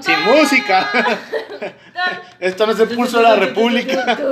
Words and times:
Sin 0.00 0.22
música. 0.24 0.90
Esto 2.40 2.66
no 2.66 2.72
es 2.72 2.80
el 2.80 2.88
pulso 2.88 3.18
de 3.18 3.22
la 3.22 3.36
República. 3.36 4.18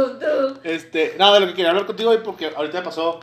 Este, 0.65 1.17
nada, 1.19 1.35
de 1.35 1.41
lo 1.41 1.47
que 1.49 1.55
quería 1.55 1.71
hablar 1.71 1.87
contigo 1.87 2.11
hoy, 2.11 2.19
porque 2.23 2.53
ahorita 2.55 2.79
me 2.79 2.85
pasó 2.85 3.21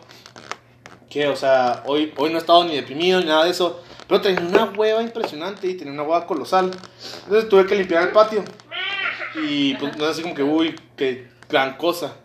que, 1.10 1.28
o 1.28 1.36
sea, 1.36 1.84
hoy, 1.86 2.14
hoy 2.18 2.30
no 2.30 2.38
he 2.38 2.40
estado 2.40 2.64
ni 2.66 2.76
deprimido 2.76 3.20
ni 3.20 3.28
nada 3.28 3.46
de 3.46 3.52
eso, 3.52 3.82
pero 4.08 4.20
tenía 4.20 4.42
una 4.42 4.66
hueva 4.66 5.02
impresionante 5.02 5.68
y 5.68 5.76
tenía 5.76 5.94
una 5.94 6.04
hueva 6.04 6.28
colosal. 6.28 6.72
Entonces 7.24 7.48
tuve 7.50 7.66
que 7.66 7.76
limpiar 7.76 8.04
el 8.04 8.10
patio. 8.10 8.44
Y 9.42 9.76
pues 9.76 9.96
no 9.96 10.06
es 10.06 10.12
así 10.12 10.22
como 10.22 10.36
que, 10.36 10.44
uy, 10.44 10.76
qué 10.98 11.30
gran 11.48 11.78
cosa. 11.78 12.16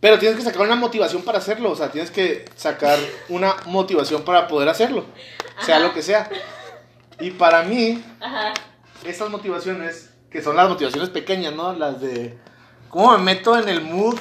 Pero 0.00 0.18
tienes 0.18 0.38
que 0.38 0.44
sacar 0.44 0.62
una 0.62 0.76
motivación 0.76 1.22
para 1.22 1.38
hacerlo, 1.38 1.72
o 1.72 1.76
sea, 1.76 1.90
tienes 1.90 2.10
que 2.10 2.44
sacar 2.54 2.98
una 3.28 3.56
motivación 3.66 4.22
para 4.22 4.46
poder 4.46 4.68
hacerlo, 4.68 5.04
sea 5.62 5.76
Ajá. 5.76 5.86
lo 5.86 5.94
que 5.94 6.02
sea. 6.02 6.28
Y 7.20 7.30
para 7.30 7.62
mí, 7.62 8.02
Ajá. 8.20 8.52
estas 9.04 9.30
motivaciones, 9.30 10.10
que 10.30 10.42
son 10.42 10.56
las 10.56 10.68
motivaciones 10.68 11.10
pequeñas, 11.10 11.54
¿no? 11.54 11.72
Las 11.72 12.00
de 12.00 12.38
cómo 12.90 13.12
me 13.12 13.18
meto 13.18 13.58
en 13.58 13.68
el 13.68 13.80
mood 13.80 14.16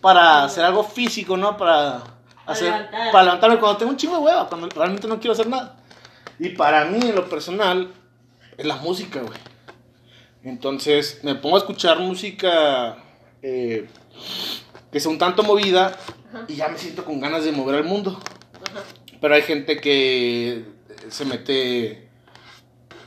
para 0.00 0.44
hacer 0.44 0.64
algo 0.64 0.84
físico, 0.84 1.36
¿no? 1.36 1.56
Para 1.56 2.02
hacer 2.46 2.72
levantar. 2.72 3.12
para 3.12 3.24
levantarme 3.24 3.58
cuando 3.58 3.78
tengo 3.78 3.90
un 3.92 3.96
chingo 3.98 4.16
de 4.16 4.22
hueva, 4.22 4.48
cuando 4.48 4.68
realmente 4.68 5.06
no 5.06 5.18
quiero 5.18 5.32
hacer 5.32 5.48
nada. 5.48 5.76
Y 6.38 6.50
para 6.50 6.84
mí, 6.86 6.98
en 7.00 7.14
lo 7.14 7.28
personal, 7.28 7.92
es 8.56 8.64
la 8.64 8.76
música, 8.76 9.20
güey. 9.20 9.38
Entonces, 10.44 11.20
me 11.24 11.34
pongo 11.34 11.56
a 11.56 11.58
escuchar 11.58 11.98
música 11.98 12.96
eh, 13.42 13.88
que 14.90 15.00
sea 15.00 15.10
un 15.10 15.18
tanto 15.18 15.42
movida 15.42 15.96
y 16.46 16.54
ya 16.54 16.68
me 16.68 16.78
siento 16.78 17.04
con 17.04 17.20
ganas 17.20 17.44
de 17.44 17.52
mover 17.52 17.74
al 17.74 17.84
mundo. 17.84 18.18
Ajá. 18.54 18.82
Pero 19.20 19.34
hay 19.34 19.42
gente 19.42 19.80
que 19.80 20.64
se 21.08 21.24
mete 21.24 22.07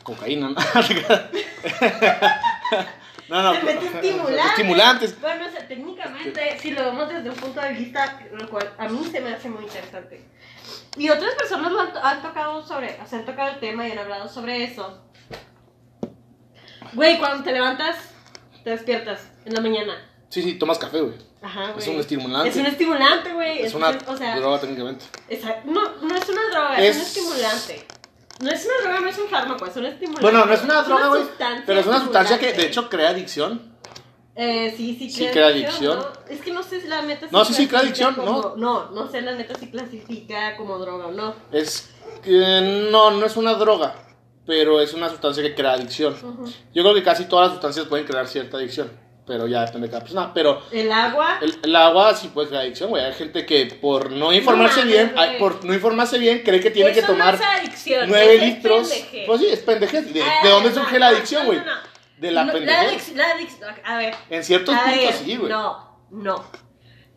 cocaína, 0.04 0.50
¿no? 0.50 0.56
no, 3.30 3.44
no, 3.44 3.54
Se 3.54 3.64
mete 3.64 3.86
estimulantes. 3.86 4.46
estimulantes. 4.52 5.22
Bueno, 5.22 5.46
o 5.48 5.52
sea, 5.52 5.68
técnicamente, 5.68 6.58
si 6.60 6.72
lo 6.72 6.84
vemos 6.84 7.10
desde 7.10 7.30
un 7.30 7.36
punto 7.36 7.62
de 7.62 7.74
vista, 7.74 8.20
lo 8.34 8.50
cual 8.50 8.74
a 8.78 8.88
mí 8.88 9.06
se 9.12 9.22
me 9.22 9.34
hace 9.34 9.50
muy 9.50 9.64
interesante. 9.64 10.26
Y 10.98 11.10
otras 11.10 11.34
personas 11.36 11.72
lo 11.72 11.80
han, 11.80 11.92
han 12.02 12.22
tocado 12.22 12.66
sobre, 12.66 13.00
o 13.02 13.08
sea, 13.08 13.20
han 13.20 13.26
tocado 13.26 13.50
el 13.52 13.60
tema 13.60 13.88
y 13.88 13.92
han 13.94 14.00
hablado 14.00 14.28
sobre 14.28 14.64
eso. 14.66 15.02
Güey, 16.94 17.18
cuando 17.20 17.44
te 17.44 17.54
levantas, 17.54 17.96
te 18.64 18.72
despiertas 18.72 19.22
en 19.46 19.54
la 19.54 19.62
mañana. 19.62 19.94
Sí, 20.30 20.42
sí, 20.42 20.56
tomas 20.56 20.78
café, 20.78 21.00
güey. 21.02 21.16
Ajá, 21.42 21.68
güey. 21.72 21.80
Es 21.80 21.88
un 21.88 22.00
estimulante. 22.00 22.50
Es 22.50 22.56
un 22.58 22.66
estimulante, 22.66 23.34
güey. 23.34 23.62
Es 23.62 23.74
una 23.74 23.90
Entonces, 23.92 24.14
o 24.14 24.18
sea, 24.18 24.36
droga 24.36 24.60
técnicamente. 24.60 25.06
esa- 25.30 25.62
no, 25.66 25.82
no 26.02 26.16
es 26.16 26.30
una 26.30 26.42
droga, 26.52 26.78
es, 26.82 26.96
un 26.96 27.02
Es- 27.02 27.08
estimulante. 27.08 27.86
No 28.42 28.50
es 28.52 28.66
una 28.66 28.74
droga, 28.84 29.00
no 29.02 29.10
es 29.10 29.18
un 29.18 29.28
fármaco, 29.28 29.66
es 29.66 29.76
un 29.76 29.86
estimulante. 29.86 30.22
Bueno, 30.22 30.46
no 30.46 30.54
es 30.54 30.64
una 30.64 30.82
droga, 30.84 31.08
güey. 31.08 31.24
Pero 31.66 31.80
es 31.80 31.86
una 31.88 32.00
sustancia 32.02 32.40
que 32.40 32.54
de 32.54 32.66
hecho 32.68 32.90
crea 32.90 33.10
adicción. 33.10 33.72
Eh, 34.36 34.74
sí, 34.76 34.96
sí, 34.98 35.10
Sí 35.10 35.28
crea 35.32 35.48
adicción. 35.48 36.00
¿no? 36.00 36.08
Es 36.30 36.42
que 36.42 36.52
no 36.52 36.64
sé 36.64 36.80
si 36.82 36.88
la 36.88 37.02
neta 37.02 37.28
No, 37.32 37.44
sí, 37.46 37.54
sí 37.54 37.68
crea 37.68 37.82
adicción, 37.82 38.16
como- 38.16 38.54
No, 38.56 38.90
no 38.92 39.08
sé 39.12 39.22
la 39.22 39.34
neta 39.34 39.56
si 39.56 39.70
clasifica 39.70 40.56
como 40.56 40.78
droga 40.80 41.08
o 41.08 41.12
no. 41.12 41.36
Es 41.52 41.90
que 42.24 42.88
no, 42.92 43.12
no 43.12 43.26
es 43.26 43.36
una 43.38 43.54
droga, 43.56 43.94
pero 44.46 44.80
es 44.82 44.94
una 44.94 45.10
sustancia 45.10 45.44
que 45.44 45.54
crea 45.54 45.74
adicción. 45.74 46.16
Yo 46.74 46.82
creo 46.84 46.94
que 46.96 47.04
casi 47.04 47.26
todas 47.26 47.48
las 47.48 47.52
sustancias 47.54 47.88
pueden 47.88 48.06
crear 48.08 48.28
cierta 48.28 48.58
adicción, 48.58 48.90
pero 49.32 49.48
ya 49.48 49.62
depende 49.62 49.88
de 49.88 49.92
cada 49.92 50.02
persona. 50.04 50.34
Pero 50.34 50.62
El 50.74 50.92
agua. 50.92 51.40
el, 51.42 51.58
el 51.64 51.74
agua 51.78 52.14
sí 52.14 52.28
puede 52.28 52.50
crear 52.50 52.64
adicción, 52.64 52.90
güey. 52.90 53.02
Hay 53.06 53.14
gente 53.14 53.46
que 53.46 53.66
por 53.68 54.12
no 54.12 54.34
informarse 54.34 54.84
bien, 54.84 55.14
por 55.40 55.64
no 55.64 55.74
informarse 55.74 56.20
bien, 56.20 56.42
cree 56.44 56.60
que 56.60 56.70
tiene 56.70 56.92
que 56.92 57.00
Eso 57.00 57.08
tomar 57.14 57.38
No 57.40 57.42
es 57.46 57.60
adicción. 57.62 58.10
9 58.10 58.24
eso 58.36 58.44
es 58.44 58.54
litros. 58.56 58.90
pendejez. 58.90 59.28
Pues 59.28 59.40
sí, 59.40 59.48
es 59.48 59.60
pendejez. 59.60 60.14
¿De, 60.14 60.22
Ah, 60.22 60.40
de 60.44 60.50
dónde 60.50 60.70
no, 60.70 60.76
surge 60.76 60.94
no, 60.94 61.00
la 61.00 61.08
adicción, 61.08 61.46
güey? 61.46 61.62
De 62.18 62.32
la 62.32 62.52
pendejez. 62.52 63.16
la 63.16 63.32
adicción. 63.32 63.74
A 63.86 63.98
ver. 63.98 64.14
En 64.30 64.44
ciertos 64.44 64.76
puntos 64.76 65.16
sí, 65.24 65.38
güey. 65.38 65.50
No, 65.50 65.98
no, 66.12 66.44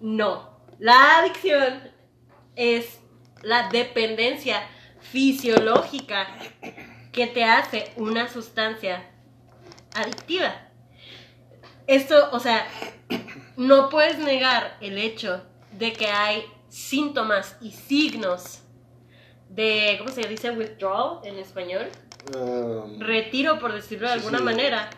no. 0.00 0.60
La 0.78 1.18
adicción 1.18 1.90
es 2.54 3.00
la 3.42 3.68
dependencia 3.70 4.62
fisiológica 5.00 6.28
que 7.12 7.26
te 7.26 7.44
hace 7.44 7.92
una 7.96 8.28
sustancia 8.28 9.10
adictiva. 9.96 10.63
Esto, 11.86 12.28
o 12.32 12.40
sea, 12.40 12.66
no 13.56 13.88
puedes 13.88 14.18
negar 14.18 14.76
el 14.80 14.98
hecho 14.98 15.42
de 15.72 15.92
que 15.92 16.06
hay 16.06 16.44
síntomas 16.68 17.56
y 17.60 17.72
signos 17.72 18.60
de, 19.48 19.96
¿cómo 19.98 20.10
se 20.10 20.22
dice? 20.22 20.50
Withdrawal 20.50 21.18
en 21.24 21.38
español. 21.38 21.88
Um, 22.36 23.00
Retiro, 23.00 23.58
por 23.58 23.72
decirlo 23.74 24.08
de 24.08 24.14
Sí, 24.14 24.18
alguna 24.20 24.38
sí. 24.38 24.44
manera, 24.44 24.90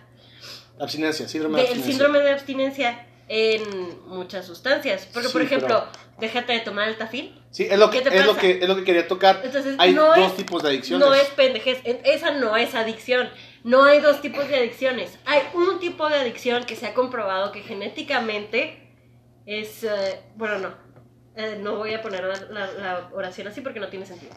abstinencia, 0.78 1.28
síndrome 1.28 1.56
de 1.56 1.62
abstinencia. 1.62 1.92
síndrome 1.92 2.18
de 2.20 2.30
abstinencia 2.30 3.06
en 3.28 4.08
muchas 4.08 4.46
sustancias. 4.46 5.08
Porque, 5.12 5.28
por 5.30 5.42
ejemplo, 5.42 5.84
déjate 6.20 6.52
de 6.52 6.60
tomar 6.60 6.88
el 6.88 6.96
tafil. 6.96 7.36
Sí, 7.50 7.66
es 7.68 7.78
lo 7.78 7.90
que, 7.90 7.98
¿Qué 8.02 8.10
te 8.10 8.16
es 8.18 8.24
lo 8.26 8.36
que, 8.36 8.58
es 8.62 8.68
lo 8.68 8.76
que 8.76 8.84
quería 8.84 9.08
tocar. 9.08 9.40
Entonces, 9.42 9.74
Hay 9.78 9.92
no 9.92 10.06
dos 10.14 10.18
es- 10.30 10.36
tipos 10.36 10.62
de 10.62 10.68
adicciones. 10.68 11.06
No 11.06 11.12
es 11.14 11.24
pendejez, 11.30 11.80
en- 11.84 11.98
esa 12.04 12.30
no 12.30 12.56
es 12.56 12.74
adicción. 12.76 13.28
No 13.66 13.84
hay 13.84 14.00
dos 14.00 14.20
tipos 14.20 14.48
de 14.48 14.56
adicciones. 14.56 15.18
Hay 15.26 15.42
un 15.54 15.80
tipo 15.80 16.08
de 16.08 16.16
adicción 16.20 16.64
que 16.64 16.76
se 16.76 16.86
ha 16.86 16.94
comprobado 16.94 17.50
que 17.52 17.62
genéticamente 17.62 18.92
es... 19.44 19.82
eh, 19.84 20.20
bueno, 20.36 20.58
no. 20.58 20.74
Eh, 21.36 21.58
no 21.60 21.76
voy 21.76 21.92
a 21.92 22.00
poner 22.00 22.24
la, 22.24 22.40
la- 22.50 22.72
la 22.72 23.10
oración 23.12 23.48
así 23.48 23.60
porque 23.60 23.80
no 23.80 23.88
tiene 23.88 24.06
sentido. 24.06 24.32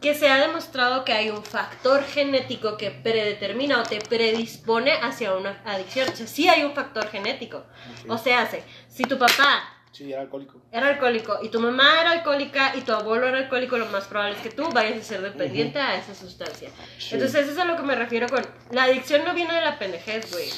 Que 0.00 0.14
se 0.14 0.28
ha 0.28 0.38
demostrado 0.38 1.04
que 1.04 1.12
hay 1.12 1.30
un 1.30 1.42
factor 1.44 2.02
genético 2.04 2.76
que 2.76 2.90
predetermina 2.92 3.80
o 3.80 3.82
te 3.82 3.98
predispone 4.00 4.92
hacia 4.92 5.34
una 5.34 5.60
adicción. 5.64 6.08
O 6.12 6.16
sea, 6.16 6.26
sí 6.26 6.48
hay 6.48 6.62
un 6.62 6.72
factor 6.74 7.08
genético. 7.08 7.58
Ok. 8.04 8.10
O 8.12 8.18
sea, 8.18 8.42
hace, 8.42 8.62
si 8.88 9.02
tu 9.02 9.18
papá 9.18 9.77
Sí, 9.92 10.12
era 10.12 10.22
alcohólico. 10.22 10.60
era 10.70 10.88
alcohólico 10.88 11.38
y 11.42 11.48
tu 11.48 11.58
mamá 11.60 12.00
era 12.00 12.10
alcohólica 12.12 12.72
y 12.76 12.82
tu 12.82 12.92
abuelo 12.92 13.26
era 13.26 13.38
alcohólico, 13.38 13.78
lo 13.78 13.86
más 13.86 14.04
probable 14.06 14.36
es 14.36 14.42
que 14.42 14.50
tú 14.50 14.68
vayas 14.72 14.98
a 14.98 15.02
ser 15.02 15.22
dependiente 15.22 15.78
a 15.80 15.96
esa 15.96 16.14
sustancia. 16.14 16.70
Sí. 16.98 17.14
Entonces, 17.14 17.42
eso 17.42 17.52
es 17.52 17.58
a 17.58 17.64
lo 17.64 17.76
que 17.76 17.82
me 17.82 17.94
refiero 17.96 18.28
con. 18.28 18.44
La 18.70 18.84
adicción 18.84 19.24
no 19.24 19.34
viene 19.34 19.54
de 19.54 19.60
la 19.62 19.78
pendejez, 19.78 20.30
güey. 20.30 20.48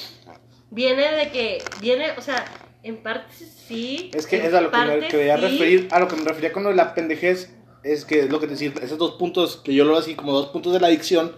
Viene 0.71 1.13
de 1.17 1.31
que. 1.31 1.63
Viene, 1.81 2.11
o 2.19 2.21
sea, 2.23 2.45
en 2.83 2.99
parte 3.03 3.33
sí. 3.33 4.11
Es 4.15 4.27
que 4.27 4.45
es 4.47 4.53
a 4.55 4.61
lo 4.61 4.71
que 4.71 4.77
me 4.79 5.09
quería 5.09 5.37
sí. 5.37 5.43
referir, 5.43 5.89
a 5.91 6.01
lo 6.01 6.09
que 6.09 6.17
me 6.17 6.25
refería 6.25 6.53
con 6.53 6.63
lo 6.65 6.71
de 6.71 6.77
la 6.77 6.93
pendejez, 6.95 7.51
es 7.83 8.05
que 8.05 8.21
es 8.21 8.31
lo 8.31 8.41
que 8.41 8.47
te 8.47 8.53
decía, 8.53 8.73
esos 8.83 8.99
dos 8.99 9.13
puntos, 9.13 9.57
que 9.65 9.73
yo 9.75 9.85
lo 9.85 9.93
veo 9.93 10.01
así 10.01 10.15
como 10.15 10.33
dos 10.33 10.49
puntos 10.49 10.73
de 10.73 10.81
la 10.81 10.89
adicción, 10.89 11.35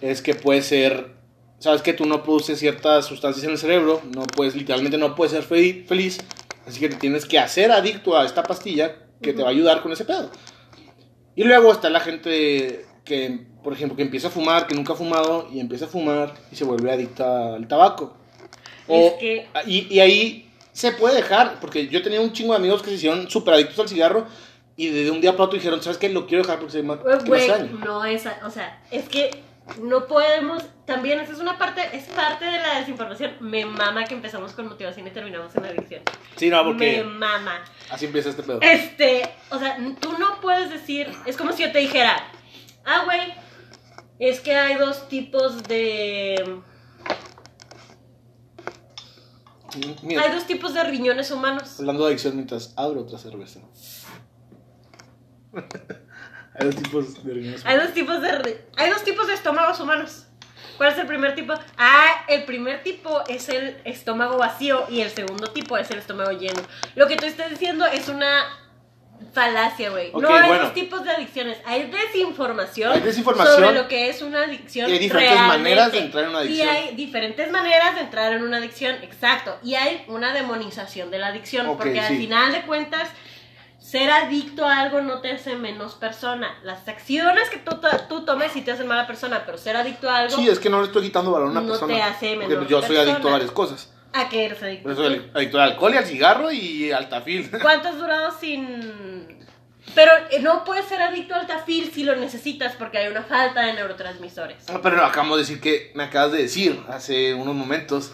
es 0.00 0.22
que 0.22 0.34
puede 0.34 0.62
ser, 0.62 1.12
sabes 1.60 1.82
que 1.82 1.92
tú 1.92 2.04
no 2.06 2.22
produces 2.22 2.58
ciertas 2.58 3.06
sustancias 3.06 3.44
en 3.44 3.50
el 3.52 3.58
cerebro, 3.58 4.00
no 4.14 4.22
puedes, 4.22 4.54
literalmente 4.56 4.98
no 4.98 5.14
puedes 5.14 5.32
ser 5.32 5.42
fe- 5.42 5.84
feliz, 5.86 6.18
así 6.68 6.80
que 6.80 6.88
te 6.88 6.96
tienes 6.96 7.24
que 7.26 7.38
hacer 7.38 7.70
adicto 7.72 8.16
a 8.16 8.24
esta 8.24 8.42
pastilla 8.42 8.94
que 9.22 9.32
te 9.32 9.42
va 9.42 9.48
a 9.48 9.52
ayudar 9.52 9.82
con 9.82 9.92
ese 9.92 10.04
pedo. 10.04 10.30
Y 11.34 11.44
luego 11.44 11.72
está 11.72 11.88
la 11.90 12.00
gente 12.00 12.84
que, 13.04 13.46
por 13.62 13.72
ejemplo, 13.72 13.96
que 13.96 14.02
empieza 14.02 14.28
a 14.28 14.30
fumar, 14.30 14.66
que 14.66 14.74
nunca 14.74 14.92
ha 14.92 14.96
fumado, 14.96 15.48
y 15.52 15.60
empieza 15.60 15.86
a 15.86 15.88
fumar 15.88 16.34
y 16.52 16.56
se 16.56 16.64
vuelve 16.64 16.90
adicta 16.92 17.54
al 17.54 17.66
tabaco. 17.68 18.16
Es 18.88 19.12
O- 19.12 19.18
que- 19.18 19.46
y, 19.66 19.86
y 19.94 20.00
ahí 20.00 20.50
se 20.72 20.92
puede 20.92 21.16
dejar, 21.16 21.58
porque 21.60 21.88
yo 21.88 22.02
tenía 22.02 22.20
un 22.20 22.32
chingo 22.32 22.52
de 22.52 22.58
amigos 22.58 22.82
que 22.82 22.90
se 22.90 22.96
hicieron 22.96 23.28
súper 23.30 23.54
adictos 23.54 23.78
al 23.78 23.88
cigarro 23.88 24.26
y 24.76 24.88
de 24.88 25.10
un 25.10 25.20
día 25.20 25.32
para 25.32 25.44
otro 25.44 25.56
dijeron, 25.58 25.82
¿sabes 25.82 25.98
qué? 25.98 26.08
Lo 26.08 26.26
quiero 26.26 26.42
dejar 26.44 26.58
porque 26.58 26.72
se 26.72 26.82
me, 26.82 26.94
daño". 27.48 27.78
no 27.84 28.04
es, 28.04 28.24
o 28.44 28.50
sea, 28.50 28.80
es 28.90 29.08
que 29.08 29.30
no 29.82 30.06
podemos, 30.06 30.64
también 30.84 31.20
esa 31.20 31.32
es 31.32 31.38
una 31.38 31.58
parte, 31.58 31.82
es 31.92 32.04
parte 32.06 32.44
de 32.44 32.58
la 32.58 32.80
desinformación. 32.80 33.32
Me 33.40 33.64
mama 33.66 34.04
que 34.04 34.14
empezamos 34.14 34.52
con 34.52 34.68
motivación 34.68 35.06
y 35.06 35.10
terminamos 35.10 35.54
en 35.56 35.64
adicción. 35.64 36.02
Sí, 36.36 36.48
no, 36.50 36.64
Me 36.64 36.70
porque 36.70 37.04
mama. 37.04 37.64
así 37.90 38.06
empieza 38.06 38.30
este 38.30 38.42
pedo. 38.42 38.60
Este, 38.62 39.28
o 39.50 39.58
sea, 39.58 39.76
tú 40.00 40.16
no 40.18 40.40
puedes 40.40 40.70
decir, 40.70 41.12
es 41.26 41.36
como 41.36 41.52
si 41.52 41.62
yo 41.62 41.72
te 41.72 41.78
dijera, 41.78 42.16
ah, 42.84 43.02
güey, 43.04 43.34
es 44.18 44.40
que 44.40 44.56
hay 44.56 44.76
dos 44.76 45.08
tipos 45.08 45.62
de, 45.64 46.60
Mira, 50.02 50.22
hay 50.22 50.32
dos 50.32 50.46
tipos 50.46 50.74
de 50.74 50.82
riñones 50.84 51.30
humanos. 51.30 51.78
hablando 51.78 52.04
de 52.04 52.08
adicción 52.10 52.34
mientras 52.34 52.72
abro 52.76 53.02
otra 53.02 53.18
cerveza. 53.18 53.60
Hay 56.58 56.66
dos 56.66 56.76
tipos 56.76 57.24
de 57.24 57.34
riñones. 57.34 57.64
Hay 57.66 57.76
dos 57.76 57.92
tipos 57.92 58.20
de, 58.20 58.64
hay 58.76 58.90
dos 58.90 59.04
tipos 59.04 59.26
de 59.26 59.34
estómagos 59.34 59.78
humanos. 59.80 60.24
¿Cuál 60.76 60.92
es 60.92 60.98
el 60.98 61.06
primer 61.06 61.34
tipo? 61.34 61.54
Ah, 61.76 62.24
el 62.28 62.44
primer 62.44 62.82
tipo 62.82 63.22
es 63.28 63.48
el 63.48 63.76
estómago 63.84 64.38
vacío 64.38 64.86
y 64.88 65.00
el 65.00 65.10
segundo 65.10 65.48
tipo 65.52 65.76
es 65.76 65.90
el 65.90 65.98
estómago 65.98 66.30
lleno. 66.32 66.60
Lo 66.94 67.06
que 67.08 67.16
tú 67.16 67.26
estás 67.26 67.50
diciendo 67.50 67.84
es 67.86 68.08
una 68.08 68.44
falacia, 69.32 69.90
güey. 69.90 70.10
Ok, 70.12 70.22
no 70.22 70.28
hay 70.34 70.48
bueno. 70.48 70.64
dos 70.64 70.74
tipos 70.74 71.02
de 71.04 71.10
adicciones. 71.10 71.58
Hay 71.66 71.90
desinformación, 71.90 72.92
Hay 72.92 73.00
desinformación. 73.00 73.56
sobre 73.56 73.72
lo 73.74 73.88
que 73.88 74.08
es 74.08 74.22
una 74.22 74.44
adicción. 74.44 74.88
Y 74.88 74.92
hay 74.92 74.98
diferentes 75.00 75.32
realmente. 75.36 75.58
maneras 75.58 75.92
de 75.92 75.98
entrar 75.98 76.24
en 76.24 76.30
una 76.30 76.38
adicción. 76.40 76.66
Y 76.66 76.70
hay 76.70 76.94
diferentes 76.94 77.50
maneras 77.50 77.94
de 77.96 78.00
entrar 78.02 78.32
en 78.32 78.42
una 78.42 78.56
adicción, 78.58 78.94
exacto. 79.02 79.58
Y 79.64 79.74
hay 79.74 80.04
una 80.06 80.32
demonización 80.32 81.10
de 81.10 81.18
la 81.18 81.28
adicción, 81.28 81.66
Ok, 81.68 81.78
porque 81.78 82.00
al 82.00 82.08
sí. 82.08 82.18
final 82.18 82.52
de 82.52 82.62
cuentas 82.62 83.08
ser 83.90 84.10
adicto 84.10 84.66
a 84.66 84.80
algo 84.80 85.00
no 85.00 85.20
te 85.20 85.32
hace 85.32 85.56
menos 85.56 85.94
persona. 85.94 86.58
Las 86.62 86.86
acciones 86.88 87.48
que 87.48 87.56
tú, 87.58 87.78
tú 88.08 88.24
tomes 88.24 88.52
sí 88.52 88.60
te 88.62 88.72
hacen 88.72 88.86
mala 88.86 89.06
persona, 89.06 89.44
pero 89.46 89.56
ser 89.56 89.76
adicto 89.76 90.10
a 90.10 90.18
algo 90.18 90.36
Sí, 90.36 90.48
es 90.48 90.58
que 90.58 90.68
no 90.68 90.80
le 90.80 90.86
estoy 90.88 91.02
quitando 91.04 91.30
valor 91.32 91.48
a 91.48 91.50
una 91.52 91.60
No 91.62 91.68
persona. 91.68 91.94
te 91.94 92.02
hace 92.02 92.34
porque 92.34 92.48
menor 92.48 92.66
yo 92.66 92.82
soy 92.82 92.96
adicto 92.96 93.10
a 93.10 93.14
persona. 93.14 93.32
varias 93.32 93.50
cosas. 93.52 93.92
a 94.12 94.28
que 94.28 94.44
eres 94.44 94.62
adicto. 94.62 94.88
Yo 94.90 94.94
soy 94.96 95.30
adicto 95.34 95.60
al 95.60 95.70
alcohol 95.70 95.94
y 95.94 95.96
al 95.96 96.04
cigarro 96.06 96.52
y 96.52 96.92
al 96.92 97.08
tafil. 97.08 97.50
¿Cuánto 97.62 97.88
has 97.88 97.98
durado 97.98 98.30
sin...? 98.38 99.38
Pero 99.94 100.12
eh, 100.30 100.40
no 100.40 100.64
puedes 100.64 100.84
ser 100.84 101.00
adicto 101.00 101.34
al 101.34 101.46
tafil 101.46 101.90
si 101.90 102.04
lo 102.04 102.14
necesitas 102.14 102.74
porque 102.76 102.98
hay 102.98 103.08
una 103.08 103.22
falta 103.22 103.62
de 103.62 103.72
neurotransmisores. 103.72 104.68
Ah, 104.68 104.80
Pero 104.82 105.02
acabamos 105.02 105.38
de 105.38 105.42
decir 105.44 105.60
que 105.62 105.92
me 105.94 106.02
acabas 106.04 106.32
de 106.32 106.42
decir 106.42 106.78
hace 106.90 107.32
unos 107.32 107.54
momentos 107.54 108.12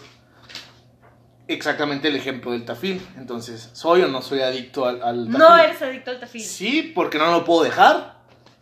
exactamente 1.47 2.07
el 2.07 2.15
ejemplo 2.15 2.51
del 2.51 2.65
tafil. 2.65 3.05
Entonces, 3.17 3.69
¿soy 3.73 4.01
o 4.01 4.07
no 4.07 4.21
soy 4.21 4.41
adicto 4.41 4.85
al, 4.85 5.01
al 5.03 5.25
tafil? 5.25 5.37
No 5.39 5.57
eres 5.57 5.81
adicto 5.81 6.11
al 6.11 6.19
tafil. 6.19 6.41
Sí, 6.41 6.91
porque 6.95 7.17
no 7.17 7.31
lo 7.31 7.43
puedo 7.43 7.63
dejar. 7.63 8.15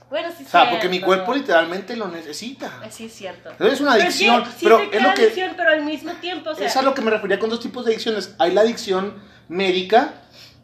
Bueno, 0.10 0.30
sí 0.38 0.44
O 0.46 0.50
sea, 0.50 0.70
porque 0.70 0.90
mi 0.90 1.00
cuerpo 1.00 1.34
literalmente 1.34 1.96
lo 1.96 2.08
necesita. 2.08 2.72
Sí, 2.92 3.06
es 3.06 3.14
cierto. 3.14 3.50
Es 3.66 3.82
una 3.82 3.94
Pero 3.96 4.12
sí, 4.12 4.28
adicción, 4.28 4.46
sí 4.46 4.64
pero 4.66 4.80
es 4.80 5.02
lo 5.02 5.14
que 5.16 5.22
adicción, 5.24 5.54
pero 5.58 5.72
al 5.72 5.84
mismo 5.84 6.12
tiempo, 6.14 6.52
o 6.52 6.56
sea, 6.56 6.68
es 6.68 6.78
a 6.78 6.84
lo 6.84 6.94
que 6.94 7.02
me 7.02 7.10
refería 7.10 7.40
con 7.40 7.50
dos 7.50 7.60
tipos 7.60 7.84
de 7.86 7.94
adicciones. 7.94 8.36
Hay 8.38 8.52
la 8.54 8.62
adicción 8.62 9.16
médica 9.50 10.14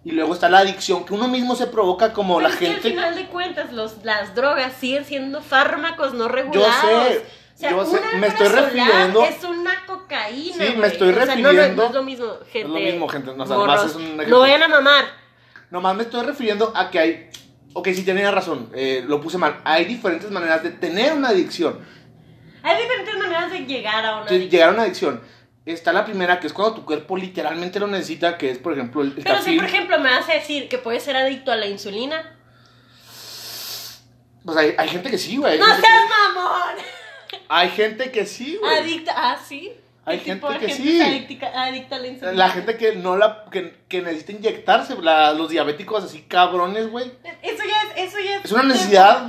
y 0.05 0.11
luego 0.11 0.35
está 0.35 0.49
la 0.49 0.59
adicción 0.59 1.03
que 1.03 1.13
uno 1.15 1.27
mismo 1.27 1.55
se 1.55 1.65
provoca 1.65 2.13
como 2.13 2.37
pero 2.37 2.47
la 2.47 2.53
es 2.53 2.59
que 2.59 2.65
gente. 2.67 2.87
al 2.89 2.93
final 2.93 3.15
de 3.15 3.25
cuentas 3.27 3.73
los, 3.73 4.03
las 4.05 4.35
drogas 4.35 4.73
siguen 4.79 5.03
siendo 5.05 5.41
fármacos 5.41 6.13
no 6.13 6.27
Yo 6.27 6.31
regulados. 6.31 6.75
sé, 6.81 7.25
O 7.25 7.38
sea, 7.59 7.71
yo 7.71 7.85
sé, 7.85 7.99
me 8.17 8.27
estoy 8.27 8.47
refiriendo- 8.47 9.23
Es 9.25 9.43
una 9.43 9.85
cocaína. 9.85 10.65
Sí, 10.65 10.73
me 10.77 10.87
estoy 10.87 11.09
O 11.09 11.13
sea, 11.15 11.25
no, 11.35 11.41
no, 11.41 11.49
refiriendo- 11.49 11.75
no 11.83 11.87
es 11.89 11.93
lo 11.93 12.03
mismo, 12.03 12.25
gente. 12.51 12.67
lo 12.69 12.73
mismo, 12.75 13.07
gente, 13.09 13.33
no, 13.35 13.43
o 13.43 13.47
sea, 13.47 13.55
morros. 13.57 13.75
nomás 13.75 13.89
es 13.91 13.95
un 13.95 14.03
ejemplo. 14.03 14.27
no 14.29 14.39
vayan 14.39 14.63
a 14.63 14.67
mamar. 14.67 15.05
Nomás 15.69 15.95
me 15.95 16.03
estoy 16.03 16.25
refiriendo 16.25 16.71
a 16.75 16.89
que 16.89 16.99
hay. 16.99 17.29
Ok, 17.73 17.89
sí 17.93 18.03
tenía 18.03 18.31
razón, 18.31 18.69
eh, 18.73 19.03
lo 19.07 19.21
puse 19.21 19.37
mal. 19.37 19.61
Hay 19.63 19.85
diferentes 19.85 20.31
maneras 20.31 20.63
de 20.63 20.71
tener 20.71 21.13
una 21.13 21.29
adicción. 21.29 21.79
Hay 22.63 22.81
diferentes 22.81 23.15
maneras 23.17 23.51
de 23.51 23.59
llegar 23.65 24.03
a 24.05 24.15
una 24.17 24.25
de 24.25 24.29
adicción. 24.31 24.49
llegar 24.49 24.69
a 24.69 24.71
una 24.73 24.81
adicción. 24.83 25.21
Está 25.65 25.93
la 25.93 26.03
primera, 26.03 26.39
que 26.39 26.47
es 26.47 26.53
cuando 26.53 26.73
tu 26.75 26.85
cuerpo 26.85 27.15
literalmente 27.15 27.79
lo 27.79 27.85
necesita, 27.85 28.37
que 28.39 28.49
es, 28.49 28.57
por 28.57 28.73
ejemplo, 28.73 29.01
el, 29.03 29.09
el 29.17 29.23
Pero 29.23 29.41
si, 29.41 29.55
por 29.55 29.65
ejemplo, 29.65 29.99
me 29.99 30.09
vas 30.09 30.27
a 30.27 30.33
decir 30.33 30.67
que 30.67 30.79
puedes 30.79 31.03
ser 31.03 31.15
adicto 31.15 31.51
a 31.51 31.55
la 31.57 31.67
insulina. 31.67 32.35
Pues 34.43 34.57
hay, 34.57 34.73
hay 34.77 34.89
gente 34.89 35.11
que 35.11 35.17
sí, 35.17 35.37
güey. 35.37 35.59
¡No 35.59 35.65
seas 35.65 35.77
que- 35.79 35.87
mamón! 36.33 36.75
Hay 37.47 37.69
gente 37.69 38.11
que 38.11 38.25
sí, 38.25 38.57
güey. 38.59 38.77
Adicta. 38.77 39.13
Ah, 39.15 39.37
sí. 39.47 39.71
Hay 40.05 40.17
¿Qué 40.19 40.25
gente 40.25 40.47
que 40.59 40.67
gente 40.69 40.73
sí. 40.83 41.01
adicta, 41.01 41.61
adicta 41.63 41.95
a 41.97 41.99
la? 41.99 42.31
La 42.33 42.49
gente 42.49 42.77
que 42.77 42.95
no 42.95 43.15
la 43.15 43.45
que, 43.51 43.75
que 43.87 44.01
necesita 44.01 44.31
inyectarse, 44.31 44.95
la- 45.01 45.33
los 45.33 45.49
diabéticos 45.49 46.03
así 46.03 46.21
cabrones, 46.23 46.89
güey. 46.89 47.11
Eso 47.43 47.63
ya 47.63 48.01
es, 48.03 48.09
eso 48.09 48.19
ya 48.19 48.37
es, 48.37 48.45
Es 48.45 48.51
una 48.51 48.63
necesidad. 48.63 49.25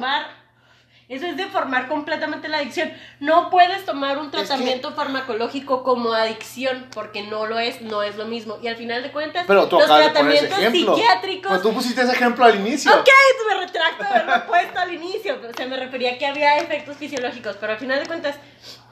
Eso 1.11 1.27
es 1.27 1.37
deformar 1.37 1.89
completamente 1.89 2.49
la 2.49 2.59
adicción. 2.59 2.91
No 3.19 3.51
puedes 3.51 3.85
tomar 3.85 4.17
un 4.19 4.31
que- 4.31 4.39
tratamiento 4.39 4.93
farmacológico 4.93 5.83
como 5.83 6.13
adicción, 6.13 6.87
porque 6.95 7.25
no 7.25 7.47
lo 7.47 7.59
es, 7.59 7.83
no 7.83 8.03
es 8.03 8.17
lo 8.17 8.25
mismo. 8.27 8.59
Y 8.63 8.69
al 8.69 8.77
final 8.77 9.03
de 9.03 9.11
cuentas, 9.11 9.45
Pero 9.47 9.69
tú 9.69 9.79
los 9.79 9.89
de 9.89 9.95
tratamientos 10.05 10.59
psiquiátricos. 10.71 11.51
Pues 11.51 11.63
tú 11.63 11.73
pusiste 11.75 12.01
ese 12.03 12.13
ejemplo 12.13 12.45
al 12.45 12.55
inicio. 12.61 12.93
Ok, 12.95 13.09
me 13.49 13.55
retracto 13.67 14.05
de 14.05 14.09
haberlo 14.09 14.47
puesto 14.47 14.79
al 14.79 14.95
inicio. 14.95 15.39
O 15.51 15.53
sea, 15.55 15.67
me 15.67 15.77
refería 15.77 16.13
a 16.13 16.19
que 16.19 16.27
había 16.27 16.57
efectos 16.59 16.97
fisiológicos, 16.97 17.57
pero 17.61 17.73
al 17.73 17.79
final 17.79 17.99
de 18.01 18.07
cuentas, 18.07 18.37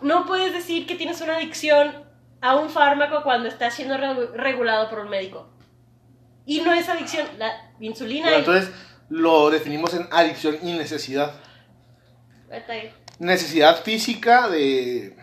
no 0.03 0.27
puedes 0.27 0.53
decir 0.53 0.87
que 0.87 0.97
tienes 0.97 1.21
una 1.21 1.37
adicción 1.37 2.05
a 2.41 2.57
un 2.57 2.69
fármaco 2.69 3.23
cuando 3.23 3.49
está 3.49 3.71
siendo 3.71 3.97
re- 3.97 4.27
regulado 4.35 4.91
por 4.91 4.99
un 5.01 5.09
médico. 5.09 5.49
Y 6.47 6.63
no 6.63 6.73
es 6.73 6.89
adicción, 6.89 7.27
la 7.39 7.53
insulina. 7.79 8.25
Bueno, 8.27 8.39
entonces 8.39 8.71
lo 9.09 9.51
definimos 9.51 9.95
en 9.95 10.09
adicción 10.11 10.59
y 10.63 10.73
necesidad. 10.73 11.33
Necesidad 13.19 13.83
física 13.83 14.49
de. 14.49 15.17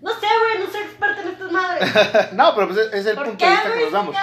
No 0.00 0.10
sé, 0.10 0.26
güey, 0.26 0.64
no 0.66 0.70
soy 0.70 0.82
experta 0.82 1.22
en 1.22 1.28
estas 1.28 1.50
madres. 1.52 2.32
no, 2.34 2.54
pero 2.54 2.68
pues 2.68 2.78
es 2.92 3.06
el 3.06 3.14
¿Por 3.16 3.26
punto 3.26 3.44
de 3.44 3.50
vista 3.50 3.72
que 3.72 3.80
nos 3.82 3.92
damos. 3.92 4.16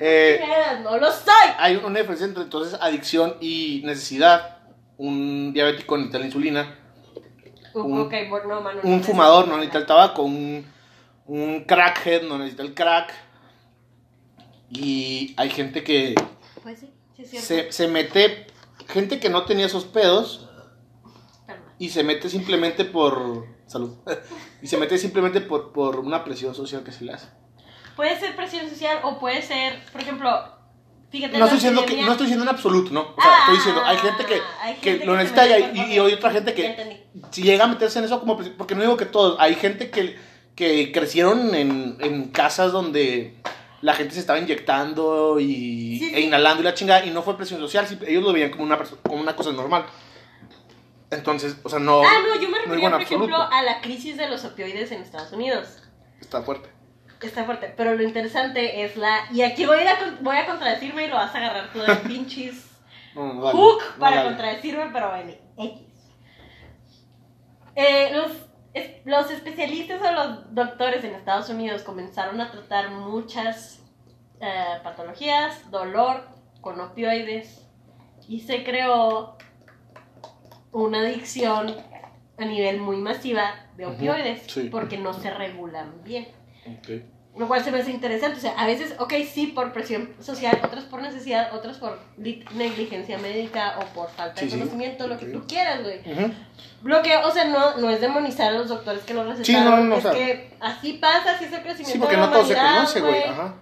Eh? 0.00 0.40
No 0.82 0.96
lo 0.98 1.10
soy. 1.10 1.50
Hay 1.58 1.76
una 1.76 1.98
diferencia 1.98 2.26
entre 2.26 2.42
entonces 2.44 2.78
adicción 2.80 3.36
y 3.40 3.82
necesidad. 3.84 4.58
Un 4.96 5.52
diabético 5.52 5.96
necesita 5.96 6.18
la 6.20 6.26
insulina. 6.26 6.78
un- 7.74 8.00
ok, 8.02 8.14
bueno, 8.28 8.46
no, 8.46 8.60
mano, 8.60 8.80
Un 8.84 8.98
no 8.98 9.02
fumador 9.02 9.48
no 9.48 9.56
necesita 9.56 9.78
el 9.78 9.86
tabaco. 9.86 10.22
Un, 10.22 10.64
un 11.26 11.64
crackhead 11.64 12.22
no 12.22 12.38
necesita 12.38 12.62
el 12.62 12.74
crack. 12.74 13.12
Y 14.70 15.34
hay 15.36 15.50
gente 15.50 15.82
que 15.84 16.14
Pues 16.62 16.80
sí, 16.80 16.90
sí 17.16 17.24
se, 17.38 17.72
se 17.72 17.88
mete. 17.88 18.46
Gente 18.88 19.18
que 19.18 19.28
no 19.28 19.44
tenía 19.44 19.66
esos 19.66 19.84
pedos. 19.84 20.43
Y 21.78 21.88
se 21.90 22.02
mete 22.04 22.28
simplemente 22.28 22.84
por. 22.84 23.46
Salud. 23.66 23.94
Y 24.62 24.66
se 24.66 24.76
mete 24.76 24.96
simplemente 24.98 25.40
por, 25.40 25.72
por 25.72 25.98
una 26.00 26.22
presión 26.24 26.54
social 26.54 26.82
que 26.84 26.92
se 26.92 27.04
le 27.04 27.12
hace. 27.12 27.28
Puede 27.96 28.18
ser 28.18 28.34
presión 28.36 28.68
social 28.68 28.98
o 29.04 29.18
puede 29.18 29.40
ser, 29.42 29.82
por 29.92 30.00
ejemplo, 30.00 30.30
fíjate. 31.10 31.38
No 31.38 31.44
estoy 31.44 31.58
diciendo 31.58 31.86
que 31.86 32.02
no 32.02 32.10
estoy 32.12 32.26
diciendo 32.26 32.42
en 32.44 32.48
absoluto, 32.50 32.90
¿no? 32.92 33.00
O 33.16 33.20
sea, 33.20 33.30
Ah, 33.30 33.38
estoy 33.40 33.56
diciendo, 33.56 33.82
hay 33.84 33.96
gente 33.98 34.24
que, 34.26 34.40
hay 34.62 34.74
que 34.76 34.90
gente 34.90 35.06
lo 35.06 35.12
que 35.12 35.18
se 35.18 35.24
necesita 35.34 35.58
y 35.58 35.78
y, 35.78 35.94
y 35.94 35.98
hay 35.98 36.12
otra 36.12 36.30
gente 36.30 36.54
que 36.54 37.06
si 37.30 37.42
llega 37.42 37.64
a 37.64 37.68
meterse 37.68 37.98
en 38.00 38.04
eso 38.06 38.18
como 38.20 38.36
porque 38.36 38.74
no 38.74 38.82
digo 38.82 38.96
que 38.96 39.06
todos, 39.06 39.36
hay 39.38 39.54
gente 39.54 39.90
que, 39.90 40.16
que 40.56 40.90
crecieron 40.92 41.54
en, 41.54 41.96
en 42.00 42.28
casas 42.30 42.72
donde 42.72 43.36
la 43.80 43.94
gente 43.94 44.14
se 44.14 44.20
estaba 44.20 44.38
inyectando 44.40 45.38
y, 45.40 45.98
Sí, 45.98 46.08
sí. 46.08 46.14
e 46.14 46.20
inhalando 46.22 46.62
y 46.62 46.64
la 46.64 46.74
chingada 46.74 47.04
y 47.06 47.10
no 47.10 47.22
fue 47.22 47.36
presión 47.36 47.60
social, 47.60 47.86
ellos 48.06 48.22
lo 48.24 48.32
veían 48.32 48.50
como 48.50 48.64
una 48.64 48.78
como 49.02 49.20
una 49.20 49.36
cosa 49.36 49.52
normal. 49.52 49.86
Entonces, 51.14 51.56
o 51.62 51.68
sea, 51.68 51.78
no 51.78 52.02
Ah, 52.02 52.18
no, 52.26 52.40
yo 52.40 52.48
me 52.48 52.58
refería, 52.58 52.90
por 52.90 53.00
ejemplo, 53.02 53.36
a 53.36 53.62
la 53.62 53.80
crisis 53.80 54.16
de 54.16 54.28
los 54.28 54.44
opioides 54.44 54.90
en 54.92 55.02
Estados 55.02 55.32
Unidos. 55.32 55.82
Está 56.20 56.42
fuerte. 56.42 56.68
Está 57.22 57.44
fuerte, 57.44 57.72
pero 57.76 57.94
lo 57.94 58.02
interesante 58.02 58.84
es 58.84 58.96
la... 58.96 59.20
Y 59.32 59.42
aquí 59.42 59.64
voy 59.64 59.78
a, 59.78 60.16
voy 60.20 60.36
a 60.36 60.46
contradecirme 60.46 61.04
y 61.04 61.08
lo 61.08 61.14
vas 61.16 61.34
a 61.34 61.38
agarrar 61.38 61.72
tú 61.72 61.78
de 61.80 61.96
pinches 62.06 62.66
No, 63.14 63.40
hook 63.50 63.82
no, 63.94 63.98
para 63.98 64.24
contradecirme, 64.24 64.90
pero 64.92 65.10
bueno, 65.10 65.32
X. 65.56 65.80
Eh, 67.76 68.10
los, 68.12 68.30
es- 68.74 69.04
los 69.04 69.30
especialistas 69.30 70.00
o 70.02 70.12
los 70.12 70.54
doctores 70.54 71.02
en 71.04 71.14
Estados 71.14 71.48
Unidos 71.48 71.82
comenzaron 71.82 72.40
a 72.40 72.50
tratar 72.50 72.90
muchas 72.90 73.80
eh, 74.40 74.64
patologías, 74.82 75.70
dolor 75.70 76.28
con 76.60 76.80
opioides 76.80 77.62
y 78.28 78.40
se 78.40 78.64
creó 78.64 79.36
una 80.74 81.00
adicción 81.00 81.74
a 82.36 82.44
nivel 82.44 82.78
muy 82.80 82.96
masiva 82.98 83.54
de 83.76 83.86
opioides 83.86 84.42
sí. 84.48 84.68
porque 84.70 84.98
no 84.98 85.14
se 85.14 85.30
regulan 85.30 86.02
bien. 86.04 86.28
Lo 87.36 87.48
cual 87.48 87.64
se 87.64 87.72
me 87.72 87.78
hace 87.80 87.90
interesante. 87.90 88.38
O 88.38 88.40
sea, 88.40 88.52
a 88.52 88.64
veces, 88.66 88.94
ok, 89.00 89.12
sí, 89.28 89.48
por 89.48 89.72
presión 89.72 90.10
social, 90.20 90.60
otras 90.62 90.84
por 90.84 91.02
necesidad, 91.02 91.52
otras 91.52 91.78
por 91.78 91.98
li- 92.16 92.44
negligencia 92.54 93.18
médica 93.18 93.76
o 93.80 93.84
por 93.94 94.08
falta 94.10 94.38
Sí, 94.40 94.44
de 94.46 94.50
sí. 94.52 94.58
conocimiento, 94.58 95.08
lo 95.08 95.18
que 95.18 95.26
tú 95.26 95.44
quieras, 95.48 95.82
güey. 95.82 96.00
Lo 96.84 97.02
que, 97.02 97.16
o 97.16 97.30
sea, 97.32 97.44
no, 97.46 97.76
no 97.78 97.90
es 97.90 98.00
demonizar 98.00 98.48
a 98.54 98.58
los 98.58 98.68
doctores 98.68 99.02
que 99.02 99.14
lo 99.14 99.24
recetaron. 99.24 99.64
no, 99.70 99.84
no, 99.84 99.96
es 99.96 100.04
o 100.04 100.12
sea- 100.12 100.18
que 100.18 100.54
así 100.60 100.92
pasa, 100.94 101.32
así 101.32 101.46
es 101.46 101.52
el 101.52 101.62
crecimiento 101.62 101.92
Sí, 101.92 101.98
porque 101.98 102.14
de 102.14 102.20
la 102.20 102.26
no 102.28 102.32
todo 102.32 102.44
se 102.46 102.54
conoce, 102.54 103.00
güey. 103.00 103.22
Ajá. 103.24 103.54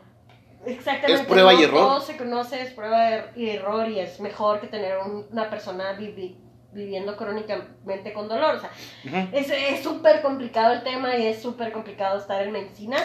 Exactamente. 0.67 1.23
Es 1.23 1.27
prueba 1.29 1.53
y 1.55 1.57
no 1.57 1.63
error. 1.63 1.81
Todo 1.81 2.01
se 2.01 2.17
conoce, 2.17 2.63
es 2.63 2.71
prueba 2.73 3.27
y 3.35 3.49
error 3.51 3.89
y 3.89 4.01
es 4.01 4.21
mejor 4.21 4.61
que 4.61 4.67
tener 4.69 4.99
un- 4.99 5.27
una 5.31 5.49
persona 5.51 5.99
vivi- 5.99 6.37
viviendo 6.73 7.17
crónicamente 7.17 8.13
con 8.13 8.29
dolor. 8.29 8.57
O 8.57 8.61
sea, 8.61 8.71
Ujú. 9.05 9.37
es 9.37 9.51
es 9.51 9.83
súper 9.83 10.23
complicado 10.23 10.73
el 10.75 10.83
tema 10.83 11.17
y 11.17 11.27
es 11.27 11.41
súper 11.43 11.73
complicado 11.73 12.19
estar 12.19 12.43
en 12.43 12.53
medicina. 12.53 12.97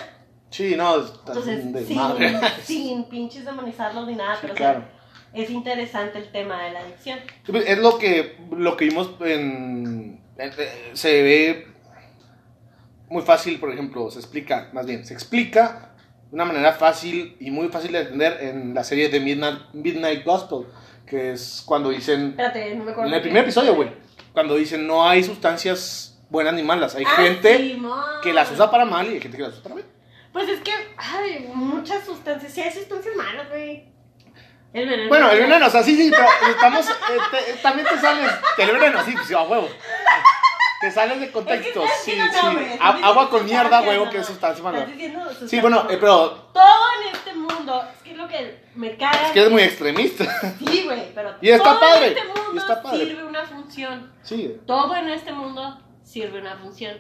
Sí, 0.50 0.76
no, 0.78 1.04
está 1.04 1.34
Entonces, 1.34 1.88
sin, 1.88 1.98
sin 2.64 3.04
pinches 3.06 3.46
demonizarlos 3.46 4.08
ni 4.08 4.16
nada, 4.16 4.36
Sí, 4.36 4.40
pero 4.44 4.54
o 4.54 4.58
sea, 4.58 4.72
claro. 4.74 4.86
es 5.34 5.50
interesante 5.50 6.18
el 6.20 6.32
tema 6.32 6.64
de 6.64 6.72
la 6.72 6.80
adicción. 6.80 7.20
Pues, 7.46 7.68
Es 7.68 7.78
lo 7.80 7.98
que, 7.98 8.38
lo 8.52 8.78
que 8.78 8.86
vimos 8.86 9.12
en, 9.22 10.22
en- 10.38 10.52
eh, 10.58 10.92
Se 10.94 11.22
ve 11.22 11.68
muy 13.10 13.22
fácil, 13.24 13.60
por 13.60 13.72
ejemplo, 13.72 14.10
se 14.12 14.20
explica, 14.20 14.70
más 14.74 14.86
bien, 14.86 15.06
se 15.06 15.14
explica 15.14 15.92
de 16.30 16.36
una 16.36 16.46
manera 16.46 16.74
fácil 16.74 17.38
y 17.40 17.52
muy 17.52 17.70
fácil 17.70 17.94
de 17.94 18.02
entender 18.02 18.38
en 18.42 18.74
la 18.74 18.84
serie 18.84 19.08
de 19.10 19.20
Midnight, 19.22 19.60
Midnight 19.74 20.26
Gospel, 20.26 20.66
que 21.08 21.32
es 21.32 21.64
cuando 21.66 21.90
dicen, 21.90 22.30
Espérate, 22.32 22.76
no 22.76 22.84
me 22.84 22.92
acuerdo. 22.92 23.10
en 23.10 23.16
el 23.16 23.22
primer 23.22 23.44
episodio, 23.44 23.76
güey, 23.76 23.90
cuando 24.34 24.56
dicen 24.56 24.86
no 24.86 25.08
hay 25.08 25.24
sustancias 25.24 26.20
buenas 26.30 26.54
ni 26.54 26.64
malas, 26.64 26.94
hay 26.96 27.06
Ah, 27.06 27.16
gente 27.16 27.80
que 28.22 28.34
las 28.34 28.52
usa 28.52 28.70
para 28.70 28.86
mal 28.86 29.08
y 29.08 29.14
hay 29.16 29.22
gente 29.22 29.38
que 29.38 29.44
las 29.44 29.54
usa 29.54 29.64
para 29.64 29.76
bien. 29.76 29.88
Pues 30.34 30.50
es 30.50 30.60
que, 30.60 30.72
ay, 30.98 31.50
muchas 31.54 32.06
sustancias, 32.06 32.52
sí 32.54 32.62
hay 32.62 32.72
sustancias 32.72 33.16
malas, 33.16 33.50
güey. 33.50 33.86
El 34.74 34.88
veneno. 34.90 35.10
Bueno, 35.10 35.32
el 35.32 35.40
veneno, 35.40 35.66
o 35.66 35.70
sea, 35.70 35.82
sí, 35.82 35.96
sí, 35.96 36.12
pero 36.12 36.28
estamos, 36.52 36.88
eh, 36.88 36.94
te- 37.32 37.54
también 37.64 37.88
te 37.88 37.98
sales, 37.98 38.30
el 38.58 38.72
veneno, 38.72 39.04
sí, 39.06 39.14
pues, 39.14 39.32
a 39.32 39.44
huevo. 39.44 39.68
Te 40.82 40.92
sales 40.92 41.20
de 41.20 41.32
contexto, 41.32 41.84
Es 41.84 41.92
que 42.06 42.12
sí, 42.12 42.18
sí. 42.22 42.78
A- 42.80 43.08
agua 43.08 43.30
con 43.30 43.44
mierda, 43.46 43.82
huevo, 43.82 44.10
que 44.12 44.20
es 44.20 44.28
sustancia 44.28 44.64
mala. 44.64 44.86
Diciendo 44.86 45.22
Sí, 45.48 45.60
bueno, 45.60 45.88
eh, 45.90 45.98
pero 46.00 46.30
Todo 46.54 46.64
en 47.02 47.16
este 47.16 47.34
mundo, 47.34 47.84
es 47.96 48.02
que 48.04 48.12
es 48.12 48.18
lo 48.18 48.28
que 48.28 48.64
me 48.76 48.96
caga. 48.96 49.28
Es 49.28 49.32
que 49.32 49.40
eres 49.40 49.52
muy 49.52 49.64
extremista. 49.64 50.26
Sí, 50.68 50.84
güey, 50.86 51.12
pero 51.16 51.34
Y 51.42 51.50
está 51.50 51.64
todo 51.72 51.80
padre, 51.80 52.08
en 52.12 52.18
este 52.18 52.24
mundo 52.28 52.52
y 52.54 52.58
está 52.58 52.82
padre. 52.84 53.06
sirve 53.06 53.24
una 53.24 53.46
función. 53.46 54.12
Sí. 54.22 54.56
Todo 54.68 54.96
en 54.96 55.10
este 55.10 55.32
mundo 55.34 55.80
sirve 56.04 56.40
una 56.42 56.56
función. 56.58 56.96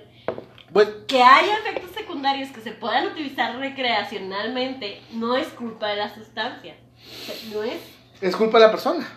Pues, 0.74 0.88
Que 1.07 1.22
haya 1.24 1.57
efectos 1.60 1.91
secundarios 1.91 2.50
que 2.50 2.62
se 2.62 2.72
puedan 2.72 3.05
utilizar 3.07 3.55
recreacionalmente 3.57 5.01
no 5.12 5.36
es 5.36 5.48
culpa 5.50 5.88
de 5.89 5.98
la 5.98 6.13
sustancia. 6.13 6.75
O 6.96 7.25
sea, 7.25 7.36
No 7.53 7.63
es. 7.63 7.79
es 8.22 8.36
culpa 8.36 8.57
de 8.60 8.65
la 8.65 8.72
persona. 8.72 9.07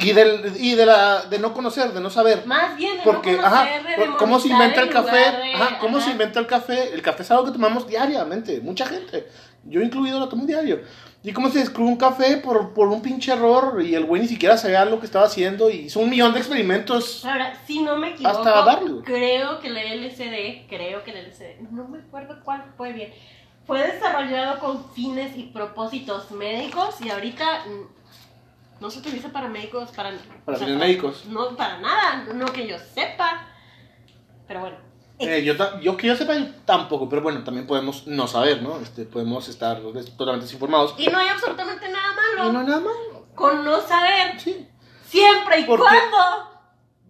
Y, 0.00 0.12
del, 0.12 0.52
y 0.60 0.76
de, 0.76 0.86
la, 0.86 1.22
de 1.22 1.40
no 1.40 1.52
conocer, 1.52 1.92
de 1.92 2.00
no 2.00 2.08
saber. 2.08 2.46
Más 2.46 2.76
bien 2.76 2.98
de 2.98 3.02
Porque, 3.02 3.32
no 3.32 3.44
ajá, 3.44 3.66
conocer, 3.68 3.82
de 3.98 4.04
por- 4.06 4.16
¿cómo 4.16 4.38
se 4.38 4.48
inventa 4.48 4.80
el 4.80 4.90
café? 4.90 5.16
de- 5.16 5.54
Ajá, 5.54 5.78
¿cómo 5.80 5.96
se 5.98 6.04
ajá. 6.04 6.12
inventa 6.12 6.38
el 6.40 6.46
café? 6.46 6.94
El 6.94 7.02
café 7.02 7.22
es 7.24 7.30
algo 7.32 7.46
que 7.46 7.50
tomamos 7.50 7.86
diariamente, 7.88 8.60
mucha 8.60 8.86
gente. 8.86 9.26
Yo 9.64 9.80
incluido 9.82 10.20
lo 10.20 10.28
tomo 10.28 10.46
diario. 10.46 10.80
¿Y 11.24 11.32
cómo 11.32 11.48
se 11.50 11.58
descubrió 11.58 11.88
un 11.88 11.96
café 11.96 12.36
por, 12.36 12.72
por 12.74 12.86
un 12.86 13.02
pinche 13.02 13.32
error? 13.32 13.82
Y 13.82 13.96
el 13.96 14.04
güey 14.04 14.22
ni 14.22 14.28
siquiera 14.28 14.56
sabía 14.56 14.84
lo 14.84 15.00
que 15.00 15.06
estaba 15.06 15.26
haciendo 15.26 15.68
y 15.68 15.86
hizo 15.86 15.98
un 15.98 16.08
millón 16.10 16.32
de 16.32 16.38
experimentos. 16.38 17.24
Ahora, 17.24 17.58
si 17.66 17.82
no 17.82 17.96
me 17.96 18.10
equivoco, 18.10 18.38
Hasta 18.38 18.62
darle. 18.64 19.02
creo 19.04 19.58
que 19.58 19.66
el 19.66 19.76
LSD, 19.76 20.68
creo 20.68 21.02
que 21.02 21.10
el 21.10 21.26
LSD, 21.28 21.60
no 21.72 21.88
me 21.88 21.98
acuerdo 21.98 22.38
cuál 22.44 22.64
fue 22.76 22.92
bien, 22.92 23.12
fue 23.66 23.82
desarrollado 23.84 24.60
con 24.60 24.92
fines 24.92 25.36
y 25.36 25.42
propósitos 25.46 26.30
médicos 26.30 26.94
y 27.04 27.10
ahorita 27.10 27.64
no 28.80 28.90
se 28.90 28.98
utiliza 29.00 29.28
para 29.30 29.48
médicos, 29.48 29.90
para... 29.90 30.12
Para 30.44 30.58
fines 30.58 30.76
médicos. 30.76 31.24
No, 31.26 31.56
para 31.56 31.78
nada, 31.78 32.24
no 32.34 32.46
que 32.46 32.66
yo 32.66 32.76
sepa. 32.78 33.46
Pero 34.46 34.60
bueno. 34.60 34.76
Eh, 35.18 35.42
yo, 35.42 35.54
yo 35.80 35.96
que 35.96 36.06
yo 36.06 36.14
sepa 36.16 36.36
yo 36.36 36.46
tampoco, 36.64 37.08
pero 37.08 37.22
bueno, 37.22 37.42
también 37.42 37.66
podemos 37.66 38.06
no 38.06 38.28
saber, 38.28 38.62
¿no? 38.62 38.78
Este, 38.80 39.04
podemos 39.04 39.48
estar 39.48 39.80
totalmente 39.80 40.44
desinformados. 40.46 40.94
Y 40.96 41.08
no 41.08 41.18
hay 41.18 41.28
absolutamente 41.28 41.88
nada 41.88 42.14
malo 42.14 42.48
Y 42.48 42.52
no 42.52 42.60
hay 42.60 42.66
nada 42.66 42.80
malo. 42.80 43.26
con 43.34 43.64
no 43.64 43.80
saber, 43.80 44.38
Sí. 44.38 44.68
siempre 45.06 45.60
y 45.60 45.64
Porque- 45.64 45.82
cuando 45.82 46.48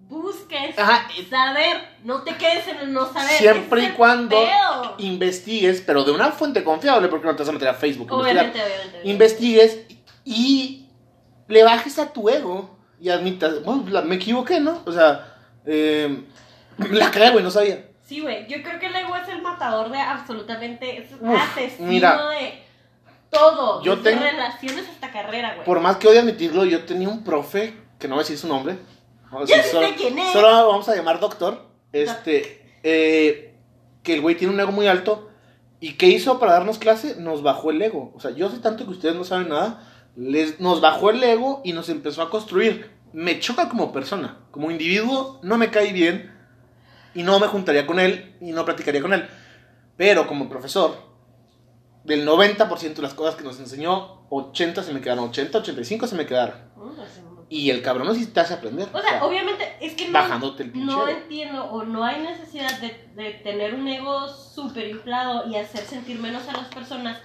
busques 0.09 0.79
Ajá, 0.79 1.07
saber, 1.29 1.99
no 2.03 2.23
te 2.23 2.35
quedes 2.37 2.67
en 2.69 2.79
el 2.79 2.93
no 2.95 3.13
saber. 3.13 3.37
Siempre 3.37 3.85
y 3.85 3.89
cuando 3.91 4.39
investigues, 4.97 5.83
pero 5.83 6.03
de 6.05 6.13
una 6.13 6.33
fuente 6.33 6.65
confiable, 6.65 7.09
porque 7.09 7.27
no 7.27 7.37
te 7.37 7.43
vas 7.43 7.51
a 7.51 7.53
meter 7.53 7.69
a 7.69 7.75
Facebook. 7.75 8.09
investigar. 8.11 8.47
Obviamente, 8.47 8.59
obviamente. 8.63 8.89
obviamente. 9.01 9.11
investigues 9.11 9.79
y 10.25 10.88
le 11.49 11.63
bajes 11.65 11.99
a 11.99 12.13
tu 12.13 12.29
ego 12.29 12.77
y 13.01 13.09
admitas, 13.11 13.65
bueno, 13.65 13.85
la- 13.89 14.03
me 14.03 14.17
equivoqué, 14.17 14.61
¿no? 14.61 14.83
O 14.87 14.93
sea, 14.93 15.35
eh, 15.67 16.25
la 16.91 17.11
cagué, 17.11 17.31
güey, 17.31 17.45
no 17.45 17.51
sabía. 17.51 17.85
Sí, 18.07 18.21
güey, 18.21 18.47
yo 18.47 18.63
creo 18.63 18.79
que 18.79 18.87
el 18.87 18.97
ego 18.97 19.15
es 19.17 19.29
el 19.29 19.43
matador 19.43 19.91
de 19.91 19.99
absolutamente, 19.99 20.99
es 20.99 21.11
Uf, 21.21 21.29
asesino 21.53 21.89
mira. 21.89 22.29
de 22.31 22.63
todo, 23.31 23.83
Yo 23.83 23.97
desde 23.97 24.11
tengo- 24.13 24.23
relaciones 24.25 24.89
hasta 24.89 25.11
carrera, 25.13 25.55
güey. 25.55 25.67
Por 25.67 25.81
más 25.81 25.97
que 25.97 26.09
odie 26.09 26.21
admitirlo, 26.21 26.65
yo 26.65 26.85
tenía 26.85 27.09
un 27.09 27.23
profe, 27.25 27.75
que 27.99 28.09
no 28.09 28.15
voy 28.15 28.23
a 28.23 28.25
decir 28.25 28.39
su 28.39 28.49
nombre. 28.49 28.79
Vamos 29.31 29.51
a 29.51 29.55
Ya 29.55 29.57
decir, 29.59 29.71
sé 29.73 29.77
solo, 29.77 29.89
quién 29.97 30.19
es. 30.19 30.33
solo 30.33 30.69
vamos 30.69 30.89
a 30.89 30.97
llamar 30.97 31.21
doctor. 31.21 31.67
Este, 31.93 32.79
eh, 32.83 33.55
que 34.03 34.15
el 34.15 34.21
güey 34.23 34.37
tiene 34.37 34.55
un 34.55 34.61
ego 34.61 34.73
muy 34.73 34.87
alto. 34.87 35.29
¿Y 35.81 35.93
qué 35.95 36.07
hizo 36.07 36.39
para 36.41 36.53
darnos 36.55 36.79
clase? 36.79 37.17
Nos 37.19 37.43
bajó 37.43 37.71
el 37.71 37.81
ego. 37.83 38.13
O 38.17 38.21
sea, 38.21 38.31
yo 38.31 38.51
sé 38.51 38.59
tanto 38.59 38.85
que 38.85 38.91
ustedes 38.93 39.15
no 39.15 39.25
saben 39.25 39.51
nada. 39.51 39.83
Les, 40.19 40.59
nos 40.59 40.81
bajó 40.81 41.11
el 41.11 41.23
ego 41.23 41.61
y 41.65 41.73
nos 41.73 41.89
empezó 41.89 42.23
a 42.23 42.31
construir. 42.31 42.91
Me 43.13 43.39
choca 43.39 43.69
como 43.69 43.93
persona. 43.93 44.39
Como 44.51 44.69
individuo, 44.69 45.39
no 45.45 45.57
me 45.57 45.71
cae 45.71 45.93
bien. 45.93 46.35
Y 47.15 47.23
no 47.23 47.39
me 47.39 47.47
juntaría 47.47 47.87
con 47.87 48.01
él 48.01 48.35
y 48.41 48.51
no 48.51 48.65
platicaría 48.65 49.01
con 49.01 49.13
él. 49.13 49.29
Pero 49.97 50.27
como 50.27 50.49
profesor, 50.49 50.97
del 52.03 52.27
90% 52.27 52.95
de 52.95 53.03
las 53.03 53.15
cosas 53.15 53.37
que 53.37 53.45
nos 53.45 53.61
enseñó, 53.61 54.27
80 54.31 54.83
se 54.83 54.93
me 54.93 55.01
quedaron. 55.01 55.29
80, 55.29 55.59
85 55.59 56.09
se 56.09 56.17
me 56.17 56.27
quedaron. 56.27 56.57
Mm, 56.75 57.01
así. 57.01 57.21
Y 57.49 57.71
el 57.71 57.81
cabrón 57.81 58.09
no 58.09 58.15
sí 58.15 58.27
te 58.27 58.41
hace 58.41 58.55
aprender. 58.55 58.89
O 58.93 59.01
sea, 59.01 59.25
obviamente, 59.25 59.77
es 59.81 59.95
que 59.95 60.09
no, 60.09 60.19
el 60.59 60.85
no 60.85 61.09
entiendo 61.09 61.65
o 61.67 61.85
no 61.85 62.03
hay 62.03 62.23
necesidad 62.23 62.81
de, 62.81 63.09
de 63.15 63.31
tener 63.45 63.73
un 63.73 63.87
ego 63.87 64.27
súper 64.29 64.89
inflado 64.89 65.49
y 65.49 65.55
hacer 65.55 65.85
sentir 65.85 66.19
menos 66.19 66.47
a 66.49 66.57
las 66.57 66.67
personas 66.75 67.19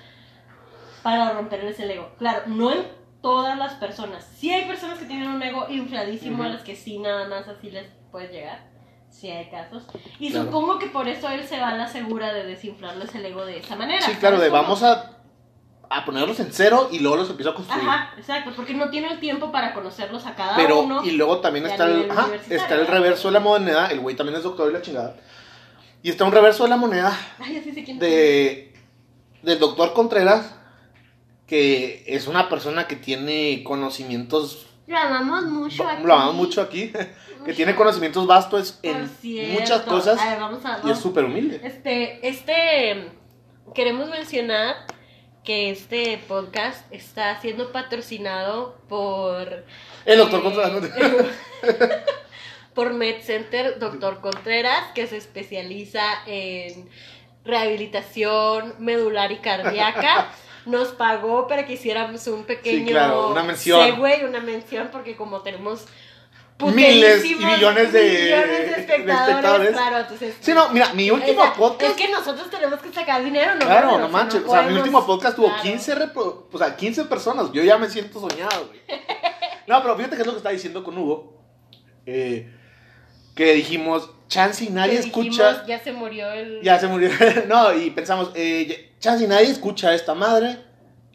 para 1.03 1.33
romperles 1.33 1.79
el 1.79 1.91
ego. 1.91 2.09
Claro, 2.17 2.43
no 2.47 2.71
en 2.71 2.87
todas 3.21 3.57
las 3.57 3.73
personas. 3.75 4.25
Sí 4.37 4.51
hay 4.51 4.65
personas 4.65 4.97
que 4.97 5.05
tienen 5.05 5.29
un 5.29 5.41
ego 5.43 5.67
infladísimo 5.69 6.43
a 6.43 6.47
las 6.49 6.63
que 6.63 6.75
sí 6.75 6.97
nada 6.99 7.27
más 7.27 7.47
así 7.47 7.69
les 7.69 7.85
puede 8.11 8.29
llegar. 8.31 8.71
Sí 9.09 9.29
hay 9.29 9.49
casos. 9.49 9.83
Y 10.19 10.31
Claro. 10.31 10.45
supongo 10.45 10.79
que 10.79 10.87
por 10.87 11.07
eso 11.07 11.29
él 11.29 11.43
se 11.45 11.59
va 11.59 11.69
a 11.69 11.77
la 11.77 11.87
segura 11.87 12.33
de 12.33 12.45
desinflarles 12.45 13.13
el 13.13 13.25
ego 13.25 13.45
de 13.45 13.59
esa 13.59 13.75
manera. 13.75 14.01
Sí, 14.05 14.13
claro, 14.15 14.39
de 14.39 14.49
vamos 14.49 14.81
a, 14.81 15.19
a 15.89 16.03
ponerlos 16.05 16.39
en 16.39 16.51
cero 16.51 16.89
y 16.91 16.99
luego 16.99 17.17
los 17.17 17.29
empiezo 17.29 17.51
a 17.51 17.55
construir. 17.55 17.87
Ajá, 17.87 18.13
exacto, 18.17 18.51
porque 18.55 18.73
no 18.73 18.89
tiene 18.89 19.09
el 19.13 19.19
tiempo 19.19 19.51
para 19.51 19.73
conocerlos 19.73 20.25
a 20.25 20.33
cada 20.35 20.55
Pero, 20.55 20.79
uno. 20.81 21.03
y 21.05 21.11
luego 21.11 21.37
también 21.39 21.67
está 21.67 21.85
el, 21.85 22.09
ajá, 22.09 22.27
está 22.49 22.73
el 22.75 22.87
reverso 22.87 23.27
de 23.27 23.33
la 23.33 23.39
moneda. 23.39 23.87
El 23.91 23.99
güey 23.99 24.15
también 24.15 24.35
es 24.37 24.43
doctor 24.43 24.69
y 24.69 24.73
la 24.73 24.81
chingada. 24.81 25.15
Y 26.01 26.09
está 26.09 26.25
un 26.25 26.31
reverso 26.31 26.63
de 26.63 26.69
la 26.69 26.77
moneda 26.77 27.15
Ay, 27.39 27.57
así 27.57 27.69
es. 27.69 27.99
de, 27.99 28.73
del 29.43 29.59
doctor 29.59 29.93
Contreras, 29.93 30.55
que 31.47 32.03
es 32.07 32.27
una 32.27 32.49
persona 32.49 32.87
que 32.87 32.95
tiene 32.95 33.63
conocimientos, 33.63 34.67
Lo 34.87 34.97
amamos 34.97 35.45
mucho 35.45 35.87
aquí. 35.87 36.03
lo 36.03 36.13
amamos 36.13 36.35
mucho 36.35 36.61
aquí, 36.61 36.91
que 37.45 37.53
tiene 37.53 37.75
conocimientos 37.75 38.25
vastos 38.27 38.79
en 38.83 39.07
cierto. 39.09 39.59
muchas 39.59 39.81
cosas 39.81 40.19
A 40.19 40.29
ver, 40.31 40.39
vamos 40.39 40.65
a... 40.65 40.81
y 40.83 40.91
es 40.91 40.99
súper 40.99 41.25
humilde. 41.25 41.59
Este, 41.63 42.27
este, 42.27 43.11
queremos 43.73 44.09
mencionar 44.09 44.75
que 45.43 45.69
este 45.69 46.19
podcast 46.27 46.85
está 46.93 47.39
siendo 47.41 47.71
patrocinado 47.71 48.77
por... 48.87 49.65
El 50.05 50.17
doctor 50.17 50.39
eh, 50.39 50.43
Contreras. 50.43 51.25
por 52.73 52.93
MedCenter 52.93 53.77
Doctor 53.77 54.21
Contreras, 54.21 54.91
que 54.95 55.05
se 55.07 55.17
especializa 55.17 56.03
en 56.25 56.89
rehabilitación 57.43 58.75
medular 58.79 59.31
y 59.31 59.37
cardíaca. 59.37 60.31
Nos 60.65 60.89
pagó 60.89 61.47
para 61.47 61.65
que 61.65 61.73
hiciéramos 61.73 62.25
un 62.27 62.43
pequeño 62.45 62.87
claro, 62.91 63.29
una 63.29 63.43
mención. 63.43 63.81
segue, 63.83 64.25
una 64.25 64.39
mención, 64.39 64.89
porque 64.91 65.15
como 65.15 65.41
tenemos 65.41 65.85
Miles 66.59 67.25
y 67.25 67.35
millones 67.35 67.91
de- 67.91 68.01
millones 68.03 68.47
de 68.47 68.63
de 68.63 68.71
espectadores, 68.81 69.27
espectadores. 69.27 69.71
claro, 69.71 69.97
entonces 69.97 70.35
Sí, 70.39 70.53
no, 70.53 70.69
mira, 70.69 70.93
mi 70.93 71.11
último 71.11 71.41
o 71.41 71.43
sea, 71.45 71.53
podcast... 71.55 71.91
Es 71.91 71.97
que 72.05 72.11
nosotros 72.11 72.49
tenemos 72.49 72.79
que 72.79 72.93
sacar 72.93 73.21
dinero, 73.23 73.55
¿no? 73.55 73.65
Claro, 73.65 73.97
no 73.97 74.07
manches. 74.07 74.43
o 74.47 74.49
sea, 74.51 74.61
mi 74.61 74.73
último 74.77 75.05
podcast 75.05 75.35
tuvo 75.35 75.47
claro. 75.47 75.61
15, 75.63 75.95
repro- 75.97 76.45
o 76.49 76.57
sea, 76.57 76.75
15 76.77 77.03
personas. 77.05 77.51
Yo 77.51 77.63
ya 77.63 77.77
me 77.77 77.89
siento 77.89 78.19
soñado, 78.21 78.67
güey. 78.67 78.79
No, 79.67 79.81
pero 79.81 79.95
fíjate 79.95 80.15
qué 80.17 80.21
es 80.21 80.25
lo 80.27 80.33
que 80.33 80.37
está 80.39 80.49
diciendo 80.51 80.83
con 80.83 80.97
Hugo. 80.97 81.41
Eh, 82.05 82.49
que 83.35 83.53
dijimos, 83.53 84.09
chance 84.27 84.63
y 84.65 84.69
nadie 84.69 84.97
Que 84.97 85.03
dijimos, 85.03 85.25
escucha. 85.39 85.65
ya 85.65 85.79
se 85.83 85.91
murió 85.93 86.31
el. 86.31 86.61
Ya 86.61 86.79
se 86.79 86.87
murió. 86.87 87.09
no, 87.47 87.73
y 87.73 87.89
pensamos, 87.91 88.31
eh, 88.35 88.92
chance 89.03 89.23
y 89.23 89.27
nadie 89.27 89.49
escucha 89.49 89.89
a 89.89 89.95
esta 89.95 90.15
madre. 90.15 90.57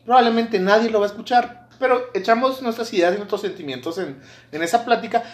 Probablemente 0.04 0.59
nadie 0.61 0.90
lo 0.90 1.00
va 1.00 1.07
a 1.07 1.09
escuchar. 1.09 1.68
Pero 1.78 2.11
echamos 2.12 2.61
nuestras 2.61 2.92
ideas 2.92 3.14
y 3.14 3.16
nuestros 3.16 3.40
sentimientos 3.40 3.99
en, 3.99 4.21
en 4.52 4.62
esa 4.62 4.85
plática. 4.85 5.25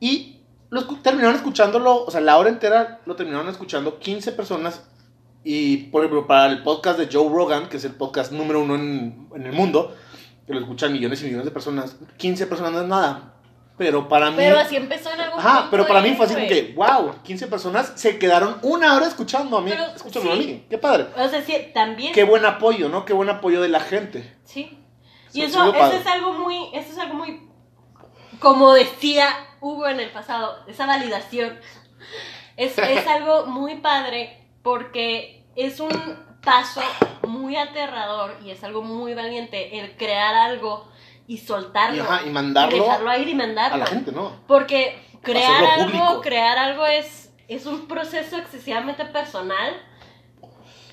Y 0.00 0.40
los 0.70 0.86
terminaron 1.02 1.36
escuchándolo, 1.36 2.04
o 2.04 2.10
sea, 2.10 2.20
la 2.20 2.38
hora 2.38 2.48
entera 2.48 3.00
lo 3.04 3.14
terminaron 3.14 3.48
escuchando 3.48 3.98
15 3.98 4.32
personas. 4.32 4.82
Y, 5.44 5.88
por 5.88 6.02
ejemplo, 6.02 6.26
para 6.26 6.50
el 6.50 6.62
podcast 6.62 6.98
de 6.98 7.08
Joe 7.12 7.28
Rogan, 7.30 7.68
que 7.68 7.76
es 7.76 7.84
el 7.84 7.92
podcast 7.92 8.32
número 8.32 8.62
uno 8.62 8.74
en, 8.74 9.28
en 9.34 9.46
el 9.46 9.52
mundo, 9.52 9.94
que 10.46 10.54
lo 10.54 10.60
escuchan 10.60 10.92
millones 10.92 11.20
y 11.20 11.26
millones 11.26 11.44
de 11.44 11.50
personas, 11.50 11.96
15 12.16 12.46
personas 12.46 12.72
no 12.72 12.82
es 12.82 12.88
nada. 12.88 13.34
Pero 13.78 14.08
para 14.08 14.30
mí... 14.30 14.36
Pero 14.36 14.58
así 14.58 14.76
empezó 14.76 15.12
en 15.12 15.20
algún 15.20 15.38
Ajá, 15.38 15.52
punto 15.52 15.70
pero 15.70 15.86
para 15.86 16.00
mí 16.00 16.14
fue 16.14 16.26
así 16.26 16.34
como 16.34 16.48
que, 16.48 16.74
wow, 16.74 17.14
15 17.22 17.46
personas 17.46 17.92
se 17.94 18.18
quedaron 18.18 18.58
una 18.62 18.96
hora 18.96 19.06
escuchando 19.06 19.56
a 19.56 19.60
mí. 19.60 19.70
Pero, 19.70 19.84
Escúchame 19.94 20.32
a 20.32 20.34
mí, 20.34 20.66
qué 20.68 20.78
padre. 20.78 21.06
O 21.16 21.28
sea, 21.28 21.40
sí, 21.42 21.70
también. 21.72 22.12
Qué 22.12 22.24
buen 22.24 22.44
apoyo, 22.44 22.88
¿no? 22.88 23.04
Qué 23.04 23.12
buen 23.12 23.30
apoyo 23.30 23.62
de 23.62 23.68
la 23.68 23.80
gente. 23.80 24.36
Sí. 24.44 24.84
Y 25.32 25.42
eso, 25.42 25.72
eso 25.72 25.92
es 25.92 26.06
algo 26.06 26.32
muy, 26.32 26.70
eso 26.74 26.92
es 26.92 26.98
algo 26.98 27.14
muy, 27.14 27.48
como 28.40 28.72
decía 28.72 29.28
Hugo 29.60 29.88
en 29.88 30.00
el 30.00 30.10
pasado, 30.10 30.56
esa 30.66 30.86
validación 30.86 31.58
es, 32.56 32.76
es 32.78 33.06
algo 33.06 33.46
muy 33.46 33.76
padre 33.76 34.46
porque 34.62 35.46
es 35.54 35.80
un 35.80 35.90
paso 36.42 36.80
muy 37.26 37.56
aterrador 37.56 38.36
y 38.44 38.50
es 38.50 38.62
algo 38.64 38.82
muy 38.82 39.14
valiente 39.14 39.78
el 39.78 39.96
crear 39.96 40.34
algo 40.34 40.88
y 41.28 41.38
soltarlo 41.38 41.96
Y, 41.96 42.00
ajá, 42.00 42.22
y 42.24 42.28
y 42.28 42.32
mandarlo 42.32 42.82
dejarlo 42.84 43.16
ir 43.18 43.28
y 43.28 43.32
a 43.32 43.36
mandarlo. 43.36 43.76
la 43.78 43.86
gente, 43.86 44.10
¿no? 44.10 44.32
Porque 44.48 44.98
crear 45.22 45.62
algo, 45.64 45.90
público. 45.92 46.20
crear 46.22 46.58
algo 46.58 46.84
es, 46.86 47.30
es 47.46 47.66
un 47.66 47.86
proceso 47.86 48.36
excesivamente 48.36 49.04
personal. 49.04 49.74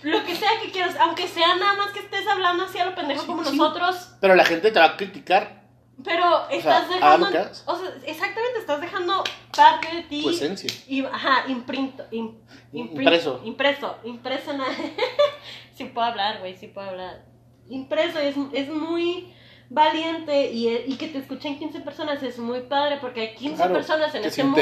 Lo 0.03 0.23
que 0.23 0.35
sea 0.35 0.49
que 0.61 0.69
quieras, 0.71 0.95
aunque 0.99 1.27
sea 1.27 1.55
nada 1.55 1.73
más 1.73 1.91
que 1.91 1.99
estés 1.99 2.27
hablando 2.27 2.65
así 2.65 2.77
a 2.77 2.85
lo 2.85 2.93
pendejo 2.93 3.21
Sí, 3.21 3.27
como 3.27 3.43
sí. 3.43 3.57
nosotros, 3.57 4.11
Pero 4.21 4.35
la 4.35 4.45
gente 4.45 4.71
te 4.71 4.79
va 4.79 4.85
a 4.85 4.97
criticar 4.97 5.63
pero 6.03 6.49
estás 6.49 6.89
dejando, 6.89 7.25
o 7.27 7.31
sea, 7.79 7.89
exactamente, 8.05 8.59
estás 8.59 8.81
dejando 8.81 9.23
parte 9.55 9.95
de 9.95 10.03
ti. 10.03 10.23
tu 10.23 10.29
esencia. 10.29 10.69
y, 10.89 11.05
ajá, 11.05 11.45
imprinto, 11.47 12.03
im- 12.11 12.35
In- 12.73 12.89
imprint- 12.89 12.99
impreso. 12.99 13.41
Impreso, 13.45 13.97
impreso 14.03 14.51
la- 14.51 14.65
sí 15.73 15.85
puedo 15.85 16.05
hablar, 16.05 16.39
güey, 16.39 16.53
sí 16.57 16.67
puedo 16.67 16.89
hablar. 16.89 17.23
impreso. 17.69 18.19
Es, 18.19 18.35
es 18.51 18.67
muy 18.69 19.33
valiente 19.69 20.51
y, 20.51 20.69
y 20.85 20.95
que 20.97 21.07
te 21.07 21.17
escuchen 21.17 21.57
15 21.57 21.79
personas 21.81 22.21
es 22.23 22.37
muy 22.37 22.61
padre 22.61 22.97
porque 23.01 23.21
hay 23.21 23.35
15 23.35 23.55
Claro, 23.55 23.73
personas 23.73 24.13
en 24.13 24.23
este 24.23 24.43
mundo 24.43 24.61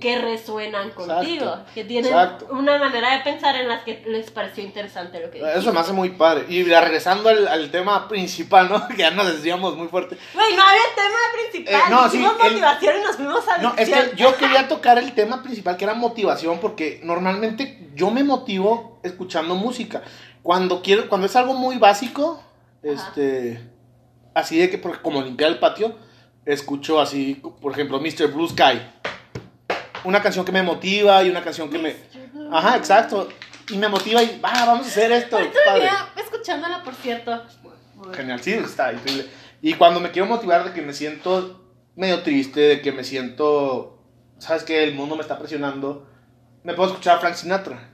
que 0.00 0.18
resuenan 0.18 0.88
Exacto, 0.88 1.06
contigo, 1.14 1.56
que 1.74 1.84
tienen 1.84 2.12
exacto. 2.12 2.48
una 2.50 2.78
manera 2.78 3.16
de 3.16 3.20
pensar 3.22 3.54
en 3.56 3.68
las 3.68 3.84
que 3.84 4.02
les 4.06 4.30
pareció 4.30 4.64
interesante 4.64 5.20
lo 5.20 5.30
que 5.30 5.38
dijiste. 5.38 5.58
Eso 5.58 5.72
me 5.72 5.80
hace 5.80 5.92
muy 5.92 6.10
padre. 6.10 6.46
Y 6.48 6.64
regresando 6.64 7.28
al, 7.28 7.46
al 7.46 7.70
tema 7.70 8.08
principal, 8.08 8.68
¿no? 8.68 8.88
Que 8.96 8.96
ya 8.98 9.10
nos 9.12 9.26
desviamos 9.26 9.76
muy 9.76 9.88
fuerte. 9.88 10.16
Güey, 10.34 10.56
no 10.56 10.62
había 10.62 10.82
tema 10.96 11.18
principal. 11.50 11.74
Eh, 11.74 11.90
no, 11.90 12.02
sí, 12.10 12.16
Hicimos 12.18 12.34
el- 12.44 12.50
motivación 12.52 12.94
y 13.00 13.04
nos 13.04 13.16
fuimos 13.16 13.48
a 13.48 13.58
No, 13.58 13.74
es 13.76 13.88
que 13.88 14.16
yo 14.16 14.36
quería 14.36 14.66
tocar 14.68 14.98
el 14.98 15.12
tema 15.14 15.42
principal 15.42 15.76
que 15.76 15.84
era 15.84 15.94
motivación 15.94 16.58
porque 16.58 17.00
normalmente 17.04 17.88
yo 17.94 18.10
me 18.10 18.24
motivo 18.24 18.98
escuchando 19.02 19.54
música. 19.54 20.02
Cuando 20.42 20.82
quiero, 20.82 21.08
cuando 21.08 21.26
es 21.26 21.36
algo 21.36 21.54
muy 21.54 21.76
básico, 21.78 22.42
este, 22.82 23.60
así 24.38 24.58
de 24.58 24.70
que 24.70 24.80
como 24.80 25.22
limpiar 25.22 25.50
el 25.50 25.58
patio, 25.58 25.96
escucho 26.44 27.00
así, 27.00 27.34
por 27.60 27.72
ejemplo, 27.72 28.00
Mr. 28.00 28.28
Blue 28.28 28.48
Sky. 28.48 28.80
Una 30.04 30.22
canción 30.22 30.44
que 30.44 30.52
me 30.52 30.62
motiva 30.62 31.22
y 31.22 31.30
una 31.30 31.42
canción 31.42 31.68
que 31.68 31.78
me... 31.78 31.96
Ajá, 32.52 32.76
exacto. 32.76 33.28
Y 33.68 33.76
me 33.76 33.88
motiva 33.88 34.22
y, 34.22 34.40
va, 34.40 34.64
vamos 34.64 34.86
a 34.86 34.88
hacer 34.88 35.12
esto. 35.12 35.36
Padre. 35.66 35.88
escuchándola, 36.16 36.82
por 36.82 36.94
cierto. 36.94 37.42
Genial, 38.14 38.40
sí, 38.40 38.52
está 38.52 38.92
increíble. 38.92 39.26
Y 39.60 39.74
cuando 39.74 40.00
me 40.00 40.10
quiero 40.10 40.28
motivar 40.28 40.64
de 40.64 40.72
que 40.72 40.82
me 40.82 40.92
siento 40.92 41.64
medio 41.96 42.22
triste, 42.22 42.60
de 42.60 42.80
que 42.80 42.92
me 42.92 43.02
siento, 43.02 44.00
¿sabes 44.38 44.62
qué? 44.62 44.84
El 44.84 44.94
mundo 44.94 45.16
me 45.16 45.22
está 45.22 45.38
presionando, 45.38 46.08
me 46.62 46.74
puedo 46.74 46.90
escuchar 46.90 47.16
a 47.16 47.20
Frank 47.20 47.34
Sinatra. 47.34 47.92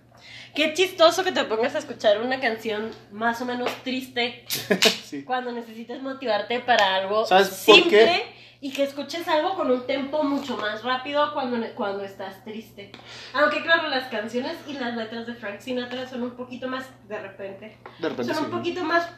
Qué 0.54 0.72
chistoso 0.72 1.24
que 1.24 1.32
te 1.32 1.44
pongas 1.44 1.74
a 1.74 1.78
escuchar 1.78 2.20
una 2.20 2.40
canción 2.40 2.90
más 3.10 3.40
o 3.40 3.44
menos 3.44 3.70
triste 3.82 4.44
sí. 5.04 5.24
cuando 5.24 5.50
necesitas 5.52 6.00
motivarte 6.00 6.60
para 6.60 6.94
algo 6.94 7.26
¿Sabes 7.26 7.48
por 7.48 7.74
simple 7.76 7.90
qué? 7.90 8.34
y 8.60 8.72
que 8.72 8.84
escuches 8.84 9.26
algo 9.28 9.54
con 9.56 9.70
un 9.70 9.86
tempo 9.86 10.22
mucho 10.22 10.56
más 10.56 10.82
rápido 10.82 11.34
cuando, 11.34 11.66
cuando 11.74 12.02
estás 12.04 12.42
triste. 12.44 12.92
Aunque 13.34 13.62
claro, 13.62 13.88
las 13.88 14.08
canciones 14.08 14.56
y 14.66 14.72
las 14.74 14.96
letras 14.96 15.26
de 15.26 15.34
Frank 15.34 15.60
Sinatra 15.60 16.08
son 16.08 16.22
un 16.22 16.30
poquito 16.36 16.66
más 16.68 16.86
de 17.06 17.18
repente. 17.20 17.76
De 17.98 18.08
repente 18.08 18.32
Son 18.32 18.44
sí. 18.44 18.50
un 18.50 18.56
poquito 18.56 18.82
más 18.84 19.10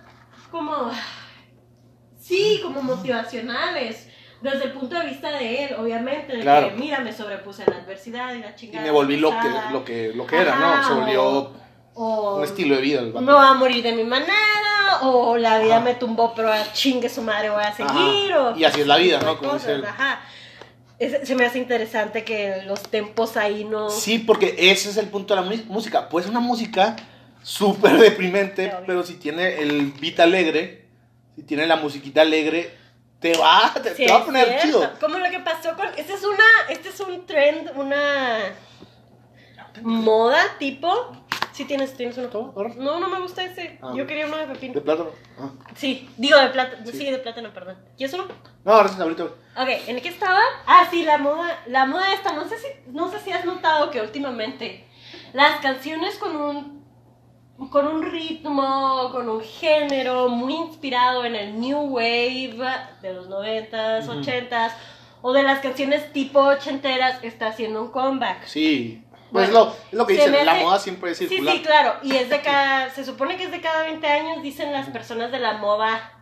como 0.50 0.90
sí, 2.19 2.61
como 2.62 2.83
motivacionales. 2.83 4.09
Desde 4.40 4.64
el 4.64 4.73
punto 4.73 4.99
de 4.99 5.07
vista 5.07 5.31
de 5.31 5.64
él, 5.64 5.75
obviamente, 5.78 6.35
de 6.37 6.43
Claro. 6.43 6.69
que 6.69 6.75
mira, 6.75 7.00
me 7.00 7.12
sobrepuse 7.12 7.62
a 7.62 7.71
la 7.71 7.76
adversidad 7.78 8.35
y 8.35 8.40
la 8.40 8.50
Y 8.50 8.55
chingada. 8.55 8.85
me 8.85 8.90
volví 8.90 9.16
lo 9.16 9.31
que, 9.31 9.37
pesada", 9.37 9.71
lo 9.71 9.85
que, 9.85 10.12
lo 10.14 10.26
que 10.26 10.37
era, 10.37 10.57
¿no? 10.57 10.87
Se 10.87 10.93
volvió 10.95 11.52
o- 11.95 12.37
un 12.37 12.45
estilo 12.45 12.76
de 12.76 12.83
vida. 12.83 13.00
el 13.00 13.12
no 13.14 13.35
va 13.35 13.49
a 13.50 13.55
morir 13.55 13.83
de 13.83 13.93
mi 13.93 14.05
manera, 14.05 14.35
o 15.02 15.37
la 15.38 15.59
vida 15.59 15.76
Ajá. 15.76 15.85
me 15.85 15.95
tumbó, 15.95 16.35
pero 16.35 16.52
a 16.52 16.73
chingue 16.73 17.09
su 17.09 17.23
madre 17.23 17.49
voy 17.50 17.64
a 17.64 17.73
seguir, 17.73 18.33
Ajá. 18.33 18.43
o 18.50 18.57
Y 18.57 18.64
así 18.64 18.83
es 18.83 18.87
la 18.87 18.97
vida, 18.99 19.19
¿no? 19.21 19.38
Como 19.38 19.55
dice 19.55 19.75
ajá. 19.87 20.21
Es- 20.99 21.26
se 21.28 21.35
me 21.35 21.45
hace 21.47 21.59
interesante 21.59 22.25
que 22.25 22.62
los 22.66 22.83
tempos 22.83 23.37
ahí 23.37 23.64
no... 23.64 23.88
Sí, 23.90 24.19
porque 24.19 24.55
ese 24.59 24.90
es 24.90 24.97
el 24.99 25.09
punto 25.09 25.35
de 25.35 25.40
la 25.43 25.47
música. 25.69 26.09
Pues 26.09 26.26
una 26.26 26.40
música 26.40 26.97
súper 27.43 27.97
deprimente, 27.99 28.73
pero 28.87 29.02
si 29.02 29.14
tiene 29.14 29.61
el 29.62 29.93
beat 30.00 30.21
alegre, 30.21 30.87
si 31.37 31.43
tiene 31.43 31.66
la 31.66 31.76
musiquita 31.76 32.23
alegre, 32.23 32.71
te 33.20 33.37
va, 33.37 33.73
te, 33.82 33.94
Sí, 33.94 34.06
te 34.06 34.12
va 34.12 34.18
a 34.18 34.25
poner 34.25 34.61
chido. 34.61 34.90
Como 35.00 35.18
lo 35.18 35.30
que 35.30 35.40
pasó 35.40 35.75
con... 35.75 35.87
Este 35.96 36.14
es 36.14 36.25
una... 36.25 36.44
Este 36.68 36.88
es 36.90 37.00
un 37.00 37.26
trend, 37.26 37.73
una... 37.76 38.54
Moda 39.82 40.42
tipo... 40.58 41.12
Sí, 41.52 41.64
tienes, 41.64 41.96
tienes 41.96 42.18
uno. 42.18 42.30
¿Cómo? 42.30 42.52
No, 42.76 43.00
no 43.00 43.08
me 43.08 43.18
gusta 43.18 43.42
ese. 43.42 43.78
Ah. 43.80 43.92
Yo 43.94 44.06
quería 44.06 44.26
uno 44.26 44.37
de 44.37 44.46
pepino. 44.46 44.75
De 44.75 44.82
plátano. 44.82 45.08
Ah. 45.40 45.49
Sí, 45.75 46.06
digo 46.18 46.38
de 46.38 46.49
plátano. 46.49 46.85
Sí. 46.85 46.92
Sí. 46.92 47.11
de 47.11 47.16
plátano, 47.16 47.50
perdón. 47.54 47.78
¿Quieres 47.96 48.14
uno? 48.14 48.26
No, 48.62 48.73
ahora 48.73 48.90
sí, 48.90 49.00
ahorita. 49.00 49.25
Ok, 49.25 49.68
¿en 49.87 50.00
qué 50.02 50.08
estaba? 50.11 50.40
Ah, 50.66 50.87
sí, 50.90 51.02
la 51.04 51.16
moda, 51.16 51.62
la 51.66 51.87
moda 51.87 52.12
esta, 52.12 52.35
no 52.35 52.46
sé 52.46 52.58
si, 52.58 52.66
no 52.90 53.11
sé 53.11 53.20
si 53.20 53.32
has 53.32 53.46
notado 53.46 53.90
que 53.90 54.02
últimamente 54.02 54.87
las 55.32 55.61
canciones 55.61 56.18
con 56.18 56.37
un 56.37 56.86
con 57.71 57.87
un 57.87 58.03
ritmo, 58.03 59.09
con 59.12 59.29
un 59.29 59.40
género 59.40 60.29
muy 60.29 60.55
inspirado 60.55 61.25
en 61.25 61.35
el 61.35 61.59
new 61.61 61.79
wave 61.81 62.57
de 63.03 63.12
los 63.14 63.29
90s, 63.29 64.09
Ujú. 64.09 64.21
80s 64.21 64.73
o 65.23 65.33
de 65.33 65.42
las 65.42 65.61
canciones 65.61 66.12
tipo 66.12 66.40
ochenteras 66.40 67.23
está 67.25 67.49
haciendo 67.49 67.83
un 67.83 67.90
comeback. 67.90 68.45
Sí. 68.47 69.03
Pues 69.33 69.51
Bueno, 69.51 69.64
lo, 69.66 69.71
es 69.73 69.92
lo 69.92 70.07
que 70.07 70.12
dicen, 70.14 70.47
la 70.47 70.55
moda 70.55 70.79
siempre 70.79 71.11
es 71.11 71.19
Sí, 71.19 71.27
circular. 71.27 71.57
sí, 71.57 71.62
claro, 71.62 71.95
y 72.03 72.14
es 72.14 72.29
de 72.31 72.40
cada 72.42 72.90
se 72.90 73.05
supone 73.05 73.37
que 73.37 73.45
es 73.45 73.51
de 73.51 73.61
cada 73.61 73.83
20 73.83 74.07
años 74.07 74.42
dicen 74.42 74.73
las 74.73 74.88
personas 74.90 75.33
de 75.33 75.40
la 75.40 75.55
moda 75.55 76.12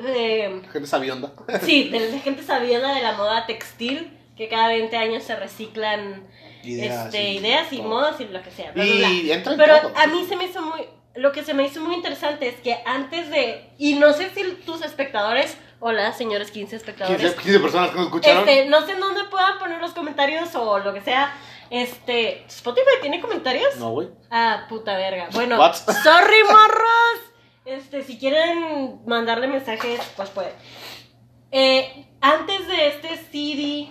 eh, 0.00 0.62
Gente 0.72 0.86
sabionda. 0.86 1.32
Sí, 1.62 1.88
de 1.88 2.18
gente 2.24 2.42
sabida 2.42 2.94
de 2.94 3.02
la 3.02 3.12
moda 3.12 3.46
textil, 3.46 4.16
que 4.36 4.48
cada 4.48 4.68
20 4.68 4.96
años 4.96 5.22
se 5.24 5.34
reciclan 5.36 6.22
Ideas 6.62 7.06
este, 7.06 7.22
y 7.32 7.36
ideas 7.38 7.72
y 7.72 7.82
modas 7.82 8.20
y 8.20 8.24
lo 8.26 8.42
que 8.42 8.50
sea. 8.50 8.72
bla, 8.72 8.84
Y 8.84 8.98
bla, 8.98 9.08
bla. 9.08 9.34
entra 9.34 9.52
en 9.52 9.58
Pero 9.58 9.80
todo. 9.80 9.92
a 9.96 10.06
mí 10.06 10.24
se 10.28 10.36
me 10.36 10.44
hizo 10.44 10.62
muy... 10.62 10.80
Lo 11.14 11.32
que 11.32 11.42
se 11.44 11.52
me 11.54 11.64
hizo 11.64 11.80
muy 11.80 11.94
interesante 11.96 12.48
es 12.48 12.56
que 12.56 12.78
antes 12.86 13.30
de... 13.30 13.70
Y 13.78 13.94
no 13.94 14.12
sé 14.12 14.30
si 14.34 14.44
tus 14.64 14.82
espectadores... 14.82 15.56
Hola, 15.80 16.12
señores 16.12 16.50
15 16.50 16.76
espectadores. 16.76 17.20
15, 17.20 17.36
15 17.42 17.60
personas 17.60 17.90
que 17.90 17.96
nos 17.96 18.06
escucharon. 18.06 18.48
Este, 18.48 18.66
no 18.66 18.84
sé 18.84 18.92
en 18.92 19.00
dónde 19.00 19.24
puedan 19.24 19.58
poner 19.58 19.80
los 19.80 19.92
comentarios 19.92 20.54
o 20.54 20.78
lo 20.80 20.92
que 20.92 21.00
sea. 21.00 21.32
Este, 21.70 22.44
¿Spotify 22.46 22.86
tiene 23.00 23.20
comentarios? 23.20 23.76
No, 23.76 23.90
güey. 23.90 24.08
Ah, 24.30 24.66
puta 24.68 24.96
verga. 24.96 25.28
Bueno, 25.32 25.58
What? 25.58 25.74
sorry, 26.02 26.42
morros. 26.44 27.20
Este, 27.64 28.02
si 28.02 28.18
quieren 28.18 29.00
mandarle 29.06 29.46
mensajes, 29.46 30.00
pues 30.16 30.30
pueden. 30.30 30.52
Eh, 31.50 32.06
antes 32.20 32.66
de 32.66 32.88
este 32.88 33.16
CD 33.30 33.88